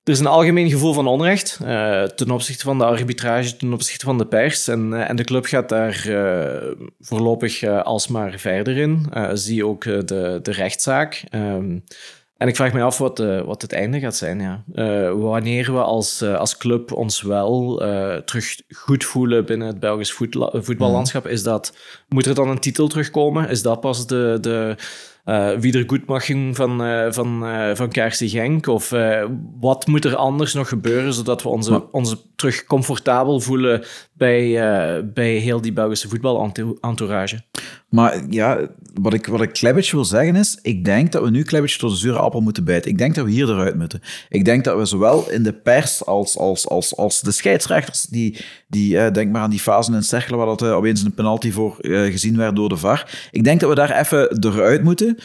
[0.02, 4.04] er is een algemeen gevoel van onrecht uh, ten opzichte van de arbitrage, ten opzichte
[4.04, 4.68] van de pers.
[4.68, 9.06] En, en de club gaat daar uh, voorlopig alsmaar verder in.
[9.32, 11.24] zie ook de, de rechtszaak.
[11.34, 11.84] Um,
[12.36, 14.40] en ik vraag me af wat, wat het einde gaat zijn.
[14.40, 14.62] Ja.
[15.12, 17.76] wanneer we als, als club ons wel
[18.24, 20.12] terug goed voelen binnen het Belgisch
[20.52, 21.76] voetballandschap, is dat,
[22.08, 23.48] moet er dan een titel terugkomen?
[23.48, 24.76] Is dat pas de, de,
[25.24, 27.88] uh, wiedergoedmaching van, uh, van, uh, van
[28.28, 28.66] Genk?
[28.66, 28.94] Of
[29.60, 34.52] wat moet er anders nog gebeuren zodat we onze, onze terug comfortabel voelen bij,
[35.04, 37.42] bij heel die Belgische voetbalentourage?
[37.90, 41.70] Maar ja, wat ik, wat ik wil zeggen is, ik denk dat we nu Klebic
[41.70, 42.90] tot de zure appel moeten bijten.
[42.90, 44.00] Ik denk dat we hier eruit moeten.
[44.28, 48.44] Ik denk dat we zowel in de pers als, als, als, als de scheidsrechters, die,
[48.68, 52.36] die denk maar aan die fasen in Cerkelen, waar dat opeens een penalty voor gezien
[52.36, 53.28] werd door de VAR.
[53.30, 55.18] Ik denk dat we daar even eruit moeten.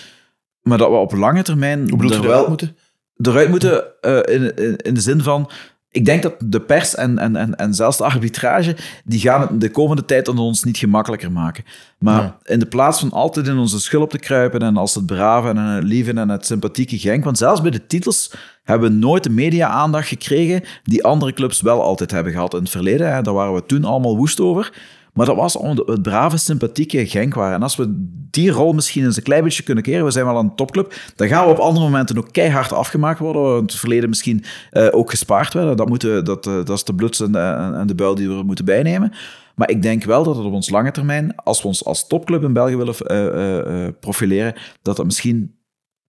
[0.61, 1.89] Maar dat we op lange termijn...
[1.89, 2.75] Hoe bedoel je eruit moeten?
[3.17, 5.49] Eruit moeten uh, in, in, in de zin van...
[5.95, 8.75] Ik denk dat de pers en, en, en, en zelfs de arbitrage,
[9.05, 11.63] die gaan het de komende tijd ons niet gemakkelijker maken.
[11.97, 15.05] Maar in de plaats van altijd in onze schul op te kruipen en als het
[15.05, 18.31] brave en het lieve en het sympathieke Genk, want zelfs bij de titels
[18.63, 22.69] hebben we nooit de media-aandacht gekregen die andere clubs wel altijd hebben gehad in het
[22.69, 23.13] verleden.
[23.13, 23.21] Hè.
[23.21, 24.71] Daar waren we toen allemaal woest over.
[25.15, 25.53] Maar dat was
[25.85, 27.55] het brave, sympathieke Genk waren.
[27.55, 27.93] En als we
[28.29, 31.27] die rol misschien eens een klein beetje kunnen keren, we zijn wel een topclub, dan
[31.27, 34.87] gaan we op andere momenten ook keihard afgemaakt worden, waar in het verleden misschien uh,
[34.91, 35.77] ook gespaard werden.
[35.77, 37.35] Dat, moeten, dat, uh, dat is de bluts en,
[37.75, 39.13] en, de buil die we moeten bijnemen.
[39.55, 42.43] Maar ik denk wel dat het op ons lange termijn, als we ons als topclub
[42.43, 45.55] in België willen uh, profileren, dat dat misschien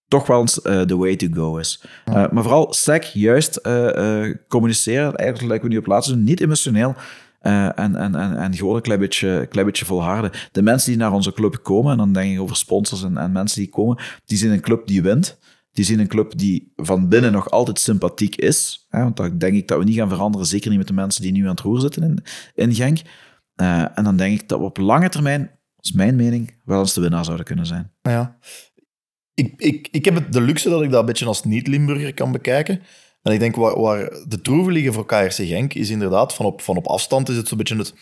[0.08, 1.84] toch wel eens de way to go is.
[2.04, 3.60] maar vooral sec, juist
[4.48, 6.94] communiceren, eigenlijk lijken we nu op plaats doen, niet emotioneel.
[7.46, 10.30] Uh, en, en, en, en gewoon een klein beetje, klein beetje volharden.
[10.52, 13.32] De mensen die naar onze club komen, en dan denk ik over sponsors en, en
[13.32, 15.38] mensen die komen, die zien een club die wint.
[15.72, 18.86] Die zien een club die van binnen nog altijd sympathiek is.
[18.88, 21.22] Hè, want dan denk ik dat we niet gaan veranderen, zeker niet met de mensen
[21.22, 22.22] die nu aan het roer zitten in,
[22.54, 23.00] in Genk.
[23.56, 25.40] Uh, en dan denk ik dat we op lange termijn,
[25.76, 27.92] dat is mijn mening, wel eens de winnaar zouden kunnen zijn.
[28.02, 28.38] Ja.
[29.34, 32.80] Ik, ik, ik heb de luxe dat ik dat een beetje als niet-Limburger kan bekijken.
[33.26, 36.76] En ik denk waar, de troeven liggen voor KRC Genk is inderdaad van op, van
[36.76, 37.94] op afstand is het zo'n beetje het,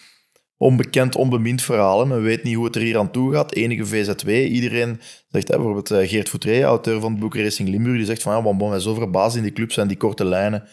[0.57, 2.01] onbekend, onbemind verhaal.
[2.01, 2.07] hè.
[2.07, 3.55] Men weet niet hoe het er hier aan toe gaat.
[3.55, 4.29] Enige VZW.
[4.29, 8.23] Iedereen zegt, hè, bijvoorbeeld eh, Geert Foutré, auteur van het boek Racing Limburg, die zegt
[8.23, 10.69] van ja, bon, bon, zo verbaasd in die club zijn, die korte lijnen.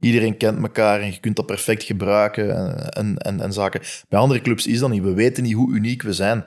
[0.00, 3.80] Iedereen kent elkaar en je kunt dat perfect gebruiken en, en, en, en zaken.
[4.08, 5.02] Bij andere clubs is dat niet.
[5.02, 6.44] We weten niet hoe uniek we zijn,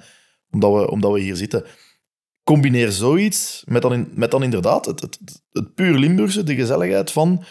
[0.52, 1.66] omdat we, omdat we hier zitten.
[2.44, 5.20] Combineer zoiets met dan, met dan inderdaad het, het,
[5.52, 7.44] het puur Limburgse, de gezelligheid van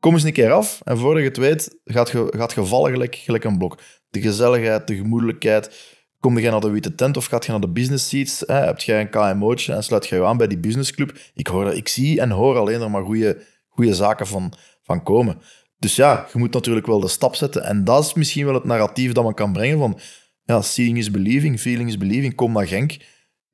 [0.00, 2.90] kom eens een keer af en voordat je het weet, gaat je, gaat je vallen
[2.90, 3.78] gelijk, een blok.
[4.08, 5.96] De gezelligheid, de gemoedelijkheid.
[6.20, 8.42] Kom je naar de witte tent of gaat je naar de business seats?
[8.46, 8.54] Hè?
[8.54, 11.18] Heb jij een KMO'tje en sluit je je aan bij die businessclub?
[11.34, 13.44] Ik, hoor, ik zie en hoor alleen er maar goede
[13.78, 14.52] goede zaken van,
[14.82, 15.40] van komen.
[15.78, 17.64] Dus ja, je moet natuurlijk wel de stap zetten.
[17.64, 19.98] En dat is misschien wel het narratief dat men kan brengen van
[20.44, 22.96] ja, seeing is believing, feeling is believing, kom naar Genk,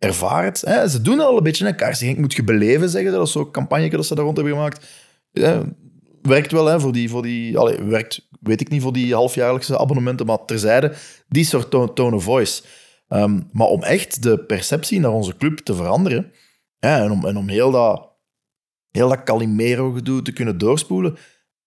[0.05, 0.61] ervaar het.
[0.61, 0.89] Hè?
[0.89, 1.75] Ze doen al een beetje.
[1.77, 3.17] Genk moet je beleven, zeggen ze.
[3.17, 4.87] Dat is zo'n campagne dat ze daar rond hebben gemaakt.
[5.31, 5.63] Ja,
[6.23, 7.09] werkt wel hè, voor die...
[7.09, 10.93] Voor die werkt, weet ik niet, voor die halfjaarlijkse abonnementen, maar terzijde,
[11.29, 12.63] die soort tone, of voice.
[13.09, 16.33] Ehm, maar om echt de perceptie naar onze club te veranderen,
[16.79, 18.09] en, om, en om heel dat,
[18.91, 21.17] heel dat Calimero-gedoe te kunnen doorspoelen,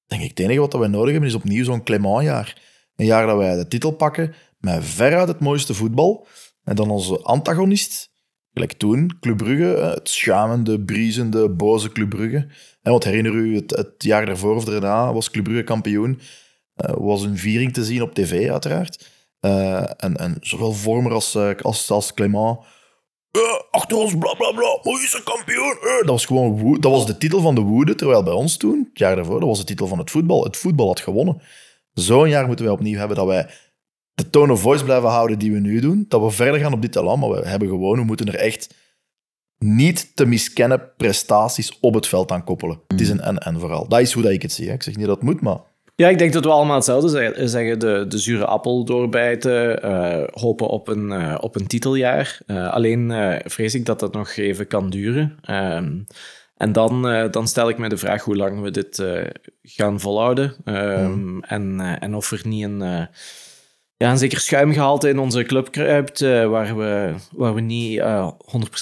[0.05, 2.61] denk ik, het enige wat wij nodig hebben is opnieuw zo'n Clement-jaar.
[2.95, 6.27] Een jaar dat wij de titel pakken met veruit het mooiste voetbal.
[6.63, 8.11] En dan onze antagonist,
[8.57, 12.47] gelijk toen, Club Brugge, eh, het schamende, briesende, boze Club Brugge.
[12.81, 16.19] Wat herinner u, het, jaar daarvoor of daarna was Club Brugge kampioen.
[16.75, 19.09] Eh, was een viering te zien op tv, uiteraard.
[19.39, 22.57] Eh, en, en zowel Vormer als, als, als Clement.
[23.71, 25.77] achter ons, bla bla bla, mooiste kampioen.
[25.99, 28.99] Dat was gewoon dat was de titel van de woede, terwijl bij ons toen, het
[28.99, 30.43] jaar daarvoor, dat was de titel van het voetbal.
[30.43, 31.41] Het voetbal had gewonnen.
[31.93, 33.49] Zo'n jaar moeten wij opnieuw hebben dat wij
[34.17, 36.05] de tone of voice blijven houden die we nu doen.
[36.07, 38.73] Dat we verder gaan op dit talent, maar we hebben gewoon, we moeten er echt
[39.57, 42.79] niet te miskennen prestaties op het veld aan koppelen.
[42.87, 43.87] Het is een en-en vooral.
[43.87, 44.67] Dat is hoe dat ik het zie.
[44.67, 44.73] hè.
[44.73, 45.57] Ik zeg niet dat het moet, maar...
[45.95, 47.49] Ja, ik denk dat we allemaal hetzelfde zeggen.
[47.49, 52.39] zeggen de, de zure appel doorbijten, eh, hopen op een, eh, op een titeljaar.
[52.45, 55.37] Eh, alleen eh, vrees ik dat dat nog even kan duren.
[55.41, 55.93] Ehm,
[56.57, 59.23] en dan, eh, dan stel ik me de vraag hoe lang we dit eh,
[59.61, 60.55] gaan volhouden.
[60.65, 63.05] Ehm, en, eh, en of er niet een, eh,
[63.97, 68.31] ja, een zeker schuimgehalte in onze club kruipt eh, waar, we, waar we niet eh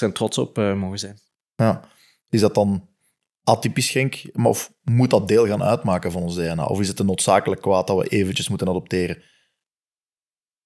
[0.08, 1.18] 100% trots op eh, mogen zijn.
[1.54, 1.80] Ja.
[2.28, 2.88] Is dat dan
[3.42, 4.22] atypisch Genk?
[4.32, 6.64] Maar of moet dat deel gaan uitmaken van ons DNA?
[6.64, 9.22] Of is het een noodzakelijk kwaad dat we eventjes moeten adopteren?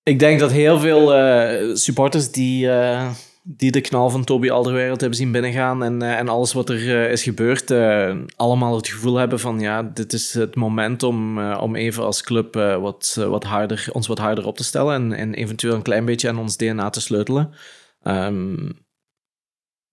[0.02, 3.10] Ik denk dat heel veel eh, supporters die, eh,
[3.42, 7.04] die de knal van Toby Alderweireld hebben zien binnengaan en, eh, en alles wat er
[7.04, 11.38] eh, is gebeurd, eh, allemaal het gevoel hebben van ja, dit is het moment om,
[11.52, 15.34] om even als club wat, wat harder, ons wat harder op te stellen en, en
[15.34, 17.54] eventueel een klein beetje aan ons DNA te sleutelen.
[18.02, 18.70] Ehm,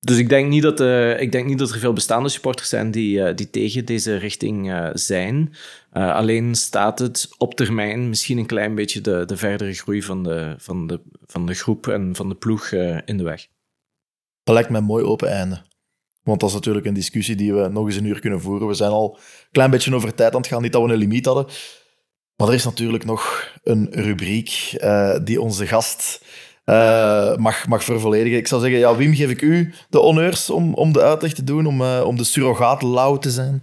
[0.08, 2.92] dus ik denk, niet dat, eh, ik denk niet dat er veel bestaande supporters zijn
[2.92, 5.54] die, eh, die tegen deze richting eh, zijn.
[5.92, 10.56] Alleen staat het op termijn misschien een klein beetje de, de verdere groei van de,
[10.58, 12.72] van, de, van de groep en van de ploeg
[13.06, 13.48] in de weg.
[14.44, 15.62] Dat lijkt mij een mooi open einde.
[16.24, 18.68] Want dat is natuurlijk een discussie die we nog eens een uur kunnen voeren.
[18.68, 20.98] We zijn al een klein beetje over tijd aan het gaan, niet dat we een
[20.98, 21.46] limiet hadden.
[22.36, 24.78] Maar er is natuurlijk nog een rubriek
[25.24, 26.22] die onze gast
[26.68, 28.38] eh, mag, mag vervolledigen.
[28.38, 31.44] Ik zou zeggen, ja, Wim, geef ik u de honneurs om, om de uitleg te
[31.44, 33.62] doen, om, eh, om de surrogaat lauw te zijn.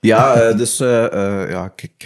[0.00, 1.98] Ja, eh, dus ja, ik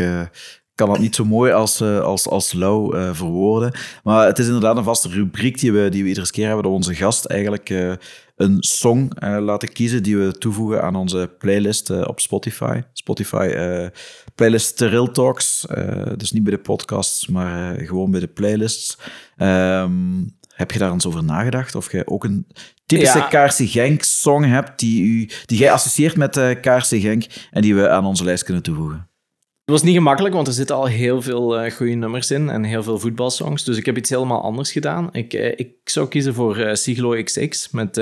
[0.75, 3.73] kan dat niet zo mooi als, als, als Lau verwoorden.
[4.03, 6.73] Maar het is inderdaad een vaste rubriek die we, die we iedere keer hebben, dat
[6.73, 7.99] onze gast eigenlijk
[8.37, 12.81] een song eh, laten kiezen die we toevoegen aan onze playlist op Spotify.
[12.93, 13.47] Spotify
[14.35, 18.99] playlist Terrell Talks, eh, dus niet bij de podcasts, maar eh, gewoon bij de playlists.
[19.37, 21.75] Ehm, heb je daar eens over nagedacht?
[21.75, 22.47] Of je ook een
[22.87, 23.27] typische Ja.
[23.29, 27.75] Kaarse Genk song hebt die, u, die jij associeert met uh, Kaarse Genk en die
[27.75, 29.10] we aan onze lijst kunnen toevoegen?
[29.71, 32.83] Was niet gemakkelijk, want er zitten al heel veel eh goede nummers in en heel
[32.83, 33.65] veel voetbalsongs.
[33.65, 35.09] Dus ik heb iets helemaal anders gedaan.
[35.13, 37.93] Ik, eh, ik zou kiezen voor eh Siglo XX met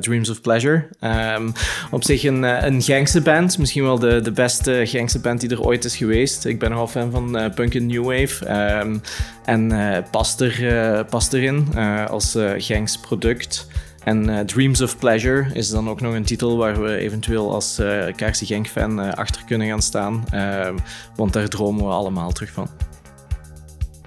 [0.00, 0.88] Dreams of Pleasure.
[1.00, 1.50] Ehm,
[1.90, 3.58] op zich een, een Genkse band.
[3.58, 6.44] Misschien wel de, de beste Genkse band die er ooit is geweest.
[6.44, 8.44] Ik ben nogal fan van punk en new wave.
[8.44, 8.96] Ehm,
[9.44, 9.72] en
[10.10, 11.76] past, er, past erin
[12.08, 13.66] als eh Genks product.
[14.08, 17.78] En eh, Dreams of Pleasure is dan ook nog een titel waar we eventueel als
[17.78, 20.24] eh Kaarse Genk-fan eh, achter kunnen gaan staan.
[20.30, 20.76] Ehm,
[21.16, 22.68] want daar dromen we allemaal terug van.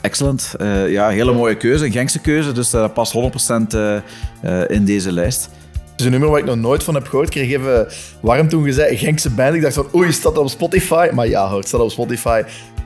[0.02, 0.54] Excellent.
[0.62, 3.98] Uh, ja, hele mooie keuze, een Genkse keuze, dus dat past 100% uh,
[4.44, 5.50] uh, in deze lijst.
[5.74, 7.28] Het is een nummer waar ik nog nooit van heb gehoord.
[7.28, 7.88] Ik kreeg even
[8.22, 9.56] warm toen je zei Genkse band.
[9.56, 11.10] Ik dacht van, oei, staat dat op Spotify?
[11.14, 12.44] Maar ja, hoor, het staat op Spotify.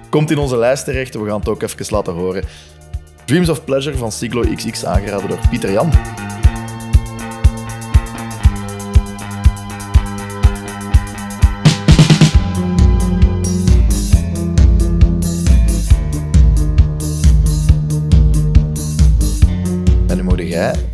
[0.09, 1.15] Komt in onze lijst terecht.
[1.15, 2.43] We gaan het ook even laten horen.
[3.25, 5.91] Dreams of Pleasure van Siglo XX, aangeraden door Pieter Jan.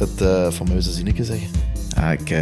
[0.01, 1.47] Het uh, fameuze zinnetje zeggen.
[1.95, 2.39] Ja, ik uh,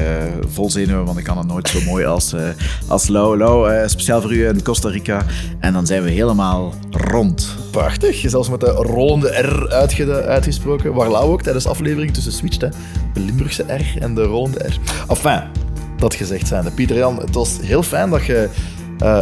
[0.47, 2.41] vol zenuwen, want ik kan het nooit zo mooi als, uh,
[2.87, 3.37] als Lau.
[3.37, 5.25] Lau, uh, speciaal voor u in Costa Rica.
[5.59, 7.55] En dan zijn we helemaal rond.
[7.71, 8.23] Prachtig.
[8.29, 10.93] Zelfs met de rollende R uitge uitgesproken.
[10.93, 12.61] Waar Lau ook tijdens de aflevering tussen switcht.
[12.61, 12.69] Hè.
[13.13, 14.79] De Limburgse R en de rollende R.
[15.07, 15.41] Enfin,
[15.97, 16.71] dat gezegd zijnde.
[16.71, 18.49] Pieter Jan, het was heel fijn dat je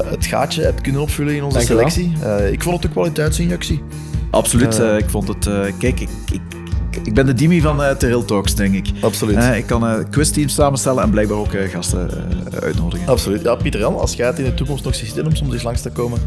[0.10, 2.14] het gaatje hebt kunnen opvullen in onze selectie.
[2.52, 3.84] ik vond het een kwaliteitsinjectie.
[4.32, 4.80] Absoluut.
[4.80, 5.50] ik vond het...
[5.78, 6.42] kijk, ik, ik
[7.04, 8.88] ik ben de Dimi van uh, Terrell Talks, denk ik.
[9.02, 9.36] Absoluut.
[9.36, 12.10] Uh, ik kan uh, quizteams samenstellen en blijkbaar ook gasten
[12.62, 13.08] uitnodigen.
[13.08, 13.42] Absoluut.
[13.42, 15.82] Ja, Pieter Jan, als jij het in de toekomst nog ziet om soms eens langs
[15.82, 16.20] te komen,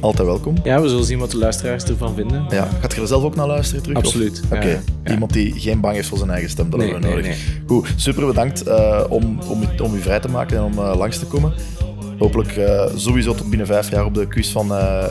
[0.00, 0.56] altijd welkom.
[0.64, 2.44] Ja, we zullen zien wat de luisteraars ervan vinden.
[2.50, 2.68] Ja.
[2.80, 3.98] Gaat je er zelf ook naar luisteren terug?
[3.98, 4.40] Absoluut.
[4.44, 4.56] Oké.
[4.56, 4.80] Okay.
[5.04, 7.30] Ja, Iemand die geen bang is voor zijn eigen stem, dat nee, hebben we nodig.
[7.30, 7.62] Nee, nee.
[7.66, 8.62] Goed, super bedankt
[9.08, 11.52] om, om, om u vrij te maken en om langs te komen.
[12.18, 15.04] Hopelijk uh, sowieso tot binnen vijf jaar op de quiz van uh,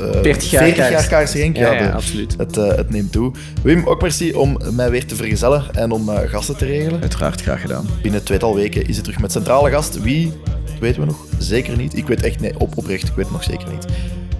[0.00, 1.56] uh, 40 jaar, 40 jaar Kaarsen Genk.
[1.56, 2.34] Ja, ja, absoluut.
[2.38, 3.32] Het, het, neemt toe.
[3.62, 7.00] Wim, ook merci om mij weer te vergezellen en om gasten te regelen.
[7.00, 7.86] Uiteraard, graag gedaan.
[8.02, 10.00] Binnen tweetal weken is het terug met centrale gast.
[10.00, 10.32] Wie,
[10.80, 11.26] weten we nog?
[11.38, 11.96] Zeker niet.
[11.96, 13.86] Ik weet echt, nee, op, oprecht, ik weet het nog zeker niet.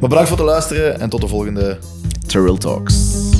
[0.01, 1.79] Maar bedankt voor het luisteren en tot de volgende
[2.27, 3.34] Terrell Talks.